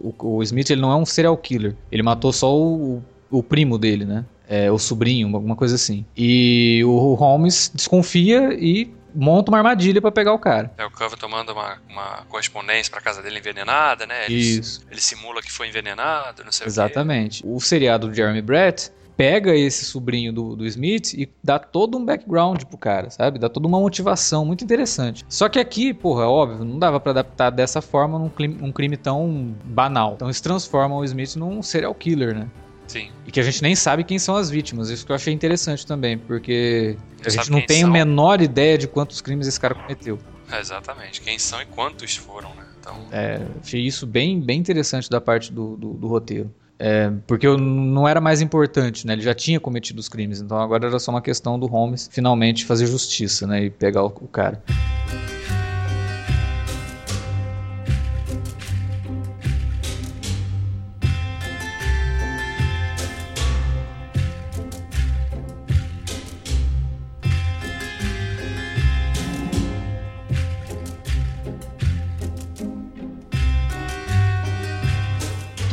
o, 0.02 0.14
o 0.36 0.42
Smith 0.42 0.70
ele 0.70 0.80
não 0.80 0.90
é 0.92 0.96
um 0.96 1.06
serial 1.06 1.36
killer. 1.36 1.74
Ele 1.90 2.02
matou 2.14 2.32
só 2.32 2.56
o, 2.56 3.02
o 3.30 3.42
primo 3.42 3.76
dele, 3.76 4.04
né? 4.04 4.24
É, 4.48 4.70
o 4.70 4.78
sobrinho, 4.78 5.34
alguma 5.34 5.56
coisa 5.56 5.74
assim. 5.74 6.04
E 6.16 6.82
o 6.84 7.14
Holmes 7.14 7.70
desconfia 7.74 8.54
e 8.54 8.92
monta 9.14 9.50
uma 9.50 9.58
armadilha 9.58 10.00
pra 10.00 10.10
pegar 10.12 10.32
o 10.32 10.38
cara. 10.38 10.72
É, 10.76 10.84
o 10.84 10.90
Coverton 10.90 11.28
manda 11.28 11.52
uma, 11.52 11.78
uma 11.88 12.24
correspondência 12.28 12.90
pra 12.90 13.00
casa 13.00 13.22
dele 13.22 13.38
envenenada, 13.38 14.06
né? 14.06 14.26
Ele, 14.26 14.34
Isso. 14.34 14.82
ele 14.90 15.00
simula 15.00 15.40
que 15.40 15.50
foi 15.50 15.68
envenenado, 15.68 16.44
não 16.44 16.52
sei 16.52 16.64
o 16.64 16.66
quê. 16.66 16.70
Exatamente. 16.70 17.42
O 17.44 17.60
seriado 17.60 18.08
do 18.08 18.14
Jeremy 18.14 18.42
Brett 18.42 18.90
pega 19.16 19.54
esse 19.54 19.84
sobrinho 19.84 20.32
do, 20.32 20.56
do 20.56 20.66
Smith 20.66 21.14
e 21.14 21.28
dá 21.42 21.58
todo 21.58 21.96
um 21.96 22.04
background 22.04 22.62
pro 22.64 22.76
cara, 22.78 23.10
sabe? 23.10 23.38
Dá 23.38 23.48
toda 23.48 23.66
uma 23.68 23.78
motivação 23.78 24.44
muito 24.44 24.64
interessante. 24.64 25.24
Só 25.28 25.48
que 25.48 25.58
aqui, 25.58 25.94
porra, 25.94 26.26
óbvio, 26.28 26.64
não 26.64 26.78
dava 26.78 26.98
pra 26.98 27.10
adaptar 27.12 27.50
dessa 27.50 27.80
forma 27.80 28.18
num 28.18 28.28
crime, 28.28 28.58
um 28.60 28.72
crime 28.72 28.96
tão 28.96 29.54
banal. 29.64 30.14
Então 30.14 30.28
eles 30.28 30.40
transformam 30.40 30.98
o 30.98 31.04
Smith 31.04 31.36
num 31.36 31.62
serial 31.62 31.94
killer, 31.94 32.34
né? 32.34 32.48
Sim. 32.86 33.08
E 33.26 33.30
que 33.30 33.40
a 33.40 33.42
gente 33.42 33.62
nem 33.62 33.74
sabe 33.74 34.04
quem 34.04 34.18
são 34.18 34.36
as 34.36 34.50
vítimas. 34.50 34.90
Isso 34.90 35.06
que 35.06 35.12
eu 35.12 35.16
achei 35.16 35.32
interessante 35.32 35.86
também, 35.86 36.18
porque 36.18 36.96
a 37.24 37.30
gente 37.30 37.50
não 37.50 37.60
tem 37.60 37.78
a 37.78 37.86
são. 37.86 37.90
menor 37.90 38.40
ideia 38.42 38.76
de 38.76 38.86
quantos 38.86 39.20
crimes 39.20 39.46
esse 39.46 39.58
cara 39.58 39.74
cometeu. 39.74 40.18
É, 40.52 40.60
exatamente. 40.60 41.20
Quem 41.22 41.38
são 41.38 41.60
e 41.62 41.66
quantos 41.66 42.14
foram, 42.16 42.50
né? 42.54 42.66
Então, 42.78 42.96
É, 43.10 43.40
achei 43.62 43.80
isso 43.80 44.06
bem, 44.06 44.38
bem 44.38 44.58
interessante 44.60 45.08
da 45.08 45.18
parte 45.20 45.50
do, 45.50 45.76
do, 45.76 45.94
do 45.94 46.06
roteiro. 46.06 46.54
É, 46.86 47.10
porque 47.26 47.46
eu- 47.46 47.56
não 47.56 48.06
era 48.06 48.20
mais 48.20 48.42
importante, 48.42 49.06
né? 49.06 49.14
Ele 49.14 49.22
já 49.22 49.32
tinha 49.32 49.58
cometido 49.58 49.98
os 50.00 50.06
crimes, 50.06 50.42
então 50.42 50.58
agora 50.58 50.86
era 50.86 50.98
só 50.98 51.10
uma 51.10 51.22
questão 51.22 51.58
do 51.58 51.64
Holmes 51.66 52.10
finalmente 52.12 52.66
fazer 52.66 52.84
justiça, 52.84 53.46
né? 53.46 53.64
E 53.64 53.70
pegar 53.70 54.02
o, 54.02 54.08
o 54.08 54.28
cara. 54.28 54.62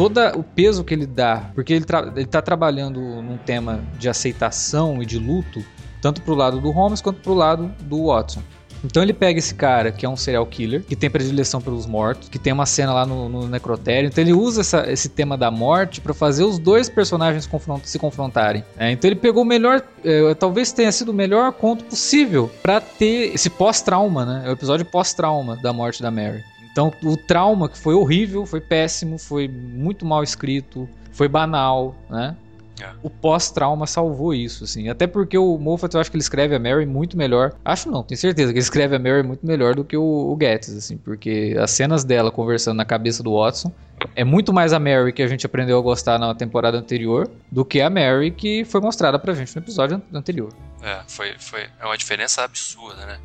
Todo 0.10 0.40
o 0.40 0.44
peso 0.44 0.84
que 0.84 0.94
ele 0.94 1.06
dá, 1.06 1.52
porque 1.54 1.74
ele, 1.74 1.86
tra 1.86 2.12
ele 2.16 2.26
tá 2.26 2.42
trabalhando 2.42 3.00
num 3.00 3.38
tema 3.38 3.82
de 4.00 4.10
aceitação 4.10 5.02
e 5.02 5.06
de 5.06 5.18
luto, 5.20 5.64
tanto 6.02 6.22
pro 6.22 6.34
lado 6.36 6.60
do 6.60 6.72
Holmes 6.72 7.02
quanto 7.02 7.22
pro 7.22 7.34
lado 7.34 7.72
do 7.82 8.08
Watson. 8.08 8.42
Então 8.84 9.04
ele 9.04 9.14
pega 9.14 9.38
esse 9.38 9.54
cara 9.54 9.92
que 9.92 10.08
é 10.08 10.10
um 10.10 10.16
serial 10.18 10.44
killer, 10.48 10.82
que 10.84 10.96
tem 10.96 11.08
predileção 11.08 11.62
pelos 11.62 11.86
mortos, 11.86 12.30
que 12.30 12.40
tem 12.40 12.52
uma 12.52 12.66
cena 12.66 12.92
lá 12.92 13.06
no, 13.06 13.30
no 13.30 13.48
necrotério. 13.48 14.08
Então 14.08 14.24
ele 14.24 14.34
usa 14.34 14.62
essa- 14.62 14.92
esse 14.92 15.08
tema 15.08 15.38
da 15.38 15.52
morte 15.52 16.02
pra 16.02 16.16
fazer 16.16 16.44
os 16.46 16.58
dois 16.58 16.90
personagens 16.90 17.46
confront 17.46 17.88
se 17.88 18.00
confrontarem. 18.00 18.64
É, 18.80 18.90
então 18.90 19.08
ele 19.08 19.20
pegou 19.20 19.44
o 19.44 19.46
melhor, 19.46 19.84
é, 20.04 20.34
talvez 20.34 20.72
tenha 20.72 20.92
sido 20.92 21.10
o 21.10 21.14
melhor 21.14 21.52
conto 21.52 21.84
possível 21.86 22.50
pra 22.64 22.82
ter 22.82 23.36
esse 23.36 23.52
pós-trauma, 23.52 24.26
né? 24.26 24.44
É 24.48 24.50
o 24.50 24.54
episódio 24.54 24.84
pós-trauma 24.84 25.56
da 25.58 25.72
morte 25.72 26.02
da 26.02 26.10
Mary. 26.10 26.44
Então 26.72 26.92
o 27.04 27.18
trauma 27.18 27.68
que 27.68 27.78
foi 27.78 27.94
horrível, 27.94 28.46
foi 28.46 28.62
péssimo, 28.62 29.18
foi 29.18 29.48
muito 29.48 30.06
mal 30.06 30.24
escrito, 30.24 30.88
foi 31.12 31.28
banal, 31.28 31.96
né? 32.10 32.36
É. 32.82 32.90
O 33.04 33.10
pós-trauma 33.12 33.86
salvou 33.86 34.34
isso, 34.34 34.64
assim. 34.64 34.90
Até 34.90 35.06
porque 35.06 35.38
o 35.38 35.56
Moffat, 35.58 35.94
eu 35.94 36.02
acho 36.02 36.10
que 36.10 36.18
ele 36.18 36.24
escreve 36.24 36.56
a 36.56 36.60
Mary 36.60 36.86
muito 36.86 37.16
melhor. 37.16 37.54
Acho 37.64 37.92
não, 37.92 38.02
tenho 38.02 38.18
certeza 38.18 38.52
que 38.52 38.58
ele 38.58 38.64
escreve 38.64 38.96
a 38.96 39.00
Mary 39.00 39.22
muito 39.22 39.46
melhor 39.46 39.76
do 39.76 39.84
que 39.84 39.96
o, 39.96 40.02
o 40.02 40.38
Getz, 40.42 40.76
assim. 40.76 40.98
Porque 40.98 41.56
as 41.60 41.70
cenas 41.70 42.04
dela 42.04 42.32
conversando 42.32 42.78
na 42.78 42.86
cabeça 42.86 43.22
do 43.22 43.36
Watson 43.38 43.72
é 44.16 44.24
muito 44.24 44.52
mais 44.52 44.74
a 44.74 44.80
Mary 44.80 45.14
que 45.14 45.22
a 45.22 45.28
gente 45.28 45.46
aprendeu 45.46 45.78
a 45.78 45.82
gostar 45.82 46.18
na 46.18 46.34
temporada 46.34 46.76
anterior 46.76 47.30
do 47.52 47.64
que 47.64 47.82
a 47.82 47.90
Mary 47.90 48.32
que 48.32 48.66
foi 48.66 48.82
mostrada 48.82 49.20
pra 49.20 49.34
gente 49.36 49.56
no 49.56 49.62
episódio 49.62 49.98
an- 49.98 50.18
anterior. 50.18 50.50
É, 50.82 51.04
foi, 51.08 51.38
foi 51.38 51.70
é 51.80 51.86
uma 51.86 51.98
diferença 51.98 52.44
absurda, 52.44 53.06
né? 53.06 53.20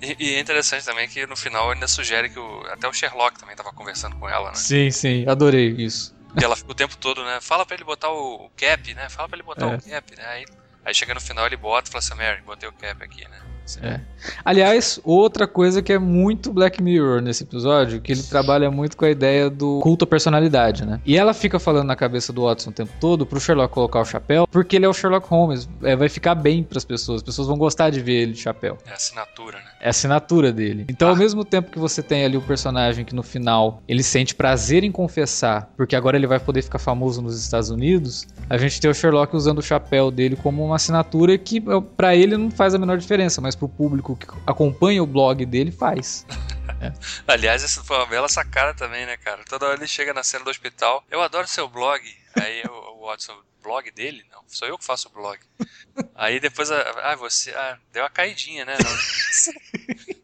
E, 0.00 0.16
e 0.18 0.34
é 0.34 0.40
interessante 0.40 0.84
também 0.84 1.08
que 1.08 1.26
no 1.26 1.36
final 1.36 1.70
ainda 1.70 1.86
sugere 1.86 2.30
que 2.30 2.38
o, 2.38 2.62
até 2.70 2.88
o 2.88 2.92
Sherlock 2.92 3.38
também 3.38 3.54
tava 3.54 3.72
conversando 3.72 4.16
com 4.16 4.28
ela, 4.28 4.48
né? 4.48 4.54
Sim, 4.54 4.90
sim, 4.90 5.28
adorei 5.28 5.68
isso. 5.68 6.16
E 6.40 6.42
ela 6.42 6.56
fica 6.56 6.72
o 6.72 6.74
tempo 6.74 6.96
todo, 6.96 7.22
né? 7.24 7.38
Fala 7.42 7.66
pra 7.66 7.74
ele 7.76 7.84
botar 7.84 8.10
o 8.10 8.50
cap, 8.56 8.94
né? 8.94 9.08
Fala 9.10 9.28
pra 9.28 9.36
ele 9.36 9.42
botar 9.44 9.66
É. 9.66 9.76
o 9.76 9.82
cap, 9.82 10.16
né? 10.16 10.26
Aí, 10.26 10.46
aí 10.86 10.94
chega 10.94 11.12
no 11.12 11.20
final 11.20 11.44
ele 11.46 11.56
bota 11.56 11.90
e 11.90 11.92
fala 11.92 11.98
assim, 11.98 12.14
Mary, 12.14 12.40
botei 12.42 12.68
o 12.68 12.72
cap 12.72 13.04
aqui, 13.04 13.28
né? 13.28 13.40
É. 13.82 14.00
Aliás, 14.44 15.00
outra 15.04 15.46
coisa 15.46 15.82
que 15.82 15.92
é 15.92 15.98
muito 15.98 16.52
Black 16.52 16.82
Mirror 16.82 17.20
nesse 17.20 17.42
episódio, 17.42 18.00
que 18.00 18.12
ele 18.12 18.22
trabalha 18.22 18.70
muito 18.70 18.96
com 18.96 19.04
a 19.04 19.10
ideia 19.10 19.50
do 19.50 19.80
culto 19.80 20.04
à 20.04 20.06
personalidade, 20.06 20.84
né? 20.84 21.00
E 21.04 21.16
ela 21.16 21.34
fica 21.34 21.58
falando 21.58 21.86
na 21.86 21.96
cabeça 21.96 22.32
do 22.32 22.42
Watson 22.42 22.70
o 22.70 22.72
tempo 22.72 22.92
todo 23.00 23.26
pro 23.26 23.40
Sherlock 23.40 23.72
colocar 23.72 24.00
o 24.00 24.04
chapéu, 24.04 24.46
porque 24.50 24.76
ele 24.76 24.84
é 24.84 24.88
o 24.88 24.94
Sherlock 24.94 25.26
Holmes, 25.28 25.68
é, 25.82 25.96
vai 25.96 26.08
ficar 26.08 26.34
bem 26.34 26.62
pras 26.62 26.84
pessoas, 26.84 27.16
as 27.16 27.22
pessoas 27.22 27.48
vão 27.48 27.56
gostar 27.56 27.90
de 27.90 28.00
ver 28.00 28.22
ele 28.22 28.32
de 28.32 28.40
chapéu. 28.40 28.78
É 28.86 28.90
a 28.90 28.94
assinatura, 28.94 29.58
né? 29.58 29.64
É 29.80 29.86
a 29.86 29.90
assinatura 29.90 30.52
dele. 30.52 30.86
Então, 30.88 31.08
ao 31.08 31.16
mesmo 31.16 31.44
tempo 31.44 31.70
que 31.70 31.78
você 31.78 32.02
tem 32.02 32.24
ali 32.24 32.36
o 32.36 32.42
personagem 32.42 33.04
que 33.04 33.14
no 33.14 33.22
final 33.22 33.82
ele 33.88 34.02
sente 34.02 34.34
prazer 34.34 34.84
em 34.84 34.92
confessar, 34.92 35.70
porque 35.76 35.96
agora 35.96 36.16
ele 36.16 36.26
vai 36.26 36.38
poder 36.38 36.62
ficar 36.62 36.78
famoso 36.78 37.20
nos 37.20 37.40
Estados 37.40 37.70
Unidos, 37.70 38.26
a 38.48 38.56
gente 38.56 38.80
tem 38.80 38.90
o 38.90 38.94
Sherlock 38.94 39.34
usando 39.34 39.58
o 39.58 39.62
chapéu 39.62 40.10
dele 40.10 40.36
como 40.36 40.64
uma 40.64 40.76
assinatura 40.76 41.36
que 41.38 41.62
pra 41.96 42.14
ele 42.14 42.36
não 42.36 42.50
faz 42.50 42.74
a 42.74 42.78
menor 42.78 42.98
diferença, 42.98 43.40
mas 43.40 43.51
pro 43.54 43.68
público 43.68 44.16
que 44.16 44.26
acompanha 44.46 45.02
o 45.02 45.06
blog 45.06 45.44
dele 45.46 45.70
faz. 45.70 46.26
Aliás, 47.26 47.62
essa 47.62 47.82
foi 47.84 47.96
uma 47.96 48.06
bela 48.06 48.28
sacada 48.28 48.74
também, 48.74 49.06
né, 49.06 49.16
cara? 49.16 49.42
Toda 49.48 49.66
hora 49.66 49.76
ele 49.76 49.86
chega 49.86 50.12
na 50.12 50.22
cena 50.22 50.44
do 50.44 50.50
hospital, 50.50 51.04
eu 51.10 51.22
adoro 51.22 51.46
seu 51.48 51.68
blog. 51.68 52.02
Aí 52.40 52.62
o, 52.66 53.02
o 53.02 53.06
Watson, 53.06 53.34
blog 53.62 53.90
dele? 53.92 54.24
Não, 54.32 54.40
sou 54.48 54.66
eu 54.66 54.76
que 54.78 54.84
faço 54.84 55.08
o 55.08 55.12
blog. 55.12 55.38
Aí 56.14 56.40
depois, 56.40 56.70
a- 56.70 57.12
ah, 57.12 57.16
você, 57.16 57.50
ah, 57.52 57.78
deu 57.92 58.02
uma 58.02 58.10
caidinha, 58.10 58.64
né? 58.64 58.74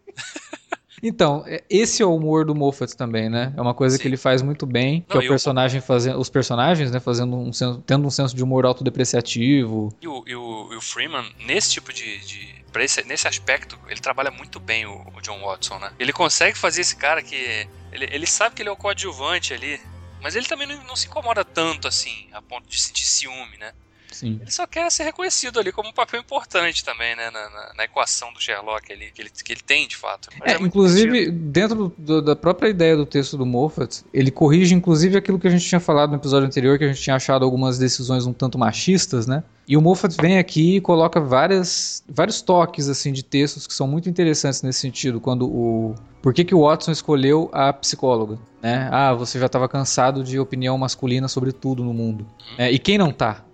Então, 1.00 1.44
é- 1.46 1.62
esse 1.70 2.02
é 2.02 2.04
o 2.04 2.12
humor 2.16 2.44
do 2.44 2.56
Moffat 2.56 2.96
também, 2.96 3.28
né? 3.30 3.54
É 3.56 3.60
uma 3.60 3.72
coisa 3.72 3.96
Sim. 3.96 4.02
que 4.02 4.08
ele 4.08 4.16
faz 4.16 4.42
muito 4.42 4.66
bem, 4.66 5.02
que 5.02 5.14
Não, 5.14 5.20
é 5.20 5.24
o 5.24 5.26
e 5.26 5.28
o- 5.28 5.30
personagem 5.30 5.80
fazendo, 5.80 6.18
os 6.18 6.28
personagens, 6.28 6.90
né, 6.90 6.98
fazendo 6.98 7.36
um 7.36 7.52
senso, 7.52 7.80
tendo 7.86 8.04
um 8.04 8.10
senso 8.10 8.34
de 8.34 8.42
humor 8.42 8.66
autodepreciativo. 8.66 9.96
E 10.02 10.08
o, 10.08 10.24
e 10.26 10.34
o, 10.34 10.72
e 10.72 10.76
o 10.76 10.80
Freeman, 10.80 11.24
nesse 11.46 11.70
tipo 11.70 11.92
de. 11.92 12.18
de 12.26 12.57
esse, 12.76 13.02
nesse 13.04 13.26
aspecto, 13.26 13.78
ele 13.88 14.00
trabalha 14.00 14.30
muito 14.30 14.60
bem 14.60 14.86
o, 14.86 15.06
o 15.14 15.20
John 15.20 15.40
Watson, 15.40 15.78
né? 15.78 15.92
Ele 15.98 16.12
consegue 16.12 16.56
fazer 16.56 16.82
esse 16.82 16.96
cara 16.96 17.22
que. 17.22 17.68
Ele, 17.90 18.08
ele 18.10 18.26
sabe 18.26 18.54
que 18.54 18.62
ele 18.62 18.68
é 18.68 18.72
o 18.72 18.76
coadjuvante 18.76 19.54
ali, 19.54 19.80
mas 20.20 20.36
ele 20.36 20.46
também 20.46 20.66
não, 20.66 20.82
não 20.84 20.96
se 20.96 21.06
incomoda 21.06 21.44
tanto 21.44 21.88
assim, 21.88 22.28
a 22.32 22.42
ponto 22.42 22.68
de 22.68 22.80
sentir 22.80 23.04
ciúme, 23.04 23.56
né? 23.56 23.72
Sim. 24.10 24.38
Ele 24.40 24.50
só 24.50 24.66
quer 24.66 24.90
ser 24.90 25.04
reconhecido 25.04 25.60
ali 25.60 25.70
como 25.70 25.88
um 25.90 25.92
papel 25.92 26.20
importante 26.20 26.84
também, 26.84 27.14
né? 27.14 27.30
Na, 27.30 27.50
na- 27.50 27.72
na 27.76 27.84
equação 27.84 28.32
do 28.32 28.40
Sherlock 28.40 28.92
ali, 28.92 29.10
que 29.12 29.22
ele, 29.22 29.30
que 29.30 29.52
ele 29.52 29.60
tem 29.60 29.86
de 29.86 29.96
fato. 29.96 30.28
É, 30.44 30.52
muito 30.58 30.66
inclusive, 30.66 31.30
dentro 31.30 31.92
do- 31.98 32.22
da 32.22 32.34
própria 32.34 32.68
ideia 32.68 32.96
do 32.96 33.04
texto 33.06 33.36
do 33.36 33.44
Moffat, 33.46 34.02
ele 34.12 34.30
corrige 34.30 34.74
inclusive 34.74 35.16
aquilo 35.16 35.38
que 35.38 35.46
a 35.46 35.50
gente 35.50 35.66
tinha 35.66 35.80
falado 35.80 36.10
no 36.10 36.16
episódio 36.16 36.46
anterior, 36.46 36.78
que 36.78 36.84
a 36.84 36.88
gente 36.88 37.00
tinha 37.02 37.16
achado 37.16 37.44
algumas 37.44 37.78
decisões 37.78 38.26
um 38.26 38.32
tanto 38.32 38.58
machistas, 38.58 39.26
né? 39.26 39.42
E 39.66 39.76
o 39.76 39.82
Moffat 39.82 40.16
vem 40.20 40.38
aqui 40.38 40.76
e 40.76 40.80
coloca 40.80 41.20
várias, 41.20 42.02
vários 42.08 42.40
toques 42.40 42.88
assim 42.88 43.12
de 43.12 43.22
textos 43.22 43.66
que 43.66 43.74
são 43.74 43.86
muito 43.86 44.08
interessantes 44.08 44.62
nesse 44.62 44.80
sentido, 44.80 45.20
quando 45.20 45.46
o 45.46 45.94
por 46.22 46.34
que, 46.34 46.44
que 46.44 46.54
o 46.54 46.62
Watson 46.62 46.90
escolheu 46.90 47.48
a 47.52 47.72
psicóloga, 47.72 48.38
né? 48.60 48.88
Ah, 48.90 49.12
você 49.14 49.38
já 49.38 49.46
estava 49.46 49.68
cansado 49.68 50.24
de 50.24 50.38
opinião 50.38 50.76
masculina 50.76 51.28
sobre 51.28 51.52
tudo 51.52 51.84
no 51.84 51.94
mundo. 51.94 52.26
É, 52.56 52.72
e 52.72 52.78
quem 52.78 52.98
não 52.98 53.12
tá? 53.12 53.44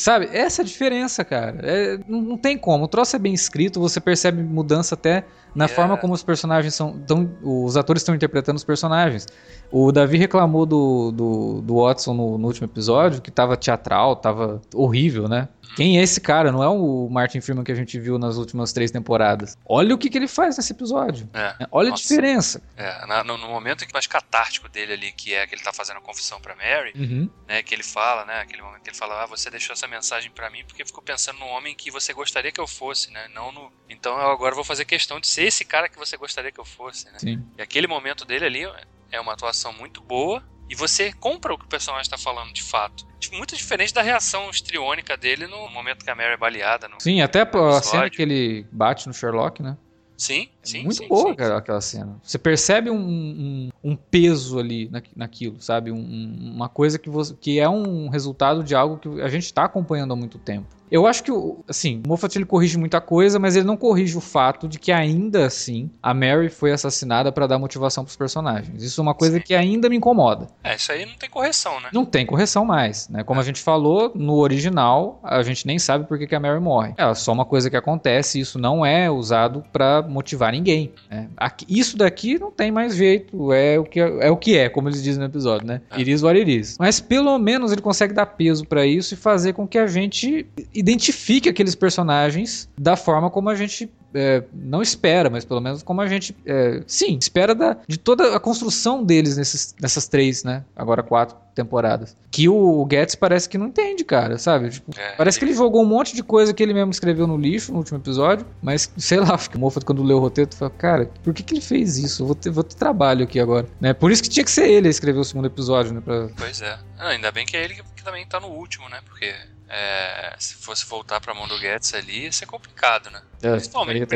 Sabe, 0.00 0.30
essa 0.32 0.62
é 0.62 0.64
a 0.64 0.66
diferença, 0.66 1.22
cara. 1.22 1.58
É, 1.62 1.98
não, 2.08 2.22
não 2.22 2.38
tem 2.38 2.56
como. 2.56 2.84
O 2.84 2.88
troço 2.88 3.14
é 3.14 3.18
bem 3.18 3.34
escrito, 3.34 3.78
você 3.78 4.00
percebe 4.00 4.42
mudança 4.42 4.94
até 4.94 5.26
na 5.54 5.68
forma 5.68 5.96
como 5.96 6.12
os 6.14 6.22
personagens 6.22 6.74
são. 6.74 6.98
Tão, 7.00 7.30
os 7.42 7.76
atores 7.76 8.02
estão 8.02 8.14
interpretando 8.14 8.56
os 8.56 8.64
personagens. 8.64 9.26
O 9.70 9.92
Davi 9.92 10.16
reclamou 10.18 10.66
do, 10.66 11.10
do, 11.12 11.60
do 11.62 11.74
Watson 11.82 12.14
no, 12.14 12.38
no 12.38 12.46
último 12.48 12.66
episódio, 12.66 13.20
que 13.22 13.30
tava 13.30 13.56
teatral, 13.56 14.16
tava 14.16 14.60
horrível, 14.74 15.28
né? 15.28 15.48
Quem 15.76 16.00
é 16.00 16.02
esse 16.02 16.20
cara? 16.20 16.50
Não 16.50 16.64
é 16.64 16.68
o 16.68 17.08
Martin 17.08 17.40
Freeman 17.40 17.62
que 17.62 17.70
a 17.70 17.76
gente 17.76 17.98
viu 18.00 18.18
nas 18.18 18.36
últimas 18.36 18.72
três 18.72 18.90
temporadas. 18.90 19.56
Olha 19.64 19.94
o 19.94 19.98
que, 19.98 20.10
que 20.10 20.18
ele 20.18 20.26
faz 20.26 20.56
nesse 20.56 20.72
episódio. 20.72 21.28
É, 21.32 21.54
Olha 21.70 21.90
Nossa. 21.90 22.02
a 22.02 22.08
diferença. 22.08 22.60
é, 22.76 23.22
no, 23.22 23.38
no 23.38 23.46
momento 23.48 23.84
em 23.84 23.86
que 23.86 23.92
mais 23.92 24.08
catártico 24.08 24.68
dele 24.68 24.94
ali, 24.94 25.12
que 25.12 25.32
é 25.32 25.46
que 25.46 25.54
ele 25.54 25.62
tá 25.62 25.72
fazendo 25.72 25.98
a 25.98 26.00
confissão 26.00 26.40
pra 26.40 26.56
Mary, 26.56 26.92
Uhum. 26.96 27.30
né? 27.46 27.62
Que 27.62 27.72
ele 27.72 27.84
fala, 27.84 28.24
né? 28.24 28.40
Aquele 28.40 28.62
momento 28.62 28.82
que 28.82 28.90
ele 28.90 28.96
fala, 28.96 29.22
ah, 29.22 29.26
você 29.26 29.48
deixou 29.48 29.72
essa 29.72 29.86
mensagem 29.86 30.32
pra 30.32 30.50
mim 30.50 30.64
porque 30.66 30.84
ficou 30.84 31.04
pensando 31.04 31.38
no 31.38 31.46
homem 31.46 31.72
que 31.72 31.88
você 31.88 32.12
gostaria 32.12 32.50
que 32.50 32.60
eu 32.60 32.66
fosse, 32.66 33.12
né? 33.12 33.28
Não 33.32 33.52
no. 33.52 33.70
Então 33.88 34.18
eu 34.18 34.28
agora 34.30 34.56
vou 34.56 34.64
fazer 34.64 34.84
questão 34.84 35.20
de 35.20 35.28
ser 35.28 35.39
esse 35.44 35.64
cara 35.64 35.88
que 35.88 35.98
você 35.98 36.16
gostaria 36.16 36.52
que 36.52 36.60
eu 36.60 36.64
fosse, 36.64 37.06
né? 37.06 37.18
Sim. 37.18 37.44
E 37.56 37.62
aquele 37.62 37.86
momento 37.86 38.24
dele 38.24 38.44
ali 38.44 38.62
é 39.10 39.20
uma 39.20 39.32
atuação 39.32 39.72
muito 39.72 40.00
boa 40.00 40.42
e 40.68 40.74
você 40.74 41.12
compra 41.12 41.52
o 41.52 41.58
que 41.58 41.64
o 41.64 41.68
personagem 41.68 42.02
está 42.02 42.16
falando 42.16 42.52
de 42.52 42.62
fato. 42.62 43.04
Tipo, 43.18 43.36
muito 43.36 43.56
diferente 43.56 43.92
da 43.92 44.02
reação 44.02 44.48
histriônica 44.50 45.16
dele 45.16 45.46
no 45.46 45.68
momento 45.68 46.04
que 46.04 46.10
a 46.10 46.14
Mary 46.14 46.34
é 46.34 46.36
baleada. 46.36 46.88
Sim, 47.00 47.20
até 47.20 47.42
a 47.42 47.82
cena 47.82 48.08
que 48.08 48.22
ele 48.22 48.66
bate 48.70 49.06
no 49.06 49.12
Sherlock, 49.12 49.62
né? 49.62 49.76
Sim, 50.16 50.50
sim. 50.62 50.82
muito 50.84 50.96
sim, 50.98 51.08
boa 51.08 51.28
sim. 51.30 51.34
cara, 51.34 51.56
aquela 51.58 51.80
cena. 51.80 52.16
Você 52.22 52.38
percebe 52.38 52.90
um, 52.90 52.96
um, 52.98 53.68
um 53.84 53.96
peso 53.96 54.58
ali 54.58 54.88
na, 54.90 55.02
naquilo, 55.16 55.56
sabe? 55.60 55.90
Um- 55.90 55.96
um- 55.96 56.52
uma 56.56 56.68
coisa 56.68 56.98
que, 56.98 57.08
você, 57.10 57.34
que 57.40 57.58
é 57.58 57.68
um 57.68 58.08
resultado 58.08 58.62
de 58.64 58.74
algo 58.74 58.98
que 58.98 59.20
a 59.22 59.28
gente 59.28 59.44
está 59.44 59.64
acompanhando 59.64 60.12
há 60.12 60.16
muito 60.16 60.38
tempo. 60.38 60.66
Eu 60.90 61.06
acho 61.06 61.22
que, 61.22 61.30
o- 61.30 61.64
assim, 61.68 62.02
o 62.04 62.08
Moffat 62.08 62.36
ele 62.36 62.44
corrige 62.44 62.76
muita 62.76 63.00
coisa, 63.00 63.38
mas 63.38 63.54
ele 63.54 63.64
não 63.64 63.76
corrige 63.76 64.16
o 64.18 64.20
fato 64.20 64.66
de 64.66 64.76
que 64.76 64.90
ainda 64.90 65.46
assim 65.46 65.88
a 66.02 66.12
Mary 66.12 66.48
foi 66.48 66.72
assassinada 66.72 67.30
para 67.30 67.46
dar 67.46 67.60
motivação 67.60 68.02
para 68.04 68.10
os 68.10 68.16
personagens. 68.16 68.82
Isso 68.82 69.00
é 69.00 69.02
uma 69.02 69.14
coisa 69.14 69.36
Sim. 69.36 69.42
que 69.42 69.54
ainda 69.54 69.88
me 69.88 69.96
incomoda. 69.96 70.48
É, 70.64 70.74
isso 70.74 70.90
aí 70.90 71.06
não 71.06 71.14
tem 71.14 71.30
correção, 71.30 71.80
né? 71.80 71.90
Não 71.92 72.04
tem 72.04 72.26
correção 72.26 72.64
mais, 72.64 73.08
né? 73.08 73.22
Como 73.22 73.38
a 73.38 73.44
gente 73.44 73.60
falou, 73.60 74.10
no 74.16 74.34
original, 74.34 75.20
a 75.22 75.40
gente 75.44 75.64
nem 75.64 75.78
sabe 75.78 76.06
por 76.08 76.18
que, 76.18 76.26
que 76.26 76.34
a 76.34 76.40
Mary 76.40 76.58
morre. 76.58 76.92
É 76.96 77.14
só 77.14 77.30
uma 77.32 77.44
coisa 77.44 77.70
que 77.70 77.76
acontece 77.76 78.38
e 78.38 78.42
isso 78.42 78.58
não 78.58 78.84
é 78.84 79.08
usado 79.08 79.62
pra 79.72 80.02
motivar 80.02 80.49
ninguém. 80.52 80.92
né? 81.10 81.28
Aqui- 81.36 81.66
isso 81.68 81.96
daqui 81.96 82.38
não 82.38 82.50
tem 82.50 82.70
mais 82.70 82.94
jeito, 82.96 83.52
é 83.52 83.78
o 83.78 83.84
que 83.84 84.00
é, 84.00 84.26
é 84.26 84.30
o 84.30 84.36
que 84.36 84.56
é, 84.56 84.68
como 84.68 84.88
eles 84.88 85.02
dizem 85.02 85.20
no 85.20 85.26
episódio, 85.26 85.66
né? 85.66 85.80
É. 85.90 85.96
It 85.96 86.10
is 86.10 86.22
what 86.22 86.38
it 86.38 86.50
is. 86.50 86.76
Mas 86.78 87.00
pelo 87.00 87.38
menos 87.38 87.72
ele 87.72 87.80
consegue 87.80 88.12
dar 88.14 88.26
peso 88.26 88.64
pra 88.66 88.84
isso 88.86 89.14
e 89.14 89.16
fazer 89.16 89.52
com 89.52 89.66
que 89.66 89.78
a 89.78 89.86
gente 89.86 90.46
identifique 90.74 91.48
aqueles 91.48 91.74
personagens 91.74 92.68
da 92.78 92.96
forma 92.96 93.30
como 93.30 93.48
a 93.48 93.54
gente 93.54 93.90
é, 94.14 94.42
não 94.52 94.82
espera, 94.82 95.30
mas 95.30 95.44
pelo 95.44 95.60
menos 95.60 95.82
como 95.82 96.00
a 96.00 96.06
gente, 96.06 96.36
é, 96.44 96.82
sim, 96.86 97.16
espera 97.20 97.54
da, 97.54 97.76
de 97.86 97.98
toda 97.98 98.34
a 98.36 98.40
construção 98.40 99.04
deles 99.04 99.36
nesses, 99.36 99.74
nessas 99.80 100.08
três, 100.08 100.44
né? 100.44 100.64
Agora 100.74 101.02
quatro 101.02 101.36
temporadas. 101.54 102.16
Que 102.30 102.48
o 102.48 102.86
Getz 102.90 103.14
parece 103.14 103.48
que 103.48 103.58
não 103.58 103.66
entende, 103.66 104.04
cara, 104.04 104.38
sabe? 104.38 104.70
Tipo, 104.70 104.92
É, 104.98 105.16
parece 105.16 105.38
que 105.38 105.44
ele 105.44 105.52
jogou 105.52 105.82
um 105.82 105.86
monte 105.86 106.14
de 106.14 106.22
coisa 106.22 106.54
que 106.54 106.62
ele 106.62 106.72
mesmo 106.72 106.90
escreveu 106.90 107.26
no 107.26 107.36
lixo 107.36 107.72
no 107.72 107.78
último 107.78 107.98
episódio, 107.98 108.46
mas 108.62 108.90
sei 108.96 109.18
lá, 109.18 109.34
acho 109.34 109.50
que 109.50 109.56
o 109.56 109.60
Moffat 109.60 109.84
quando 109.84 110.02
leu 110.02 110.16
o 110.16 110.20
roteiro, 110.20 110.54
fala, 110.54 110.70
cara, 110.70 111.10
por 111.22 111.34
que, 111.34 111.42
que 111.42 111.54
ele 111.54 111.60
fez 111.60 111.98
isso? 111.98 112.22
Eu 112.22 112.26
vou 112.26 112.34
ter, 112.34 112.50
vou 112.50 112.64
ter 112.64 112.76
trabalho 112.76 113.24
aqui 113.24 113.38
agora, 113.38 113.66
né? 113.80 113.92
Por 113.92 114.10
isso 114.10 114.22
que 114.22 114.28
tinha 114.28 114.44
que 114.44 114.50
ser 114.50 114.68
ele 114.68 114.88
a 114.88 114.90
escrever 114.90 115.18
o 115.18 115.24
segundo 115.24 115.46
episódio, 115.46 115.92
né? 115.92 116.00
Pra... 116.00 116.28
Pois 116.36 116.62
é. 116.62 116.78
Ah, 116.98 117.08
ainda 117.08 117.30
bem 117.30 117.46
que 117.46 117.56
é 117.56 117.64
ele 117.64 117.74
que, 117.74 117.82
que 117.96 118.04
também 118.04 118.26
tá 118.26 118.38
no 118.40 118.48
último, 118.48 118.88
né? 118.88 119.00
Porque 119.04 119.34
é, 119.70 120.34
se 120.38 120.54
fosse 120.56 120.84
voltar 120.84 121.20
pra 121.20 121.32
mão 121.32 121.46
do 121.46 121.58
Guedes 121.58 121.94
ali, 121.94 122.24
ia 122.24 122.32
ser 122.32 122.46
complicado, 122.46 123.08
né? 123.10 123.22
É, 123.40 123.52
Principalmente, 123.52 124.06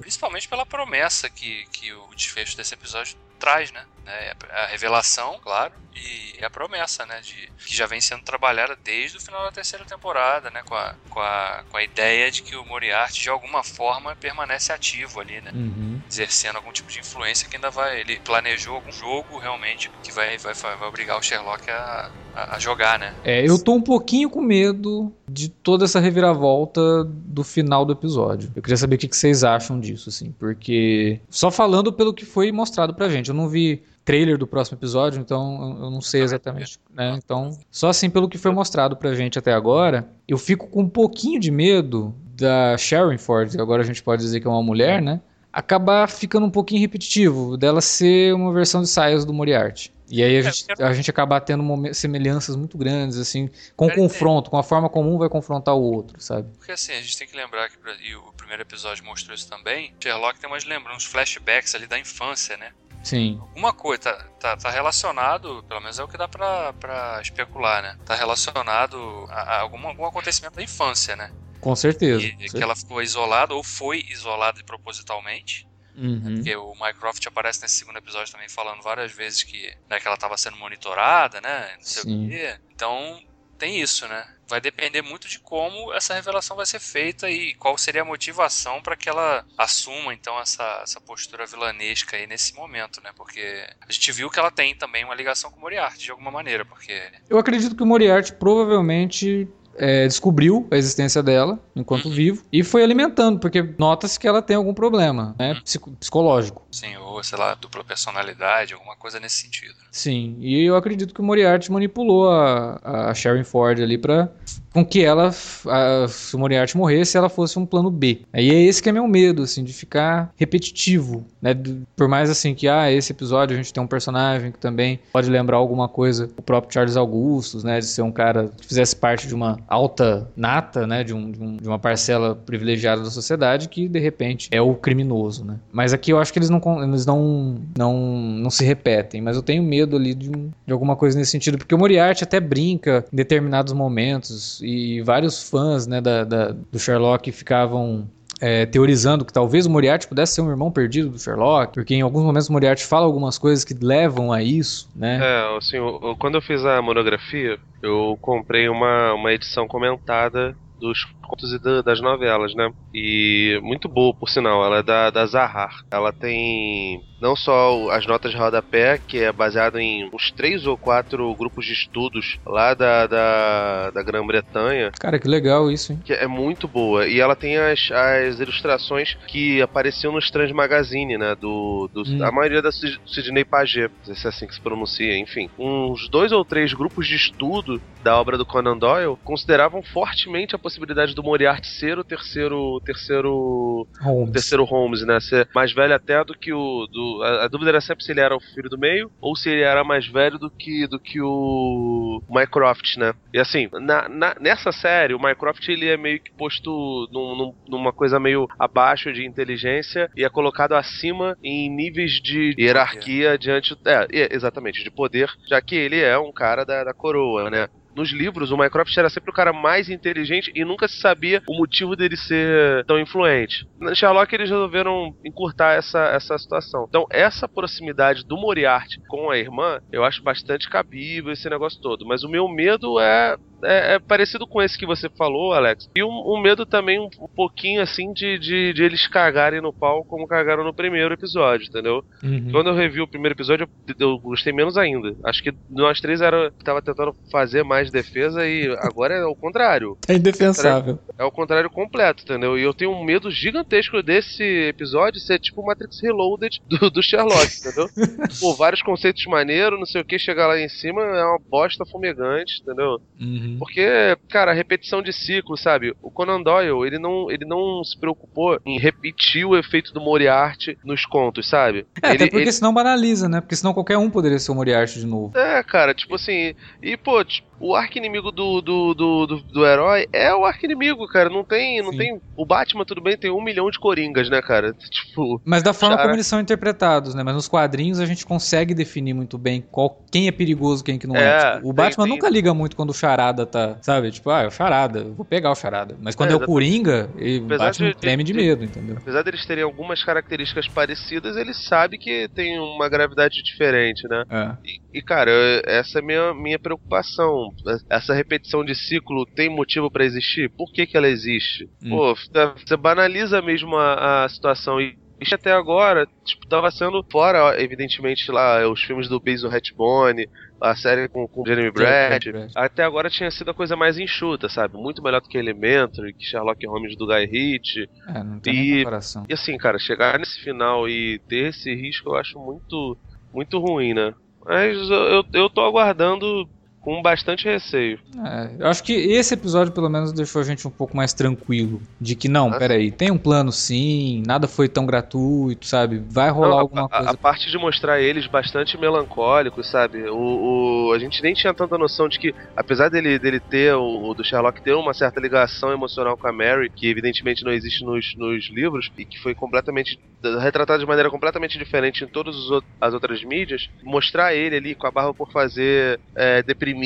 principalmente 0.00 0.48
pela 0.48 0.66
promessa 0.66 1.30
que, 1.30 1.64
que 1.72 1.92
o 1.92 2.08
desfecho 2.16 2.56
desse 2.56 2.74
episódio 2.74 3.16
traz, 3.38 3.70
né? 3.72 3.82
É, 4.06 4.34
A 4.52 4.66
revelação, 4.66 5.38
claro, 5.42 5.72
e 5.94 6.44
a 6.44 6.48
promessa, 6.48 7.04
né? 7.04 7.20
De, 7.20 7.48
que 7.66 7.76
já 7.76 7.86
vem 7.86 8.00
sendo 8.00 8.22
trabalhada 8.22 8.76
desde 8.82 9.18
o 9.18 9.20
final 9.20 9.42
da 9.44 9.52
terceira 9.52 9.84
temporada, 9.84 10.50
né? 10.50 10.62
Com 10.64 10.74
a, 10.74 10.94
com 11.10 11.20
a, 11.20 11.64
com 11.68 11.76
a 11.76 11.82
ideia 11.82 12.30
de 12.30 12.42
que 12.42 12.56
o 12.56 12.64
Moriarty, 12.64 13.22
de 13.22 13.28
alguma 13.28 13.62
forma, 13.62 14.16
permanece 14.16 14.72
ativo 14.72 15.20
ali, 15.20 15.40
né? 15.40 15.50
Uhum. 15.52 16.00
Exercendo 16.08 16.56
algum 16.56 16.72
tipo 16.72 16.90
de 16.90 17.00
influência 17.00 17.48
que 17.48 17.56
ainda 17.56 17.70
vai. 17.70 18.00
Ele 18.00 18.18
planejou 18.20 18.76
algum 18.76 18.92
jogo 18.92 19.38
realmente 19.38 19.90
que 20.02 20.12
vai, 20.12 20.38
vai, 20.38 20.54
vai 20.54 20.88
obrigar 20.88 21.18
o 21.18 21.22
Sherlock 21.22 21.70
a, 21.70 22.10
a, 22.34 22.56
a 22.56 22.58
jogar, 22.58 22.98
né? 22.98 23.14
É, 23.24 23.46
eu 23.46 23.62
tô 23.62 23.74
um 23.74 23.82
pouquinho 23.82 24.30
com 24.30 24.40
medo 24.40 25.12
de 25.28 25.48
toda 25.48 25.84
essa 25.84 26.00
reviravolta 26.00 27.04
do 27.04 27.44
final 27.44 27.84
do 27.84 27.92
episódio. 27.92 28.50
Eu 28.54 28.62
queria 28.62 28.76
saber 28.76 28.96
o 28.96 28.98
que 28.98 29.14
vocês 29.14 29.44
acham 29.44 29.78
disso, 29.78 30.08
assim, 30.08 30.32
porque 30.38 31.20
só 31.28 31.50
falando 31.50 31.92
pelo 31.92 32.14
que 32.14 32.24
foi 32.24 32.50
mostrado 32.50 32.94
pra 32.94 33.08
gente, 33.08 33.28
eu 33.28 33.34
não 33.34 33.48
vi 33.48 33.82
trailer 34.04 34.38
do 34.38 34.46
próximo 34.46 34.78
episódio, 34.78 35.20
então 35.20 35.76
eu 35.82 35.90
não 35.90 36.00
sei 36.00 36.22
exatamente, 36.22 36.78
né? 36.94 37.18
Então, 37.22 37.50
só 37.70 37.88
assim 37.88 38.08
pelo 38.08 38.28
que 38.28 38.38
foi 38.38 38.50
mostrado 38.50 38.96
pra 38.96 39.14
gente 39.14 39.38
até 39.38 39.52
agora, 39.52 40.08
eu 40.26 40.38
fico 40.38 40.66
com 40.66 40.80
um 40.80 40.88
pouquinho 40.88 41.38
de 41.38 41.50
medo 41.50 42.14
da 42.34 42.76
Sharon 42.78 43.18
Ford, 43.18 43.50
que 43.50 43.60
agora 43.60 43.82
a 43.82 43.84
gente 43.84 44.02
pode 44.02 44.22
dizer 44.22 44.40
que 44.40 44.46
é 44.46 44.50
uma 44.50 44.62
mulher, 44.62 45.02
né? 45.02 45.20
Acabar 45.52 46.08
ficando 46.08 46.46
um 46.46 46.50
pouquinho 46.50 46.80
repetitivo, 46.80 47.56
dela 47.58 47.82
ser 47.82 48.34
uma 48.34 48.52
versão 48.52 48.80
de 48.80 48.88
saias 48.88 49.26
do 49.26 49.34
Moriarty. 49.34 49.92
E 50.10 50.22
aí 50.22 50.36
a, 50.36 50.40
é, 50.40 50.42
gente, 50.42 50.82
a 50.82 50.92
gente 50.92 51.10
acaba 51.10 51.40
tendo 51.40 51.62
semelhanças 51.92 52.56
muito 52.56 52.78
grandes, 52.78 53.18
assim, 53.18 53.50
com 53.76 53.86
o 53.86 53.94
confronto, 53.94 54.50
com 54.50 54.56
a 54.56 54.62
forma 54.62 54.88
como 54.88 55.14
um 55.14 55.18
vai 55.18 55.28
confrontar 55.28 55.74
o 55.74 55.82
outro, 55.82 56.20
sabe? 56.20 56.50
Porque 56.56 56.72
assim, 56.72 56.92
a 56.92 57.00
gente 57.00 57.16
tem 57.16 57.28
que 57.28 57.36
lembrar 57.36 57.68
que, 57.68 57.76
e 58.02 58.16
o 58.16 58.32
primeiro 58.32 58.62
episódio 58.62 59.04
mostrou 59.04 59.34
isso 59.34 59.48
também, 59.48 59.94
Sherlock 60.00 60.40
tem 60.40 60.48
umas 60.48 60.64
lembranças, 60.64 61.04
uns 61.04 61.10
flashbacks 61.10 61.74
ali 61.74 61.86
da 61.86 61.98
infância, 61.98 62.56
né? 62.56 62.72
Sim. 63.02 63.38
Alguma 63.40 63.72
coisa 63.72 64.02
tá, 64.02 64.24
tá, 64.40 64.56
tá, 64.56 64.70
relacionado, 64.70 65.64
pelo 65.68 65.80
menos 65.80 65.98
é 65.98 66.02
o 66.02 66.08
que 66.08 66.16
dá 66.16 66.26
pra, 66.26 66.72
pra 66.72 67.20
especular, 67.22 67.82
né? 67.82 67.96
Tá 68.04 68.14
relacionado 68.14 68.98
a, 69.30 69.40
a 69.40 69.60
algum, 69.60 69.86
algum 69.86 70.04
acontecimento 70.04 70.56
da 70.56 70.62
infância, 70.62 71.14
né? 71.14 71.30
Com 71.60 71.74
certeza. 71.74 72.24
E, 72.24 72.48
que 72.48 72.62
ela 72.62 72.76
ficou 72.76 73.02
isolada 73.02 73.54
ou 73.54 73.62
foi 73.62 74.04
isolada 74.10 74.62
propositalmente. 74.64 75.67
Uhum. 75.98 76.34
Porque 76.36 76.54
o 76.54 76.72
Mycroft 76.80 77.26
aparece 77.26 77.60
nesse 77.60 77.74
segundo 77.74 77.98
episódio 77.98 78.32
também 78.32 78.48
falando 78.48 78.80
várias 78.82 79.10
vezes 79.12 79.42
que, 79.42 79.74
né, 79.90 79.98
que 79.98 80.06
ela 80.06 80.14
estava 80.14 80.36
sendo 80.36 80.56
monitorada, 80.56 81.40
né? 81.40 81.72
Não 81.76 81.82
sei 81.82 82.02
Sim. 82.04 82.26
o 82.26 82.30
quê. 82.30 82.56
Então 82.72 83.20
tem 83.58 83.80
isso, 83.80 84.06
né? 84.06 84.24
Vai 84.46 84.60
depender 84.60 85.02
muito 85.02 85.28
de 85.28 85.40
como 85.40 85.92
essa 85.92 86.14
revelação 86.14 86.56
vai 86.56 86.64
ser 86.64 86.78
feita 86.78 87.28
e 87.28 87.54
qual 87.54 87.76
seria 87.76 88.02
a 88.02 88.04
motivação 88.04 88.80
para 88.80 88.96
que 88.96 89.08
ela 89.08 89.44
assuma 89.58 90.14
então 90.14 90.40
essa, 90.40 90.80
essa 90.82 91.00
postura 91.00 91.44
vilanesca 91.44 92.16
aí 92.16 92.26
nesse 92.26 92.54
momento, 92.54 93.02
né? 93.02 93.10
Porque 93.14 93.66
a 93.86 93.92
gente 93.92 94.12
viu 94.12 94.30
que 94.30 94.38
ela 94.38 94.50
tem 94.50 94.74
também 94.74 95.04
uma 95.04 95.14
ligação 95.14 95.50
com 95.50 95.58
o 95.58 95.60
Moriarty 95.60 96.04
de 96.04 96.10
alguma 96.10 96.30
maneira, 96.30 96.64
porque 96.64 97.02
eu 97.28 97.36
acredito 97.36 97.76
que 97.76 97.82
o 97.82 97.86
Moriarty 97.86 98.32
provavelmente 98.34 99.48
é, 99.78 100.06
descobriu 100.06 100.66
a 100.70 100.76
existência 100.76 101.22
dela 101.22 101.58
enquanto 101.74 102.06
uhum. 102.06 102.12
vivo 102.12 102.42
e 102.52 102.62
foi 102.62 102.82
alimentando, 102.82 103.38
porque 103.38 103.74
nota-se 103.78 104.18
que 104.18 104.26
ela 104.26 104.42
tem 104.42 104.56
algum 104.56 104.74
problema 104.74 105.34
né, 105.38 105.52
uhum. 105.52 105.94
psicológico. 105.98 106.62
Sim, 106.70 106.96
sei 107.22 107.38
lá, 107.38 107.54
dupla 107.54 107.84
personalidade, 107.84 108.74
alguma 108.74 108.96
coisa 108.96 109.18
nesse 109.18 109.38
sentido. 109.38 109.74
Sim, 109.90 110.36
e 110.40 110.64
eu 110.64 110.76
acredito 110.76 111.14
que 111.14 111.20
o 111.20 111.24
Moriarty 111.24 111.70
manipulou 111.72 112.30
a, 112.30 113.10
a 113.10 113.14
Sharon 113.14 113.44
Ford 113.44 113.80
ali 113.80 113.98
para 113.98 114.30
com 114.72 114.84
que 114.84 115.04
ela, 115.04 115.28
a, 115.28 116.08
se 116.08 116.36
o 116.36 116.38
Moriarty 116.38 116.76
morresse, 116.76 117.16
ela 117.16 117.28
fosse 117.28 117.58
um 117.58 117.66
plano 117.66 117.90
B. 117.90 118.20
E 118.34 118.50
é 118.50 118.62
esse 118.62 118.82
que 118.82 118.88
é 118.88 118.92
meu 118.92 119.06
medo, 119.08 119.42
assim, 119.42 119.64
de 119.64 119.72
ficar 119.72 120.32
repetitivo, 120.36 121.26
né? 121.40 121.56
Por 121.96 122.08
mais 122.08 122.30
assim 122.30 122.54
que, 122.54 122.68
ah, 122.68 122.90
esse 122.90 123.12
episódio 123.12 123.54
a 123.54 123.56
gente 123.56 123.72
tem 123.72 123.82
um 123.82 123.86
personagem 123.86 124.52
que 124.52 124.58
também 124.58 125.00
pode 125.12 125.30
lembrar 125.30 125.56
alguma 125.56 125.88
coisa, 125.88 126.28
o 126.36 126.42
próprio 126.42 126.72
Charles 126.72 126.96
Augustus, 126.96 127.64
né? 127.64 127.80
De 127.80 127.86
ser 127.86 128.02
um 128.02 128.12
cara 128.12 128.50
que 128.56 128.66
fizesse 128.66 128.94
parte 128.94 129.26
de 129.26 129.34
uma 129.34 129.58
alta 129.66 130.30
nata, 130.36 130.86
né? 130.86 131.02
De, 131.02 131.14
um, 131.14 131.30
de, 131.30 131.42
um, 131.42 131.56
de 131.56 131.68
uma 131.68 131.78
parcela 131.78 132.34
privilegiada 132.34 133.02
da 133.02 133.10
sociedade 133.10 133.68
que, 133.68 133.88
de 133.88 133.98
repente, 133.98 134.48
é 134.52 134.60
o 134.60 134.74
criminoso, 134.74 135.44
né? 135.44 135.58
Mas 135.72 135.92
aqui 135.92 136.12
eu 136.12 136.20
acho 136.20 136.32
que 136.32 136.38
eles 136.38 136.50
não, 136.50 136.60
eles 136.84 137.06
não, 137.08 137.60
não, 137.76 137.96
não 137.96 138.50
se 138.50 138.64
repetem, 138.64 139.20
mas 139.20 139.36
eu 139.36 139.42
tenho 139.42 139.62
medo 139.62 139.96
ali 139.96 140.14
de, 140.14 140.30
de 140.30 140.72
alguma 140.72 140.94
coisa 140.94 141.18
nesse 141.18 141.30
sentido, 141.30 141.58
porque 141.58 141.74
o 141.74 141.78
Moriarty 141.78 142.22
até 142.22 142.38
brinca 142.38 143.04
em 143.12 143.16
determinados 143.16 143.72
momentos 143.72 144.60
e 144.62 145.00
vários 145.02 145.48
fãs 145.48 145.86
né, 145.86 146.00
da, 146.00 146.24
da 146.24 146.48
do 146.52 146.78
Sherlock 146.78 147.32
ficavam 147.32 148.06
é, 148.40 148.66
teorizando 148.66 149.24
que 149.24 149.32
talvez 149.32 149.66
o 149.66 149.70
Moriarty 149.70 150.06
pudesse 150.06 150.34
ser 150.34 150.42
um 150.42 150.50
irmão 150.50 150.70
perdido 150.70 151.10
do 151.10 151.18
Sherlock, 151.18 151.74
porque 151.74 151.94
em 151.94 152.02
alguns 152.02 152.22
momentos 152.22 152.48
o 152.48 152.52
Moriarty 152.52 152.84
fala 152.84 153.06
algumas 153.06 153.38
coisas 153.38 153.64
que 153.64 153.74
levam 153.74 154.32
a 154.32 154.42
isso, 154.42 154.88
né? 154.94 155.18
É, 155.20 155.56
assim, 155.56 155.76
eu, 155.76 155.98
eu, 156.02 156.16
quando 156.16 156.36
eu 156.36 156.42
fiz 156.42 156.64
a 156.64 156.80
monografia, 156.80 157.58
eu 157.82 158.16
comprei 158.20 158.68
uma, 158.68 159.14
uma 159.14 159.32
edição 159.32 159.66
comentada 159.66 160.54
dos 160.78 161.04
contos 161.22 161.52
e 161.52 161.58
da, 161.58 161.82
das 161.82 162.00
novelas, 162.00 162.54
né? 162.54 162.70
E 162.94 163.60
muito 163.62 163.88
boa, 163.88 164.14
por 164.14 164.28
sinal. 164.28 164.64
Ela 164.64 164.78
é 164.78 164.82
da, 164.82 165.10
da 165.10 165.26
Zahar. 165.26 165.84
Ela 165.90 166.12
tem 166.12 167.00
não 167.20 167.34
só 167.36 167.90
as 167.90 168.06
notas 168.06 168.30
de 168.30 168.36
rodapé, 168.36 168.98
que 168.98 169.18
é 169.18 169.32
baseado 169.32 169.78
em 169.78 170.08
uns 170.12 170.30
três 170.30 170.66
ou 170.66 170.76
quatro 170.76 171.34
grupos 171.34 171.66
de 171.66 171.72
estudos 171.72 172.38
lá 172.46 172.74
da, 172.74 173.06
da, 173.06 173.90
da 173.90 174.02
Grã-Bretanha. 174.02 174.92
Cara, 174.98 175.18
que 175.18 175.28
legal 175.28 175.70
isso, 175.70 175.92
hein? 175.92 176.00
Que 176.04 176.12
é 176.12 176.26
muito 176.26 176.68
boa. 176.68 177.06
E 177.06 177.20
ela 177.20 177.34
tem 177.34 177.56
as, 177.56 177.90
as 177.90 178.40
ilustrações 178.40 179.16
que 179.26 179.60
apareciam 179.60 180.12
no 180.12 180.18
Strange 180.18 180.52
Magazine, 180.52 181.18
né? 181.18 181.34
Do, 181.34 181.90
do 181.92 182.02
hum. 182.02 182.22
A 182.22 182.30
maioria 182.30 182.62
da 182.62 182.70
Sidney 182.72 183.44
Paget, 183.44 183.92
não 183.98 184.04
sei 184.04 184.14
se 184.14 184.26
é 184.26 184.28
assim 184.30 184.46
que 184.46 184.54
se 184.54 184.60
pronuncia, 184.60 185.16
enfim. 185.18 185.48
Uns 185.58 186.08
dois 186.08 186.32
ou 186.32 186.44
três 186.44 186.72
grupos 186.72 187.06
de 187.06 187.16
estudo 187.16 187.80
da 188.02 188.18
obra 188.18 188.38
do 188.38 188.46
Conan 188.46 188.76
Doyle 188.76 189.16
consideravam 189.24 189.82
fortemente 189.82 190.54
a 190.54 190.58
possibilidade 190.58 191.14
do 191.14 191.22
Moriarty 191.22 191.66
ser 191.66 191.98
o 191.98 192.04
terceiro 192.04 192.80
terceiro 192.84 193.86
Holmes, 194.00 194.32
terceiro 194.32 194.64
Holmes 194.64 195.04
né? 195.04 195.20
Ser 195.20 195.48
mais 195.54 195.72
velho 195.72 195.94
até 195.94 196.22
do 196.24 196.34
que 196.34 196.52
o 196.52 196.86
do, 196.86 197.07
a, 197.22 197.44
a, 197.44 197.48
dúvida 197.48 197.70
era 197.70 197.80
sempre 197.80 198.04
se 198.04 198.12
ele 198.12 198.20
era 198.20 198.36
o 198.36 198.40
filho 198.40 198.68
do 198.68 198.78
meio 198.78 199.10
ou 199.20 199.36
se 199.36 199.50
ele 199.50 199.62
era 199.62 199.84
mais 199.84 200.06
velho 200.06 200.38
do 200.38 200.50
que 200.50 200.86
do 200.86 200.98
que 200.98 201.20
o 201.20 202.22
Mycroft, 202.28 202.96
né? 202.96 203.12
E 203.32 203.38
assim, 203.38 203.68
na, 203.72 204.08
na, 204.08 204.34
nessa 204.40 204.72
série 204.72 205.14
o 205.14 205.22
Mycroft 205.22 205.66
ele 205.68 205.88
é 205.88 205.96
meio 205.96 206.20
que 206.20 206.30
posto 206.32 207.08
num, 207.12 207.36
num, 207.36 207.54
numa 207.68 207.92
coisa 207.92 208.18
meio 208.18 208.48
abaixo 208.58 209.12
de 209.12 209.26
inteligência 209.26 210.10
e 210.16 210.24
é 210.24 210.28
colocado 210.28 210.74
acima 210.74 211.36
em 211.42 211.70
níveis 211.70 212.20
de 212.20 212.54
hierarquia 212.58 213.38
diante 213.38 213.76
é, 213.84 214.34
exatamente 214.34 214.82
de 214.82 214.90
poder, 214.90 215.30
já 215.48 215.60
que 215.60 215.74
ele 215.74 216.00
é 216.00 216.18
um 216.18 216.32
cara 216.32 216.64
da, 216.64 216.84
da 216.84 216.94
coroa, 216.94 217.50
né? 217.50 217.68
Nos 217.98 218.12
livros, 218.12 218.52
o 218.52 218.56
Mycroft 218.56 218.96
era 218.96 219.10
sempre 219.10 219.30
o 219.30 219.34
cara 219.34 219.52
mais 219.52 219.90
inteligente 219.90 220.52
e 220.54 220.64
nunca 220.64 220.86
se 220.86 221.00
sabia 221.00 221.42
o 221.48 221.56
motivo 221.56 221.96
dele 221.96 222.16
ser 222.16 222.84
tão 222.86 222.98
influente. 222.98 223.68
Na 223.80 223.94
Sherlock 223.94 224.32
eles 224.32 224.48
resolveram 224.48 225.14
encurtar 225.24 225.74
essa, 225.74 225.98
essa 226.06 226.38
situação. 226.38 226.86
Então, 226.88 227.06
essa 227.10 227.48
proximidade 227.48 228.24
do 228.24 228.36
Moriarty 228.36 229.00
com 229.08 229.30
a 229.30 229.36
irmã, 229.36 229.80
eu 229.92 230.04
acho 230.04 230.22
bastante 230.22 230.70
cabível 230.70 231.32
esse 231.32 231.50
negócio 231.50 231.80
todo. 231.80 232.06
Mas 232.06 232.22
o 232.22 232.28
meu 232.28 232.48
medo 232.48 233.00
é 233.00 233.36
é, 233.62 233.94
é, 233.94 233.98
parecido 233.98 234.46
com 234.46 234.62
esse 234.62 234.78
que 234.78 234.86
você 234.86 235.08
falou, 235.08 235.52
Alex. 235.52 235.88
E 235.94 236.02
um, 236.02 236.08
um 236.08 236.40
medo 236.40 236.64
também 236.64 236.98
um, 236.98 237.08
um, 237.20 237.28
pouquinho 237.28 237.82
assim 237.82 238.12
de, 238.12 238.38
de, 238.38 238.72
de, 238.72 238.82
eles 238.82 239.06
cagarem 239.06 239.60
no 239.60 239.72
pau 239.72 240.04
como 240.04 240.26
cagaram 240.26 240.64
no 240.64 240.74
primeiro 240.74 241.14
episódio, 241.14 241.66
entendeu? 241.68 242.04
Uhum. 242.22 242.50
Quando 242.50 242.68
eu 242.68 242.74
revi 242.74 243.00
o 243.00 243.08
primeiro 243.08 243.34
episódio, 243.34 243.68
eu, 243.88 243.94
eu, 243.98 244.18
gostei 244.18 244.52
menos 244.52 244.76
ainda. 244.76 245.14
Acho 245.24 245.42
que 245.42 245.52
nós 245.68 246.00
três 246.00 246.20
era 246.20 246.50
tava 246.64 246.82
tentando 246.82 247.14
fazer 247.30 247.62
mais 247.62 247.90
defesa 247.90 248.46
e 248.46 248.66
agora 248.80 249.14
é 249.14 249.24
o 249.24 249.34
contrário. 249.34 249.96
É 250.08 250.14
indefensável. 250.14 250.98
É 251.18 251.24
o 251.24 251.30
contrário 251.30 251.70
completo, 251.70 252.22
entendeu? 252.22 252.58
E 252.58 252.62
eu 252.62 252.74
tenho 252.74 252.92
um 252.92 253.04
medo 253.04 253.30
gigantesco 253.30 254.02
desse 254.02 254.42
episódio 254.42 255.20
ser 255.20 255.38
tipo 255.38 255.64
Matrix 255.64 256.00
Reloaded 256.00 256.60
do, 256.68 256.90
do 256.90 257.02
Sherlock, 257.02 257.58
entendeu? 257.58 257.88
Pô, 258.40 258.54
vários 258.54 258.82
conceitos 258.82 259.24
maneiros, 259.26 259.78
não 259.78 259.86
sei 259.86 260.00
o 260.00 260.04
que, 260.04 260.18
chegar 260.18 260.46
lá 260.46 260.58
em 260.58 260.68
cima 260.68 261.02
é 261.02 261.24
uma 261.24 261.38
bosta 261.38 261.84
fumegante, 261.84 262.60
entendeu? 262.62 263.00
Uhum. 263.20 263.47
Uhum. 263.48 263.58
Porque, 263.58 264.16
cara, 264.28 264.52
repetição 264.52 265.02
de 265.02 265.12
ciclo, 265.12 265.56
sabe? 265.56 265.94
O 266.02 266.10
Conan 266.10 266.42
Doyle, 266.42 266.86
ele 266.86 266.98
não, 266.98 267.30
ele 267.30 267.44
não 267.44 267.82
se 267.82 267.98
preocupou 267.98 268.60
em 268.64 268.78
repetir 268.78 269.44
o 269.44 269.56
efeito 269.56 269.92
do 269.92 270.00
Moriarty 270.00 270.78
nos 270.84 271.04
contos, 271.04 271.48
sabe? 271.48 271.86
É, 272.02 272.08
ele, 272.08 272.16
até 272.16 272.26
porque 272.26 272.44
ele... 272.44 272.52
senão 272.52 272.72
banaliza, 272.72 273.28
né? 273.28 273.40
Porque 273.40 273.56
senão 273.56 273.74
qualquer 273.74 273.98
um 273.98 274.10
poderia 274.10 274.38
ser 274.38 274.52
o 274.52 274.54
Moriarty 274.54 275.00
de 275.00 275.06
novo. 275.06 275.36
É, 275.36 275.62
cara, 275.62 275.94
tipo 275.94 276.14
assim. 276.14 276.54
E, 276.82 276.96
pô, 276.96 277.24
tipo, 277.24 277.48
o 277.60 277.74
arco-inimigo 277.74 278.30
do, 278.30 278.60
do, 278.60 278.94
do, 278.94 279.26
do, 279.26 279.40
do 279.42 279.66
herói 279.66 280.06
é 280.12 280.34
o 280.34 280.44
arco-inimigo, 280.44 281.06
cara. 281.08 281.28
Não 281.28 281.44
tem, 281.44 281.82
não 281.82 281.96
tem. 281.96 282.20
O 282.38 282.46
Batman, 282.46 282.84
tudo 282.84 283.00
bem, 283.00 283.18
tem 283.18 283.32
um 283.32 283.42
milhão 283.42 283.68
de 283.68 283.80
coringas, 283.80 284.30
né, 284.30 284.40
cara? 284.40 284.72
Tipo. 284.88 285.42
Mas 285.44 285.60
da 285.60 285.72
forma 285.72 285.98
como 285.98 286.14
eles 286.14 286.26
são 286.26 286.40
interpretados, 286.40 287.12
né? 287.12 287.24
Mas 287.24 287.34
nos 287.34 287.48
quadrinhos 287.48 287.98
a 287.98 288.06
gente 288.06 288.24
consegue 288.24 288.74
definir 288.74 289.12
muito 289.12 289.36
bem 289.36 289.60
qual, 289.72 290.00
quem 290.08 290.28
é 290.28 290.30
perigoso 290.30 290.84
quem 290.84 291.00
que 291.00 291.06
não 291.08 291.16
é. 291.16 291.24
é. 291.24 291.54
Tipo, 291.56 291.68
o 291.68 291.72
Batman 291.72 292.04
tem, 292.04 292.12
nunca 292.14 292.28
liga 292.28 292.54
muito 292.54 292.76
quando 292.76 292.90
o 292.90 292.94
Charada 292.94 293.44
tá. 293.44 293.76
Sabe? 293.82 294.12
Tipo, 294.12 294.30
ah, 294.30 294.42
é 294.42 294.46
o 294.46 294.52
Charada, 294.52 295.02
vou 295.02 295.24
pegar 295.24 295.50
o 295.50 295.56
Charada. 295.56 295.96
Mas 296.00 296.14
quando 296.14 296.30
é, 296.30 296.32
é 296.34 296.36
o 296.36 296.40
Coringa, 296.40 297.10
o 297.16 297.40
Batman 297.58 297.88
de, 297.88 297.96
treme 297.96 298.22
de, 298.22 298.32
de, 298.32 298.38
medo, 298.38 298.62
entendeu? 298.62 298.98
Apesar 298.98 299.22
deles 299.22 299.44
terem 299.44 299.64
algumas 299.64 300.04
características 300.04 300.68
parecidas, 300.68 301.36
ele 301.36 301.52
sabe 301.52 301.98
que 301.98 302.28
tem 302.28 302.56
uma 302.60 302.88
gravidade 302.88 303.42
diferente, 303.42 304.06
né? 304.08 304.22
É. 304.30 304.52
E, 304.64 304.80
e, 304.92 305.02
cara, 305.02 305.30
essa 305.66 305.98
é 305.98 306.02
a 306.02 306.04
minha, 306.04 306.34
minha 306.34 306.58
preocupação. 306.58 307.50
Essa 307.90 308.14
repetição 308.14 308.64
de 308.64 308.74
ciclo 308.74 309.26
tem 309.26 309.48
motivo 309.48 309.90
para 309.90 310.04
existir? 310.04 310.50
Por 310.50 310.72
que, 310.72 310.86
que 310.86 310.96
ela 310.96 311.08
existe? 311.08 311.68
Hum. 311.82 311.90
Pô, 311.90 312.14
você 312.14 312.76
banaliza 312.76 313.42
mesmo 313.42 313.76
a, 313.76 314.24
a 314.24 314.28
situação 314.28 314.80
e 314.80 314.96
Isso 315.20 315.34
até 315.34 315.52
agora, 315.52 316.06
tipo, 316.24 316.46
tava 316.46 316.70
sendo 316.70 317.04
fora, 317.10 317.60
evidentemente, 317.60 318.30
lá 318.30 318.66
os 318.68 318.82
filmes 318.82 319.08
do 319.08 319.20
Basil 319.20 319.50
Hatbone, 319.50 320.28
a 320.60 320.74
série 320.74 321.08
com, 321.08 321.26
com 321.28 321.44
Jeremy 321.44 321.70
Brad, 321.70 322.24
até 322.54 322.82
agora 322.82 323.10
tinha 323.10 323.30
sido 323.30 323.50
a 323.50 323.54
coisa 323.54 323.76
mais 323.76 323.98
enxuta, 323.98 324.48
sabe? 324.48 324.76
Muito 324.76 325.02
melhor 325.02 325.20
do 325.20 325.28
que 325.28 325.36
Elementary, 325.36 326.14
que 326.14 326.24
Sherlock 326.24 326.66
Holmes 326.66 326.96
do 326.96 327.06
Guy 327.06 327.26
Ritchie. 327.26 327.90
É, 328.08 328.22
não 328.22 328.40
tem 328.40 328.54
e, 328.54 328.78
comparação. 328.78 329.24
E 329.28 329.34
assim, 329.34 329.56
cara, 329.58 329.78
chegar 329.78 330.18
nesse 330.18 330.40
final 330.40 330.88
e 330.88 331.18
ter 331.28 331.48
esse 331.48 331.74
risco 331.74 332.10
eu 332.10 332.16
acho 332.16 332.38
muito, 332.38 332.96
muito 333.34 333.58
ruim, 333.58 333.92
né? 333.94 334.14
Mas 334.48 334.76
eu, 334.90 335.24
eu 335.34 335.50
tô 335.50 335.60
aguardando 335.62 336.50
com 336.88 337.02
bastante 337.02 337.44
receio. 337.44 337.98
É, 338.24 338.50
eu 338.60 338.66
acho 338.66 338.82
que 338.82 338.94
esse 338.94 339.34
episódio, 339.34 339.74
pelo 339.74 339.90
menos, 339.90 340.10
deixou 340.10 340.40
a 340.40 340.44
gente 340.44 340.66
um 340.66 340.70
pouco 340.70 340.96
mais 340.96 341.12
tranquilo. 341.12 341.82
De 342.00 342.14
que, 342.14 342.30
não, 342.30 342.48
ah, 342.48 342.56
peraí, 342.58 342.90
tem 342.90 343.10
um 343.10 343.18
plano 343.18 343.52
sim, 343.52 344.22
nada 344.26 344.48
foi 344.48 344.70
tão 344.70 344.86
gratuito, 344.86 345.66
sabe? 345.66 346.02
Vai 346.08 346.30
rolar 346.30 346.48
não, 346.48 346.58
alguma 346.60 346.86
a, 346.86 346.88
coisa. 346.88 347.10
A, 347.10 347.14
parte 347.14 347.50
de 347.50 347.58
mostrar 347.58 348.00
eles 348.00 348.26
bastante 348.26 348.78
melancólicos, 348.78 349.70
sabe? 349.70 350.08
O, 350.08 350.88
o, 350.88 350.92
a 350.94 350.98
gente 350.98 351.22
nem 351.22 351.34
tinha 351.34 351.52
tanta 351.52 351.76
noção 351.76 352.08
de 352.08 352.18
que, 352.18 352.34
apesar 352.56 352.88
dele, 352.88 353.18
dele 353.18 353.38
ter, 353.38 353.74
o, 353.74 354.14
do 354.14 354.24
Sherlock 354.24 354.62
ter 354.62 354.72
uma 354.72 354.94
certa 354.94 355.20
ligação 355.20 355.70
emocional 355.70 356.16
com 356.16 356.26
a 356.26 356.32
Mary, 356.32 356.70
que 356.70 356.88
evidentemente 356.88 357.44
não 357.44 357.52
existe 357.52 357.84
nos, 357.84 358.14
nos 358.16 358.48
livros, 358.48 358.90
e 358.96 359.04
que 359.04 359.20
foi 359.20 359.34
completamente 359.34 360.00
retratado 360.40 360.80
de 360.80 360.86
maneira 360.86 361.10
completamente 361.10 361.58
diferente 361.58 362.02
em 362.02 362.08
todas 362.08 362.34
as 362.80 362.94
outras 362.94 363.22
mídias, 363.22 363.68
mostrar 363.82 364.34
ele 364.34 364.56
ali 364.56 364.74
com 364.74 364.86
a 364.86 364.90
barba 364.90 365.12
por 365.12 365.30
fazer 365.30 366.00
é, 366.14 366.42
deprimido, 366.42 366.77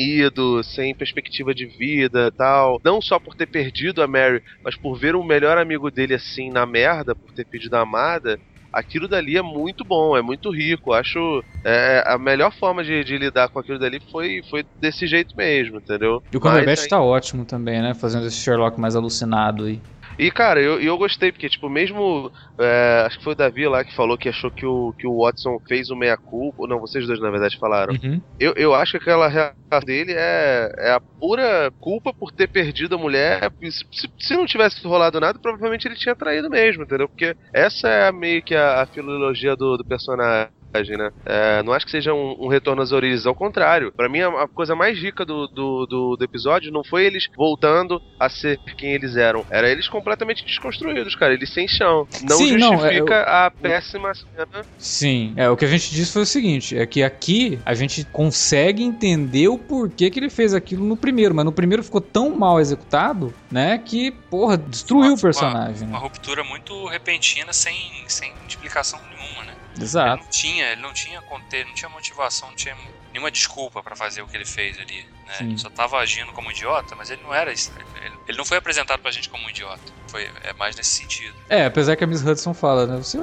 sem 0.63 0.93
perspectiva 0.95 1.53
de 1.53 1.65
vida 1.65 2.31
tal, 2.31 2.79
não 2.83 3.01
só 3.01 3.19
por 3.19 3.35
ter 3.35 3.47
perdido 3.47 4.01
a 4.01 4.07
Mary, 4.07 4.41
mas 4.63 4.75
por 4.75 4.97
ver 4.97 5.15
o 5.15 5.23
melhor 5.23 5.57
amigo 5.57 5.91
dele 5.91 6.13
assim 6.13 6.49
na 6.49 6.65
merda, 6.65 7.15
por 7.15 7.31
ter 7.33 7.45
pedido 7.45 7.75
a 7.75 7.81
amada, 7.81 8.39
aquilo 8.73 9.07
dali 9.07 9.37
é 9.37 9.41
muito 9.41 9.85
bom, 9.85 10.17
é 10.17 10.21
muito 10.21 10.49
rico. 10.49 10.93
Acho 10.93 11.43
é, 11.63 12.03
a 12.07 12.17
melhor 12.17 12.51
forma 12.51 12.83
de, 12.83 13.03
de, 13.03 13.17
lidar 13.17 13.49
com 13.49 13.59
aquilo 13.59 13.77
dali 13.77 14.01
foi, 14.11 14.41
foi 14.49 14.65
desse 14.81 15.05
jeito 15.05 15.35
mesmo, 15.37 15.77
entendeu? 15.77 16.21
E 16.31 16.37
o 16.37 16.39
Cumberbatch 16.39 16.87
tá 16.87 16.99
ótimo 16.99 17.45
também, 17.45 17.81
né? 17.81 17.93
Fazendo 17.93 18.25
esse 18.25 18.37
Sherlock 18.37 18.79
mais 18.79 18.95
alucinado 18.95 19.65
aí. 19.65 19.79
E, 20.17 20.29
cara, 20.31 20.61
eu, 20.61 20.79
eu 20.79 20.97
gostei, 20.97 21.31
porque, 21.31 21.49
tipo, 21.49 21.69
mesmo. 21.69 22.31
É, 22.59 23.03
acho 23.05 23.17
que 23.17 23.23
foi 23.23 23.33
o 23.33 23.35
Davi 23.35 23.67
lá 23.67 23.83
que 23.83 23.95
falou 23.95 24.17
que 24.17 24.29
achou 24.29 24.51
que 24.51 24.65
o, 24.65 24.93
que 24.97 25.07
o 25.07 25.23
Watson 25.23 25.59
fez 25.67 25.89
o 25.89 25.95
meia-culpa. 25.95 26.67
Não, 26.67 26.79
vocês 26.79 27.07
dois, 27.07 27.19
na 27.19 27.31
verdade, 27.31 27.57
falaram. 27.57 27.93
Uhum. 27.93 28.21
Eu, 28.39 28.53
eu 28.55 28.75
acho 28.75 28.91
que 28.91 28.97
aquela 28.97 29.27
reação 29.27 29.53
dele 29.85 30.13
é, 30.15 30.71
é 30.77 30.91
a 30.91 30.99
pura 30.99 31.71
culpa 31.79 32.13
por 32.13 32.31
ter 32.31 32.47
perdido 32.47 32.95
a 32.95 32.97
mulher. 32.97 33.51
Se, 33.61 34.09
se 34.19 34.35
não 34.35 34.45
tivesse 34.45 34.85
rolado 34.85 35.19
nada, 35.19 35.39
provavelmente 35.39 35.87
ele 35.87 35.95
tinha 35.95 36.15
traído 36.15 36.49
mesmo, 36.49 36.83
entendeu? 36.83 37.07
Porque 37.07 37.35
essa 37.51 37.87
é 37.87 38.11
meio 38.11 38.43
que 38.43 38.55
a, 38.55 38.81
a 38.81 38.85
filologia 38.85 39.55
do, 39.55 39.77
do 39.77 39.85
personagem 39.85 40.62
né? 40.73 41.11
É, 41.25 41.63
não 41.63 41.73
acho 41.73 41.85
que 41.85 41.91
seja 41.91 42.13
um, 42.13 42.35
um, 42.39 42.47
retorno 42.47 42.81
às 42.81 42.91
origens, 42.91 43.25
ao 43.25 43.35
contrário. 43.35 43.91
para 43.91 44.09
mim, 44.09 44.21
a, 44.21 44.43
a, 44.43 44.47
coisa 44.47 44.75
mais 44.75 44.97
rica 44.97 45.23
do, 45.25 45.47
do, 45.47 45.85
do, 45.85 46.15
do, 46.17 46.23
episódio 46.23 46.71
não 46.71 46.83
foi 46.83 47.05
eles 47.05 47.29
voltando 47.37 48.01
a 48.19 48.29
ser 48.29 48.59
quem 48.77 48.93
eles 48.93 49.15
eram, 49.15 49.45
era 49.49 49.69
eles 49.69 49.87
completamente 49.87 50.43
desconstruídos, 50.43 51.15
cara. 51.15 51.33
Eles 51.33 51.53
sem 51.53 51.67
chão. 51.67 52.07
Não 52.27 52.37
Sim, 52.37 52.57
justifica 52.57 52.59
não, 52.59 52.85
é, 52.85 52.99
eu, 52.99 53.07
a 53.11 53.51
péssima 53.51 54.13
cena. 54.13 54.65
Sim, 54.77 55.33
é, 55.35 55.49
o 55.49 55.55
que 55.55 55.65
a 55.65 55.67
gente 55.67 55.91
disse 55.91 56.11
foi 56.11 56.23
o 56.23 56.25
seguinte: 56.25 56.77
é 56.77 56.85
que 56.85 57.03
aqui 57.03 57.59
a 57.65 57.73
gente 57.73 58.05
consegue 58.05 58.83
entender 58.83 59.47
o 59.47 59.57
porquê 59.57 60.09
que 60.09 60.19
ele 60.19 60.29
fez 60.29 60.53
aquilo 60.53 60.85
no 60.85 60.97
primeiro, 60.97 61.35
mas 61.35 61.45
no 61.45 61.51
primeiro 61.51 61.83
ficou 61.83 62.01
tão 62.01 62.35
mal 62.35 62.59
executado, 62.59 63.33
né, 63.51 63.77
que, 63.77 64.11
porra, 64.11 64.57
destruiu 64.57 65.11
uma, 65.11 65.13
o 65.13 65.21
personagem. 65.21 65.83
Uma, 65.83 65.85
né? 65.85 65.97
uma 65.97 65.99
ruptura 65.99 66.43
muito 66.43 66.85
repentina, 66.87 67.53
sem, 67.53 67.75
sem 68.07 68.31
explicação 68.47 68.99
nenhuma, 69.09 69.43
né? 69.45 69.52
Exato. 69.79 70.15
Ele 70.15 70.23
não 70.23 70.29
tinha, 70.29 70.65
ele 70.71 70.81
não 70.81 70.93
tinha 70.93 71.21
conter, 71.21 71.65
não 71.65 71.73
tinha 71.73 71.89
motivação, 71.89 72.49
não 72.49 72.55
tinha 72.55 72.75
nenhuma 73.11 73.31
desculpa 73.31 73.81
para 73.81 73.95
fazer 73.95 74.21
o 74.21 74.27
que 74.27 74.35
ele 74.35 74.45
fez 74.45 74.79
ali. 74.79 75.05
Né? 75.25 75.33
Ele 75.41 75.57
só 75.57 75.69
tava 75.69 75.97
agindo 75.97 76.31
como 76.31 76.51
idiota, 76.51 76.95
mas 76.95 77.09
ele 77.09 77.21
não 77.23 77.33
era. 77.33 77.51
Ele, 77.51 77.61
ele, 78.27 78.37
não 78.37 78.45
foi 78.45 78.57
apresentado 78.57 79.01
pra 79.01 79.11
gente 79.11 79.29
como 79.29 79.45
um 79.45 79.49
idiota. 79.49 79.81
Foi, 80.07 80.29
é 80.43 80.53
mais 80.53 80.75
nesse 80.75 80.89
sentido. 80.91 81.35
É, 81.49 81.65
apesar 81.65 81.95
que 81.95 82.03
a 82.03 82.07
Miss 82.07 82.23
Hudson 82.23 82.53
fala, 82.53 82.85
né? 82.85 82.97
Você. 82.97 83.17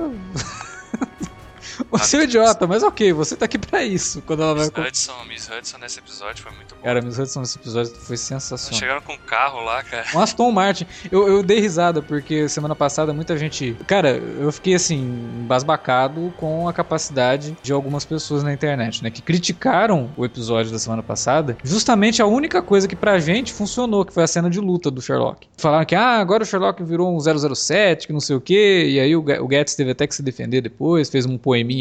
Você 1.91 2.17
é 2.17 2.21
um 2.21 2.23
idiota, 2.23 2.67
mas 2.67 2.83
ok, 2.83 3.13
você 3.13 3.37
tá 3.37 3.45
aqui 3.45 3.59
pra 3.59 3.83
isso. 3.83 4.23
Quando 4.27 4.43
ela 4.43 4.55
Miss 4.55 4.71
vai... 4.71 4.89
Hudson, 4.89 5.25
Miss 5.29 5.49
Hudson 5.49 5.79
nesse 5.79 5.99
episódio 5.99 6.43
foi 6.43 6.53
muito 6.53 6.75
bom. 6.75 6.83
Cara, 6.83 7.01
Miss 7.01 7.19
Hudson 7.19 7.41
nesse 7.41 7.59
episódio 7.59 7.95
foi 7.95 8.17
sensacional. 8.17 8.79
Chegaram 8.79 9.01
com 9.01 9.13
um 9.13 9.19
carro 9.19 9.63
lá, 9.63 9.83
cara. 9.83 10.07
Um 10.15 10.21
Aston 10.21 10.51
Martin. 10.51 10.87
Eu, 11.11 11.29
eu 11.29 11.43
dei 11.43 11.61
risada, 11.61 12.03
porque 12.03 12.49
semana 12.49 12.75
passada 12.75 13.13
muita 13.13 13.37
gente. 13.37 13.77
Cara, 13.87 14.11
eu 14.11 14.51
fiquei 14.53 14.75
assim, 14.75 14.99
embasbacado 15.43 16.33
com 16.37 16.69
a 16.69 16.73
capacidade 16.73 17.57
de 17.63 17.73
algumas 17.73 18.05
pessoas 18.05 18.43
na 18.43 18.53
internet, 18.53 19.03
né? 19.03 19.11
Que 19.11 19.23
criticaram 19.23 20.11
o 20.17 20.25
episódio 20.25 20.73
da 20.73 20.79
semana 20.79 21.03
passada. 21.03 21.57
Justamente 21.65 22.23
a 22.23 22.27
única 22.27 22.63
coisa 22.63 22.87
que 22.89 22.97
pra 22.97 23.19
gente 23.19 23.53
funcionou, 23.53 24.05
que 24.05 24.13
foi 24.13 24.23
a 24.23 24.27
cena 24.27 24.51
de 24.51 24.61
luta 24.61 24.91
do 24.91 25.01
Sherlock. 25.01 25.47
Falaram 25.57 25.85
que, 25.85 25.95
ah, 25.95 26.19
agora 26.19 26.43
o 26.43 26.47
Sherlock 26.47 26.83
virou 26.83 27.15
um 27.15 27.21
007, 27.21 28.07
que 28.07 28.13
não 28.13 28.21
sei 28.21 28.37
o 28.37 28.41
quê. 28.41 28.89
E 28.91 29.01
aí 29.01 29.15
o, 29.15 29.23
o 29.23 29.51
Getz 29.51 29.75
teve 29.75 29.91
até 29.91 30.07
que 30.07 30.15
se 30.15 30.23
defender 30.23 30.61
depois, 30.61 31.09
fez 31.09 31.27
um 31.27 31.39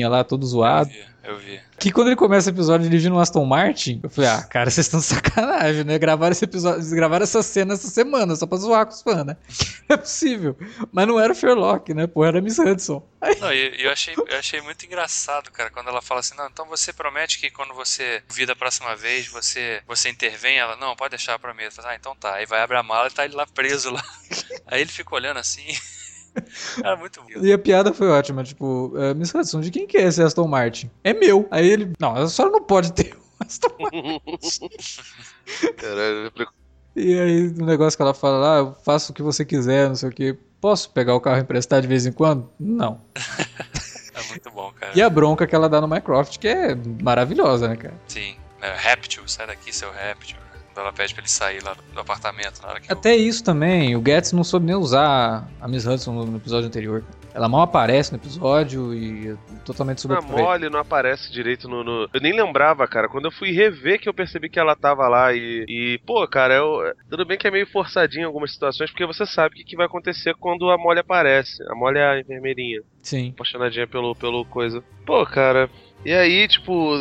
lá 0.08 0.24
todo 0.24 0.46
zoado. 0.46 0.90
Eu 0.92 0.96
vi, 0.96 1.10
eu 1.24 1.38
vi. 1.38 1.62
Que 1.80 1.92
quando 1.92 2.08
ele 2.08 2.16
começa 2.16 2.50
o 2.50 2.54
episódio 2.54 2.90
dirigindo 2.90 3.16
um 3.16 3.20
Aston 3.20 3.46
Martin, 3.46 4.00
eu 4.04 4.10
falei, 4.10 4.30
ah, 4.30 4.44
cara, 4.44 4.70
vocês 4.70 4.86
estão 4.86 5.00
de 5.00 5.06
sacanagem, 5.06 5.84
né? 5.84 5.98
Gravaram 5.98 6.32
esse 6.32 6.44
episódio, 6.44 6.90
gravaram 6.96 7.24
essa 7.24 7.42
cena 7.42 7.74
essa 7.74 7.88
semana, 7.88 8.36
só 8.36 8.46
pra 8.46 8.58
zoar 8.58 8.86
com 8.86 8.94
os 8.94 9.02
fãs, 9.02 9.26
né? 9.26 9.38
Não 9.88 9.96
é 9.96 9.98
possível. 9.98 10.58
Mas 10.92 11.08
não 11.08 11.20
era 11.20 11.32
o 11.32 11.36
Sherlock, 11.36 11.94
né? 11.94 12.08
Pô, 12.08 12.26
era 12.26 12.40
a 12.40 12.42
Miss 12.42 12.60
Hudson. 12.60 13.02
Aí... 13.22 13.40
Não, 13.40 13.52
eu, 13.52 13.74
eu, 13.76 13.92
achei, 13.92 14.14
eu 14.16 14.38
achei 14.38 14.62
muito 14.62 14.86
engraçado, 14.86 15.52
cara, 15.52 15.70
quando 15.70 15.88
ela 15.88 16.02
fala 16.02 16.20
assim, 16.20 16.36
não, 16.36 16.48
então 16.48 16.66
você 16.66 16.92
promete 16.92 17.40
que 17.40 17.50
quando 17.50 17.74
você 17.74 18.22
vir 18.30 18.46
da 18.46 18.56
próxima 18.56 18.96
vez, 18.96 19.28
você, 19.28 19.82
você 19.88 20.10
intervém? 20.10 20.58
Ela, 20.58 20.76
não, 20.76 20.96
pode 20.96 21.12
deixar 21.12 21.40
pra 21.40 21.54
mim. 21.54 21.64
Ah, 21.84 21.96
então 21.96 22.16
tá. 22.16 22.36
Aí 22.36 22.46
vai 22.46 22.62
abrir 22.62 22.78
a 22.78 22.84
mala 22.84 23.08
e 23.08 23.12
tá 23.12 23.26
ele 23.26 23.36
lá 23.36 23.46
preso 23.48 23.92
lá. 23.92 24.04
Aí 24.68 24.82
ele 24.82 24.92
fica 24.92 25.16
olhando 25.16 25.38
assim... 25.38 25.66
Cara, 26.82 26.96
muito 26.98 27.22
bom. 27.22 27.28
E 27.42 27.52
a 27.52 27.58
piada 27.58 27.94
foi 27.94 28.08
ótima, 28.10 28.44
tipo, 28.44 28.94
uh, 28.96 29.16
Miss 29.16 29.34
Hudson, 29.34 29.62
de 29.62 29.72
quem 29.72 29.88
que 29.88 29.98
é 29.98 30.04
esse 30.04 30.22
Aston 30.22 30.48
Martin? 30.48 30.90
É 31.04 31.14
meu. 31.14 31.48
Aí 31.52 31.68
ele, 31.68 31.94
não, 32.00 32.16
a 32.16 32.28
senhora 32.28 32.52
não 32.52 32.64
pode 32.64 32.94
ter 32.94 33.16
um 33.16 33.20
Aston 33.46 33.76
Martin. 33.80 34.70
Caralho, 35.78 36.32
e 36.96 37.18
aí, 37.18 37.48
o 37.48 37.66
negócio 37.66 37.98
que 37.98 38.02
ela 38.02 38.14
fala 38.14 38.38
lá, 38.38 38.56
ah, 38.56 38.60
eu 38.60 38.76
faço 38.84 39.12
o 39.12 39.16
que 39.16 39.22
você 39.22 39.46
quiser, 39.46 39.88
não 39.88 39.96
sei 39.96 40.10
o 40.10 40.12
que. 40.12 40.34
Posso 40.60 40.90
pegar 40.90 41.16
o 41.16 41.22
carro 41.22 41.40
emprestado 41.40 41.82
de 41.82 41.88
vez 41.88 42.06
em 42.06 42.12
quando? 42.12 42.50
Não. 42.60 43.00
é 44.14 44.28
muito 44.28 44.52
bom, 44.52 44.72
cara. 44.74 44.92
E 44.96 45.02
a 45.02 45.10
bronca 45.10 45.48
que 45.48 45.56
ela 45.56 45.70
dá 45.70 45.80
no 45.80 45.88
Minecraft, 45.88 46.38
que 46.38 46.48
é 46.48 46.76
maravilhosa, 47.02 47.70
né, 47.70 47.76
cara? 47.78 47.96
Sim. 48.08 48.36
É, 48.62 48.76
réptil, 48.76 49.26
sai 49.28 49.48
daqui, 49.48 49.74
seu 49.74 49.90
réptil 50.80 50.82
ela 50.82 50.94
pede 50.94 51.14
pra 51.14 51.22
ele 51.22 51.30
sair 51.30 51.64
lá 51.64 51.76
do 51.94 52.00
apartamento 52.00 52.62
na 52.62 52.70
hora 52.70 52.80
que 52.80 52.92
Até 52.92 53.16
eu... 53.16 53.20
isso 53.20 53.44
também, 53.44 53.96
o 53.96 54.04
Getz 54.04 54.32
não 54.32 54.44
soube 54.44 54.66
nem 54.66 54.76
usar 54.76 55.48
a 55.60 55.68
Miss 55.68 55.86
Hudson 55.86 56.14
no 56.14 56.38
episódio 56.38 56.68
anterior. 56.68 57.04
Ela 57.34 57.48
mal 57.48 57.62
aparece 57.62 58.12
no 58.12 58.18
episódio 58.18 58.94
e 58.94 59.30
é 59.30 59.36
totalmente 59.64 60.02
subaproveitada. 60.02 60.42
Não, 60.42 60.50
mole, 60.50 60.70
não 60.70 60.80
aparece 60.80 61.32
direito 61.32 61.70
no, 61.70 61.84
no, 61.84 62.10
Eu 62.12 62.20
nem 62.20 62.34
lembrava, 62.34 62.88
cara. 62.88 63.08
Quando 63.08 63.26
eu 63.26 63.32
fui 63.32 63.52
rever 63.52 64.00
que 64.00 64.10
eu 64.10 64.14
percebi 64.14 64.50
que 64.50 64.60
ela 64.60 64.76
tava 64.76 65.08
lá 65.08 65.32
e. 65.32 65.64
e 65.68 66.00
pô, 66.06 66.28
cara, 66.28 66.56
eu... 66.56 66.92
tudo 67.10 67.26
bem 67.26 67.38
que 67.38 67.48
é 67.48 67.52
meio 67.52 67.68
forçadinho 67.68 68.24
em 68.24 68.26
algumas 68.26 68.52
situações, 68.52 68.90
porque 68.90 69.06
você 69.06 69.26
sabe 69.28 69.54
o 69.54 69.58
que, 69.58 69.64
que 69.64 69.78
vai 69.78 69.86
acontecer 69.86 70.34
quando 70.36 70.70
a 70.72 70.78
mole 70.78 71.00
aparece. 71.00 71.62
A 71.70 71.76
mole 71.76 72.00
é 72.00 72.04
a 72.04 72.20
enfermeirinha. 72.20 72.82
Sim. 73.02 73.30
Apaixonadinha 73.30 73.88
pelo, 73.88 74.16
pelo 74.16 74.44
coisa. 74.46 74.84
Pô, 75.06 75.24
cara. 75.26 75.70
E 76.06 76.14
aí, 76.14 76.48
tipo, 76.48 76.96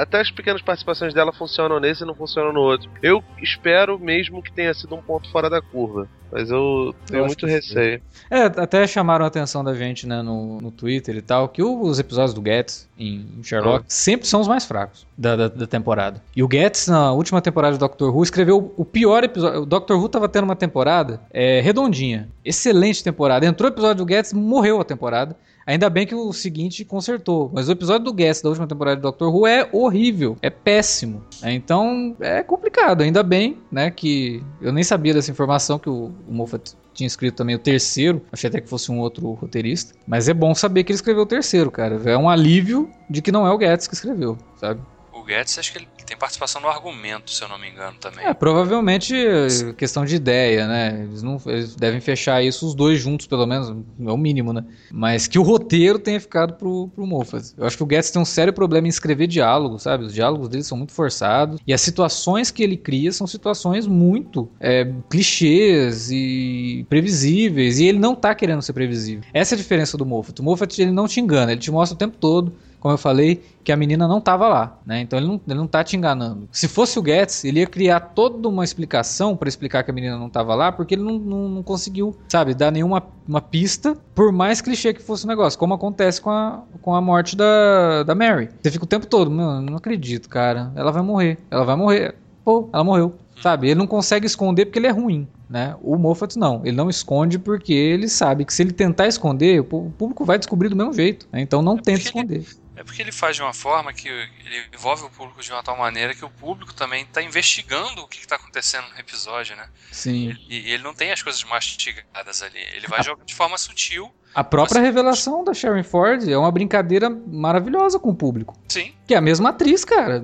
até 0.00 0.20
as 0.20 0.30
pequenas 0.30 0.60
participações 0.60 1.14
dela 1.14 1.32
funcionam 1.32 1.80
nesse 1.80 2.02
e 2.02 2.06
não 2.06 2.14
funcionam 2.14 2.52
no 2.52 2.60
outro. 2.60 2.90
Eu 3.02 3.22
espero 3.42 3.98
mesmo 3.98 4.42
que 4.42 4.52
tenha 4.52 4.74
sido 4.74 4.94
um 4.94 5.02
ponto 5.02 5.30
fora 5.30 5.48
da 5.48 5.60
curva. 5.60 6.08
Mas 6.32 6.50
eu 6.50 6.94
tenho 7.06 7.20
eu 7.20 7.26
muito 7.26 7.46
receio. 7.46 8.00
É, 8.30 8.44
até 8.44 8.86
chamaram 8.86 9.22
a 9.22 9.28
atenção 9.28 9.62
da 9.62 9.74
gente, 9.74 10.06
né, 10.06 10.22
no, 10.22 10.58
no 10.62 10.70
Twitter 10.70 11.14
e 11.14 11.20
tal, 11.20 11.46
que 11.46 11.62
os 11.62 11.98
episódios 11.98 12.32
do 12.32 12.42
Getz 12.42 12.88
em 12.98 13.26
Sherlock 13.42 13.84
sempre 13.86 14.26
são 14.26 14.40
os 14.40 14.48
mais 14.48 14.64
fracos 14.64 15.06
da, 15.16 15.36
da, 15.36 15.48
da, 15.48 15.66
temporada. 15.66 16.22
E 16.34 16.42
o 16.42 16.48
Getz, 16.50 16.88
na 16.88 17.12
última 17.12 17.42
temporada 17.42 17.74
de 17.74 17.78
Doctor 17.78 18.14
Who, 18.14 18.22
escreveu 18.22 18.72
o 18.78 18.84
pior 18.84 19.22
episódio. 19.22 19.60
O 19.60 19.66
Doctor 19.66 19.98
Who 19.98 20.08
tava 20.08 20.26
tendo 20.26 20.44
uma 20.44 20.56
temporada 20.56 21.20
é, 21.30 21.60
redondinha. 21.60 22.30
Excelente 22.42 23.04
temporada. 23.04 23.44
Entrou 23.44 23.70
o 23.70 23.72
episódio 23.74 24.02
do 24.02 24.10
Getz, 24.10 24.32
morreu 24.32 24.80
a 24.80 24.84
temporada. 24.84 25.36
Ainda 25.66 25.88
bem 25.88 26.06
que 26.06 26.14
o 26.14 26.32
seguinte 26.32 26.84
consertou. 26.84 27.50
Mas 27.52 27.68
o 27.68 27.72
episódio 27.72 28.04
do 28.04 28.12
Guest 28.12 28.42
da 28.42 28.48
última 28.48 28.66
temporada 28.66 28.96
de 28.96 29.02
Doctor 29.02 29.34
Who 29.34 29.46
é 29.46 29.68
horrível. 29.72 30.36
É 30.42 30.50
péssimo. 30.50 31.22
Né? 31.40 31.52
Então 31.54 32.16
é 32.20 32.42
complicado. 32.42 33.02
Ainda 33.02 33.22
bem, 33.22 33.58
né? 33.70 33.90
Que 33.90 34.42
eu 34.60 34.72
nem 34.72 34.84
sabia 34.84 35.14
dessa 35.14 35.30
informação 35.30 35.78
que 35.78 35.88
o, 35.88 36.10
o 36.28 36.32
Moffat 36.32 36.74
tinha 36.94 37.06
escrito 37.06 37.36
também 37.36 37.54
o 37.54 37.58
terceiro. 37.58 38.22
Achei 38.30 38.48
até 38.48 38.60
que 38.60 38.68
fosse 38.68 38.90
um 38.90 38.98
outro 38.98 39.32
roteirista. 39.32 39.94
Mas 40.06 40.28
é 40.28 40.34
bom 40.34 40.54
saber 40.54 40.84
que 40.84 40.92
ele 40.92 40.96
escreveu 40.96 41.22
o 41.22 41.26
terceiro, 41.26 41.70
cara. 41.70 42.00
É 42.04 42.16
um 42.16 42.28
alívio 42.28 42.90
de 43.08 43.22
que 43.22 43.32
não 43.32 43.46
é 43.46 43.50
o 43.50 43.58
Guedes 43.58 43.86
que 43.86 43.94
escreveu, 43.94 44.36
sabe? 44.56 44.80
O, 45.22 45.24
o 45.24 45.28
Getz, 45.28 45.58
acho 45.58 45.72
que 45.72 45.78
ele 45.78 45.88
tem 46.04 46.16
participação 46.16 46.60
no 46.60 46.68
argumento, 46.68 47.30
se 47.30 47.42
eu 47.42 47.48
não 47.48 47.58
me 47.58 47.68
engano 47.68 47.96
também. 47.98 48.24
É, 48.24 48.34
provavelmente 48.34 49.14
eh, 49.14 49.72
questão 49.76 50.04
de 50.04 50.16
ideia, 50.16 50.66
né? 50.66 51.04
Eles, 51.04 51.22
não, 51.22 51.40
eles 51.46 51.74
devem 51.74 52.00
fechar 52.00 52.42
isso 52.42 52.66
os 52.66 52.74
dois 52.74 53.00
juntos, 53.00 53.26
pelo 53.26 53.46
menos, 53.46 53.70
é 53.70 54.10
o 54.10 54.16
mínimo, 54.16 54.52
né? 54.52 54.64
Mas 54.90 55.26
que 55.26 55.38
o 55.38 55.42
roteiro 55.42 55.98
tenha 55.98 56.20
ficado 56.20 56.54
pro, 56.54 56.88
pro 56.88 57.06
Moffat. 57.06 57.54
Eu 57.56 57.66
acho 57.66 57.76
que 57.76 57.84
o 57.84 57.88
Getz 57.88 58.10
tem 58.10 58.20
um 58.20 58.24
sério 58.24 58.52
problema 58.52 58.86
em 58.86 58.90
escrever 58.90 59.26
diálogo, 59.26 59.78
sabe? 59.78 60.04
Os 60.04 60.12
diálogos 60.12 60.48
dele 60.48 60.64
são 60.64 60.76
muito 60.76 60.92
forçados 60.92 61.60
e 61.66 61.72
as 61.72 61.80
situações 61.80 62.50
que 62.50 62.62
ele 62.62 62.76
cria 62.76 63.12
são 63.12 63.26
situações 63.26 63.86
muito 63.86 64.50
é, 64.60 64.90
clichês 65.08 66.10
e 66.10 66.84
previsíveis 66.88 67.78
e 67.78 67.86
ele 67.86 67.98
não 67.98 68.14
tá 68.14 68.34
querendo 68.34 68.62
ser 68.62 68.72
previsível. 68.72 69.24
Essa 69.32 69.54
é 69.54 69.56
a 69.56 69.58
diferença 69.58 69.96
do 69.96 70.04
Moffat. 70.04 70.40
O 70.40 70.44
Moffat 70.44 70.80
ele 70.80 70.92
não 70.92 71.06
te 71.06 71.20
engana, 71.20 71.52
ele 71.52 71.60
te 71.60 71.70
mostra 71.70 71.94
o 71.94 71.98
tempo 71.98 72.16
todo 72.18 72.52
como 72.82 72.94
eu 72.94 72.98
falei, 72.98 73.40
que 73.62 73.70
a 73.70 73.76
menina 73.76 74.08
não 74.08 74.18
estava 74.18 74.48
lá, 74.48 74.76
né? 74.84 75.02
Então 75.02 75.16
ele 75.16 75.28
não, 75.28 75.40
ele 75.46 75.56
não 75.56 75.68
tá 75.68 75.84
te 75.84 75.96
enganando. 75.96 76.48
Se 76.50 76.66
fosse 76.66 76.98
o 76.98 77.04
Getz, 77.04 77.44
ele 77.44 77.60
ia 77.60 77.66
criar 77.66 78.00
toda 78.00 78.48
uma 78.48 78.64
explicação 78.64 79.36
para 79.36 79.48
explicar 79.48 79.84
que 79.84 79.92
a 79.92 79.94
menina 79.94 80.18
não 80.18 80.26
estava 80.26 80.52
lá, 80.56 80.72
porque 80.72 80.96
ele 80.96 81.04
não, 81.04 81.16
não, 81.16 81.48
não, 81.48 81.62
conseguiu, 81.62 82.16
sabe, 82.28 82.54
dar 82.54 82.72
nenhuma 82.72 83.00
uma 83.26 83.40
pista, 83.40 83.96
por 84.16 84.32
mais 84.32 84.60
clichê 84.60 84.92
que 84.92 85.00
fosse 85.00 85.24
o 85.24 85.28
negócio, 85.28 85.56
como 85.56 85.74
acontece 85.74 86.20
com 86.20 86.30
a, 86.30 86.64
com 86.80 86.92
a 86.92 87.00
morte 87.00 87.36
da, 87.36 88.02
da 88.02 88.16
Mary. 88.16 88.48
Você 88.60 88.72
fica 88.72 88.84
o 88.84 88.88
tempo 88.88 89.06
todo, 89.06 89.30
mano, 89.30 89.70
não 89.70 89.76
acredito, 89.76 90.28
cara, 90.28 90.72
ela 90.74 90.90
vai 90.90 91.02
morrer, 91.02 91.38
ela 91.52 91.64
vai 91.64 91.76
morrer. 91.76 92.16
Pô, 92.44 92.68
ela 92.72 92.82
morreu. 92.82 93.14
Sabe, 93.40 93.68
ele 93.68 93.78
não 93.78 93.86
consegue 93.86 94.26
esconder 94.26 94.66
porque 94.66 94.78
ele 94.80 94.88
é 94.88 94.90
ruim, 94.90 95.26
né? 95.48 95.76
O 95.82 95.96
Moffat 95.96 96.36
não, 96.36 96.62
ele 96.64 96.76
não 96.76 96.90
esconde 96.90 97.38
porque 97.38 97.72
ele 97.72 98.08
sabe 98.08 98.44
que 98.44 98.52
se 98.52 98.62
ele 98.62 98.72
tentar 98.72 99.06
esconder, 99.06 99.60
o 99.60 99.64
público 99.64 100.24
vai 100.24 100.38
descobrir 100.38 100.68
do 100.68 100.76
mesmo 100.76 100.92
jeito, 100.92 101.28
né? 101.32 101.40
Então 101.40 101.62
não 101.62 101.76
é 101.76 101.80
tenta 101.80 102.00
esconder. 102.00 102.36
Ele 102.36 102.46
é 102.82 102.84
porque 102.84 103.00
ele 103.00 103.12
faz 103.12 103.36
de 103.36 103.42
uma 103.42 103.54
forma 103.54 103.92
que 103.92 104.08
ele 104.08 104.66
envolve 104.74 105.04
o 105.04 105.10
público 105.10 105.40
de 105.40 105.52
uma 105.52 105.62
tal 105.62 105.76
maneira 105.76 106.14
que 106.14 106.24
o 106.24 106.28
público 106.28 106.74
também 106.74 107.04
está 107.04 107.22
investigando 107.22 108.02
o 108.02 108.08
que 108.08 108.18
está 108.18 108.34
acontecendo 108.34 108.88
no 108.92 108.98
episódio, 108.98 109.54
né? 109.54 109.68
Sim. 109.92 110.36
E 110.48 110.72
ele 110.72 110.82
não 110.82 110.92
tem 110.92 111.12
as 111.12 111.22
coisas 111.22 111.42
mastigadas 111.44 112.42
ali. 112.42 112.58
Ele 112.74 112.88
vai 112.88 113.02
jogar 113.02 113.24
de 113.24 113.34
forma 113.34 113.56
sutil. 113.56 114.12
A 114.34 114.42
própria 114.42 114.80
mas... 114.80 114.86
revelação 114.88 115.44
da 115.44 115.54
Sharon 115.54 115.84
Ford 115.84 116.28
é 116.28 116.36
uma 116.36 116.50
brincadeira 116.50 117.08
maravilhosa 117.08 118.00
com 118.00 118.10
o 118.10 118.14
público. 118.14 118.58
Sim. 118.68 118.92
Que 119.06 119.14
é 119.14 119.16
a 119.16 119.22
mesma 119.22 119.50
atriz, 119.50 119.84
cara. 119.84 120.20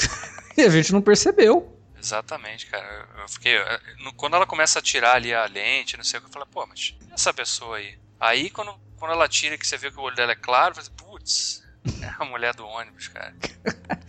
e 0.56 0.62
a 0.62 0.70
gente 0.70 0.90
não 0.92 1.02
percebeu. 1.02 1.76
Exatamente, 2.00 2.66
cara. 2.66 3.06
Eu 3.18 3.28
fiquei. 3.28 3.58
Quando 4.16 4.34
ela 4.34 4.46
começa 4.46 4.78
a 4.78 4.82
tirar 4.82 5.16
ali 5.16 5.34
a 5.34 5.44
lente, 5.44 5.96
não 5.96 6.04
sei 6.04 6.18
o 6.18 6.22
que, 6.22 6.28
eu 6.28 6.32
falei, 6.32 6.48
pô, 6.50 6.64
mas 6.66 6.94
essa 7.12 7.34
pessoa 7.34 7.76
aí? 7.76 7.98
Aí 8.18 8.48
quando, 8.48 8.72
quando 8.96 9.12
ela 9.12 9.28
tira 9.28 9.58
que 9.58 9.66
você 9.66 9.76
vê 9.76 9.90
que 9.90 9.98
o 9.98 10.02
olho 10.02 10.16
dela 10.16 10.32
é 10.32 10.36
claro, 10.36 10.74
você 10.74 10.90
putz, 10.96 11.67
é 12.02 12.12
a 12.18 12.24
mulher 12.24 12.54
do 12.54 12.66
ônibus, 12.66 13.08
cara. 13.08 13.34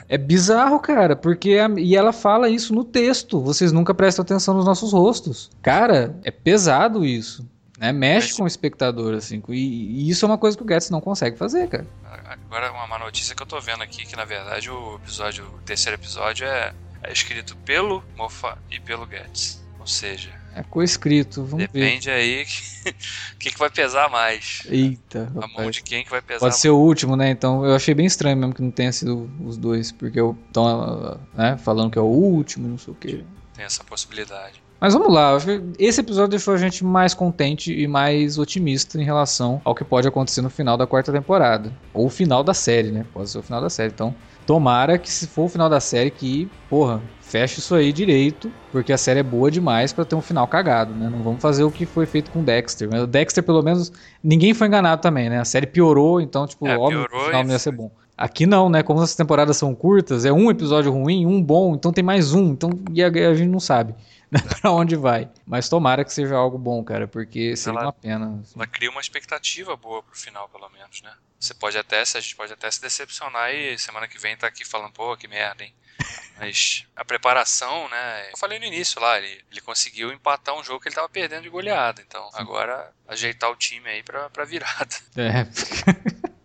É 0.07 0.17
bizarro, 0.17 0.79
cara, 0.79 1.15
porque 1.15 1.57
a, 1.57 1.69
e 1.79 1.95
ela 1.95 2.11
fala 2.11 2.49
isso 2.49 2.73
no 2.73 2.83
texto. 2.83 3.39
Vocês 3.39 3.71
nunca 3.71 3.93
prestam 3.93 4.23
atenção 4.23 4.55
nos 4.55 4.65
nossos 4.65 4.91
rostos. 4.91 5.49
Cara, 5.61 6.15
é 6.23 6.31
pesado 6.31 7.05
isso. 7.05 7.47
Né? 7.79 7.93
Mexe 7.93 8.27
Mas, 8.27 8.37
com 8.37 8.43
o 8.43 8.47
espectador, 8.47 9.15
assim. 9.15 9.41
E, 9.49 9.53
e, 9.55 10.09
isso 10.09 10.25
é 10.25 10.27
uma 10.27 10.37
coisa 10.37 10.57
que 10.57 10.63
o 10.63 10.67
Getz 10.67 10.89
não 10.89 10.99
consegue 10.99 11.37
fazer, 11.37 11.67
cara. 11.69 11.87
Agora, 12.25 12.71
uma 12.71 12.85
má 12.87 12.99
notícia 12.99 13.33
que 13.33 13.41
eu 13.41 13.47
tô 13.47 13.59
vendo 13.61 13.81
aqui, 13.81 14.05
que 14.05 14.15
na 14.15 14.25
verdade 14.25 14.69
o 14.69 14.95
episódio, 14.95 15.45
o 15.45 15.61
terceiro 15.61 15.97
episódio 15.97 16.45
é, 16.45 16.73
é 17.01 17.11
escrito 17.13 17.55
pelo 17.57 18.03
Moffat 18.17 18.57
e 18.69 18.79
pelo 18.79 19.07
Getz. 19.07 19.63
Ou 19.79 19.87
seja, 19.87 20.29
é 20.55 20.63
co-escrito, 20.63 21.43
vamos 21.43 21.67
Depende 21.67 22.07
ver. 22.07 22.13
aí 22.13 22.43
o 22.43 23.35
que, 23.39 23.51
que 23.51 23.57
vai 23.57 23.69
pesar 23.69 24.09
mais. 24.09 24.63
Eita. 24.65 25.31
A 25.41 25.47
mão 25.47 25.69
de 25.69 25.81
quem 25.81 26.03
que 26.03 26.09
vai 26.09 26.21
pesar 26.21 26.39
Pode 26.39 26.51
mais. 26.51 26.61
ser 26.61 26.69
o 26.69 26.77
último, 26.77 27.15
né? 27.15 27.29
Então 27.29 27.65
eu 27.65 27.75
achei 27.75 27.93
bem 27.93 28.05
estranho 28.05 28.37
mesmo 28.37 28.53
que 28.53 28.61
não 28.61 28.71
tenha 28.71 28.91
sido 28.91 29.29
os 29.43 29.57
dois, 29.57 29.91
porque 29.91 30.19
estão 30.19 31.19
né, 31.33 31.57
falando 31.57 31.91
que 31.91 31.99
é 31.99 32.01
o 32.01 32.05
último, 32.05 32.67
não 32.67 32.77
sei 32.77 32.93
o 32.93 32.95
quê. 32.97 33.23
Tem 33.55 33.65
essa 33.65 33.83
possibilidade. 33.83 34.61
Mas 34.79 34.93
vamos 34.93 35.13
lá, 35.13 35.37
esse 35.77 35.99
episódio 35.99 36.29
deixou 36.29 36.53
a 36.53 36.57
gente 36.57 36.85
mais 36.85 37.13
contente 37.13 37.77
e 37.77 37.85
mais 37.85 38.37
otimista 38.37 38.99
em 38.99 39.03
relação 39.03 39.59
ao 39.65 39.75
que 39.75 39.83
pode 39.83 40.07
acontecer 40.07 40.41
no 40.41 40.49
final 40.49 40.77
da 40.77 40.87
quarta 40.87 41.11
temporada. 41.11 41.69
Ou 41.93 42.05
o 42.05 42.09
final 42.09 42.45
da 42.45 42.53
série, 42.53 42.89
né? 42.89 43.05
Pode 43.13 43.29
ser 43.29 43.39
o 43.39 43.43
final 43.43 43.59
da 43.59 43.69
série. 43.69 43.91
Então, 43.93 44.15
tomara 44.45 44.97
que 44.97 45.11
se 45.11 45.27
for 45.27 45.43
o 45.43 45.49
final 45.49 45.69
da 45.69 45.81
série, 45.81 46.09
que, 46.09 46.49
porra, 46.69 47.01
fecha 47.19 47.59
isso 47.59 47.75
aí 47.75 47.91
direito, 47.91 48.49
porque 48.71 48.93
a 48.93 48.97
série 48.97 49.19
é 49.19 49.23
boa 49.23 49.51
demais 49.51 49.91
para 49.91 50.05
ter 50.05 50.15
um 50.15 50.21
final 50.21 50.47
cagado, 50.47 50.93
né? 50.93 51.09
Não 51.09 51.21
vamos 51.21 51.41
fazer 51.41 51.65
o 51.65 51.71
que 51.71 51.85
foi 51.85 52.05
feito 52.05 52.31
com 52.31 52.41
Dexter. 52.41 52.87
Mas 52.89 53.03
o 53.03 53.07
Dexter, 53.07 53.43
pelo 53.43 53.61
menos, 53.61 53.91
ninguém 54.23 54.53
foi 54.53 54.67
enganado 54.67 55.01
também, 55.01 55.29
né? 55.29 55.41
A 55.41 55.45
série 55.45 55.67
piorou, 55.67 56.21
então, 56.21 56.47
tipo, 56.47 56.65
é, 56.65 56.77
óbvio 56.77 57.05
que 57.05 57.15
o 57.17 57.25
final 57.25 57.43
não 57.43 57.51
ia 57.51 57.59
ser 57.59 57.71
bom. 57.71 57.91
Aqui 58.17 58.45
não, 58.45 58.69
né? 58.69 58.81
Como 58.81 59.01
as 59.01 59.13
temporadas 59.13 59.57
são 59.57 59.75
curtas, 59.75 60.25
é 60.25 60.31
um 60.31 60.49
episódio 60.49 60.91
ruim, 60.91 61.25
um 61.25 61.41
bom, 61.41 61.75
então 61.75 61.91
tem 61.91 62.03
mais 62.03 62.33
um, 62.33 62.51
então 62.51 62.69
e 62.93 63.03
a, 63.03 63.07
a 63.07 63.33
gente 63.33 63.49
não 63.49 63.59
sabe 63.59 63.93
pra 64.61 64.71
onde 64.71 64.95
vai. 64.95 65.29
Mas 65.45 65.69
tomara 65.69 66.03
que 66.05 66.13
seja 66.13 66.35
algo 66.35 66.57
bom, 66.57 66.83
cara, 66.83 67.07
porque 67.07 67.55
seria 67.55 67.79
ela, 67.79 67.87
uma 67.87 67.93
pena. 67.93 68.39
Assim. 68.41 68.53
Ela 68.55 68.67
cria 68.67 68.89
uma 68.89 69.01
expectativa 69.01 69.75
boa 69.75 70.03
pro 70.03 70.17
final, 70.17 70.47
pelo 70.49 70.69
menos, 70.69 71.01
né? 71.01 71.13
Você 71.39 71.53
pode 71.53 71.77
até, 71.77 72.01
a 72.01 72.05
gente 72.05 72.35
pode 72.35 72.51
até 72.51 72.69
se 72.69 72.81
decepcionar 72.81 73.53
e 73.53 73.77
semana 73.77 74.07
que 74.07 74.19
vem 74.19 74.35
tá 74.35 74.47
aqui 74.47 74.65
falando, 74.65 74.91
pô, 74.91 75.15
que 75.15 75.27
merda, 75.27 75.63
hein? 75.63 75.73
Mas 76.37 76.85
a 76.95 77.03
preparação, 77.03 77.87
né? 77.89 78.31
Eu 78.31 78.37
falei 78.37 78.59
no 78.59 78.65
início 78.65 79.01
lá, 79.01 79.17
ele, 79.17 79.43
ele 79.51 79.61
conseguiu 79.61 80.11
empatar 80.11 80.55
um 80.55 80.63
jogo 80.63 80.79
que 80.79 80.87
ele 80.87 80.95
tava 80.95 81.09
perdendo 81.09 81.43
de 81.43 81.49
goleada. 81.49 82.01
Então, 82.01 82.29
agora 82.33 82.93
ajeitar 83.07 83.49
o 83.49 83.55
time 83.55 83.89
aí 83.89 84.03
pra, 84.03 84.29
pra 84.29 84.45
virada. 84.45 84.95
É. 85.17 85.47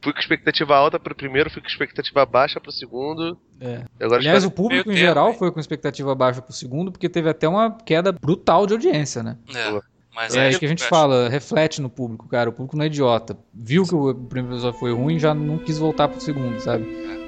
fui 0.05 0.13
com 0.13 0.21
expectativa 0.21 0.77
alta 0.77 1.01
pro 1.01 1.15
primeiro, 1.15 1.51
fui 1.51 1.63
com 1.63 1.67
expectativa 1.67 2.27
baixa 2.27 2.61
pro 2.61 2.71
segundo. 2.71 3.39
É. 3.59 3.83
Agora 3.99 4.21
Aliás, 4.21 4.45
o 4.45 4.51
público 4.51 4.93
em 4.93 4.97
geral 4.97 5.33
foi 5.33 5.51
com 5.51 5.59
expectativa 5.59 6.15
baixa 6.15 6.43
pro 6.43 6.53
segundo, 6.53 6.93
porque 6.93 7.09
teve 7.09 7.31
até 7.31 7.49
uma 7.49 7.71
queda 7.71 8.13
brutal 8.13 8.67
de 8.67 8.75
audiência, 8.75 9.23
né? 9.23 9.39
É. 9.55 9.81
Mas 10.15 10.37
é, 10.37 10.47
é 10.47 10.51
isso 10.51 10.61
que 10.61 10.67
a 10.67 10.69
gente 10.69 10.85
fala, 10.85 11.29
reflete 11.29 11.83
no 11.83 11.89
público, 11.89 12.29
cara. 12.29 12.51
O 12.51 12.53
público 12.53 12.77
não 12.77 12.85
é 12.85 12.87
idiota. 12.87 13.37
Viu 13.53 13.85
que 13.85 13.95
o 13.95 14.15
primeiro 14.15 14.55
episódio 14.57 14.79
foi 14.79 14.93
ruim 14.93 15.19
já 15.19 15.35
não 15.35 15.59
quis 15.59 15.79
voltar 15.79 16.07
pro 16.07 16.21
segundo, 16.21 16.61
sabe? 16.61 16.85
É. 16.85 17.24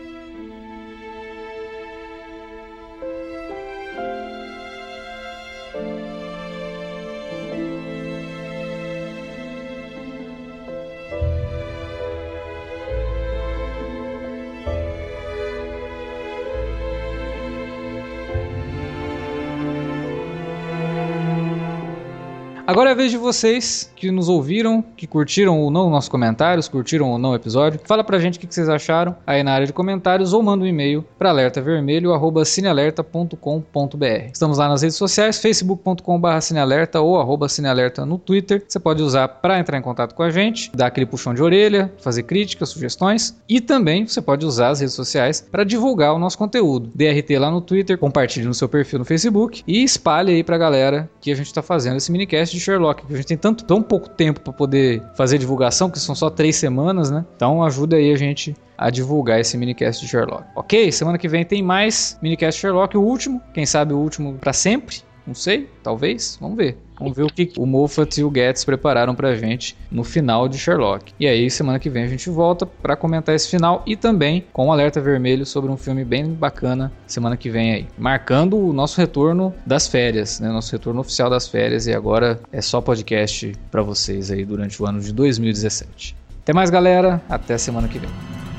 Agora 22.77 22.91
é 22.91 22.93
a 22.93 22.95
vez 22.95 23.11
de 23.11 23.17
vocês 23.17 23.91
que 23.97 24.11
nos 24.11 24.29
ouviram, 24.29 24.85
que 24.95 25.07
curtiram 25.07 25.59
ou 25.59 25.71
não 25.71 25.89
nossos 25.89 26.11
comentários, 26.11 26.69
curtiram 26.69 27.11
ou 27.11 27.17
não 27.17 27.31
o 27.31 27.35
episódio. 27.35 27.81
Fala 27.83 28.05
pra 28.05 28.19
gente 28.19 28.37
o 28.37 28.41
que 28.41 28.47
vocês 28.47 28.69
acharam 28.69 29.17
aí 29.27 29.43
na 29.43 29.53
área 29.53 29.67
de 29.67 29.73
comentários 29.73 30.35
ou 30.35 30.43
manda 30.43 30.63
um 30.63 30.67
e-mail 30.67 31.03
para 31.19 31.31
alertavermelho@cinealerta.com.br. 31.31 34.31
Estamos 34.31 34.59
lá 34.59 34.69
nas 34.69 34.83
redes 34.83 34.99
sociais, 34.99 35.39
facebook.com/cinealerta 35.39 37.01
ou 37.01 37.19
arroba 37.19 37.49
cinealerta 37.49 38.05
no 38.05 38.19
Twitter. 38.19 38.63
Você 38.69 38.79
pode 38.79 39.03
usar 39.03 39.27
para 39.27 39.59
entrar 39.59 39.79
em 39.79 39.83
contato 39.83 40.15
com 40.15 40.23
a 40.23 40.29
gente, 40.29 40.71
dar 40.75 40.89
aquele 40.89 41.07
puxão 41.07 41.33
de 41.33 41.43
orelha, 41.43 41.91
fazer 42.03 42.25
críticas, 42.25 42.69
sugestões 42.69 43.41
e 43.49 43.59
também 43.59 44.07
você 44.07 44.21
pode 44.21 44.45
usar 44.45 44.69
as 44.69 44.81
redes 44.81 44.95
sociais 44.95 45.41
para 45.41 45.65
divulgar 45.65 46.13
o 46.13 46.19
nosso 46.19 46.37
conteúdo. 46.37 46.91
DRT 46.95 47.39
lá 47.39 47.51
no 47.51 47.63
Twitter, 47.63 47.97
compartilhe 47.97 48.45
no 48.45 48.53
seu 48.53 48.69
perfil 48.69 48.99
no 48.99 49.07
Facebook 49.07 49.63
e 49.67 49.83
espalhe 49.83 50.35
aí 50.35 50.45
pra 50.45 50.59
galera 50.59 51.09
que 51.23 51.33
a 51.33 51.35
gente 51.35 51.47
está 51.47 51.63
fazendo 51.63 51.97
esse 51.97 52.13
minicast 52.13 52.55
de 52.55 52.66
Sherlock. 52.67 53.05
A 53.09 53.17
gente 53.17 53.27
tem 53.27 53.37
tanto, 53.37 53.65
tão 53.65 53.83
pouco 53.83 54.09
tempo 54.09 54.41
para 54.41 54.53
poder 54.53 55.03
fazer 55.17 55.39
divulgação, 55.39 55.89
que 55.89 55.99
são 55.99 56.15
só 56.15 56.29
três 56.29 56.57
semanas, 56.57 57.11
né? 57.11 57.25
Então 57.37 57.63
ajuda 57.63 57.97
aí 57.97 58.13
a 58.13 58.17
gente 58.17 58.55
a 58.77 58.91
divulgar 58.91 59.41
esse 59.41 59.57
minicast 59.57 60.05
de 60.05 60.11
Sherlock. 60.11 60.45
Ok? 60.55 60.93
Semana 60.93 61.17
que 61.17 61.29
vem 61.29 61.45
tem 61.45 61.63
mais 61.63 62.19
minicast 62.21 62.61
Sherlock, 62.61 62.97
o 62.97 63.01
último. 63.01 63.41
Quem 63.55 63.65
sabe 63.65 63.95
o 63.95 63.99
último 63.99 64.35
para 64.35 64.53
sempre. 64.53 64.97
Não 65.27 65.35
sei, 65.35 65.69
talvez. 65.83 66.39
Vamos 66.41 66.57
ver. 66.57 66.86
Vamos 66.99 67.17
ver 67.17 67.25
o 67.25 67.29
que 67.29 67.53
o 67.59 67.67
Moffat 67.67 68.21
e 68.21 68.25
o 68.25 68.33
Getz 68.35 68.65
prepararam 68.65 69.15
pra 69.15 69.35
gente 69.35 69.77
no 69.91 70.03
final 70.03 70.49
de 70.49 70.59
Sherlock. 70.59 71.13
E 71.21 71.27
aí, 71.27 71.51
semana 71.51 71.79
que 71.79 71.91
vem 71.91 72.05
a 72.05 72.09
gente 72.09 72.31
volta 72.31 72.67
para 72.67 72.97
comentar 72.97 73.35
esse 73.35 73.49
final 73.49 73.83
e 73.87 73.97
também 73.97 74.45
com 74.53 74.67
um 74.67 74.73
alerta 74.73 75.01
vermelho 75.01 75.45
sobre 75.45 75.71
um 75.71 75.77
filme 75.77 76.05
bem 76.05 76.33
bacana 76.33 76.93
semana 77.07 77.37
que 77.37 77.51
vem 77.51 77.73
aí. 77.73 77.87
Marcando 77.99 78.57
o 78.59 78.73
nosso 78.73 78.99
retorno 78.99 79.55
das 79.65 79.87
férias, 79.87 80.41
né? 80.41 80.49
Nosso 80.49 80.73
retorno 80.73 81.01
oficial 81.01 81.29
das 81.29 81.47
férias 81.47 81.87
e 81.87 81.93
agora 81.93 82.41
é 82.51 82.61
só 82.61 82.81
podcast 82.81 83.53
para 83.71 83.83
vocês 83.83 84.31
aí 84.31 84.45
durante 84.45 84.83
o 84.83 84.87
ano 84.87 85.01
de 85.01 85.13
2017. 85.13 86.17
Até 86.43 86.53
mais, 86.53 86.71
galera. 86.71 87.21
Até 87.29 87.59
semana 87.59 87.89
que 87.89 87.99
vem. 87.99 88.56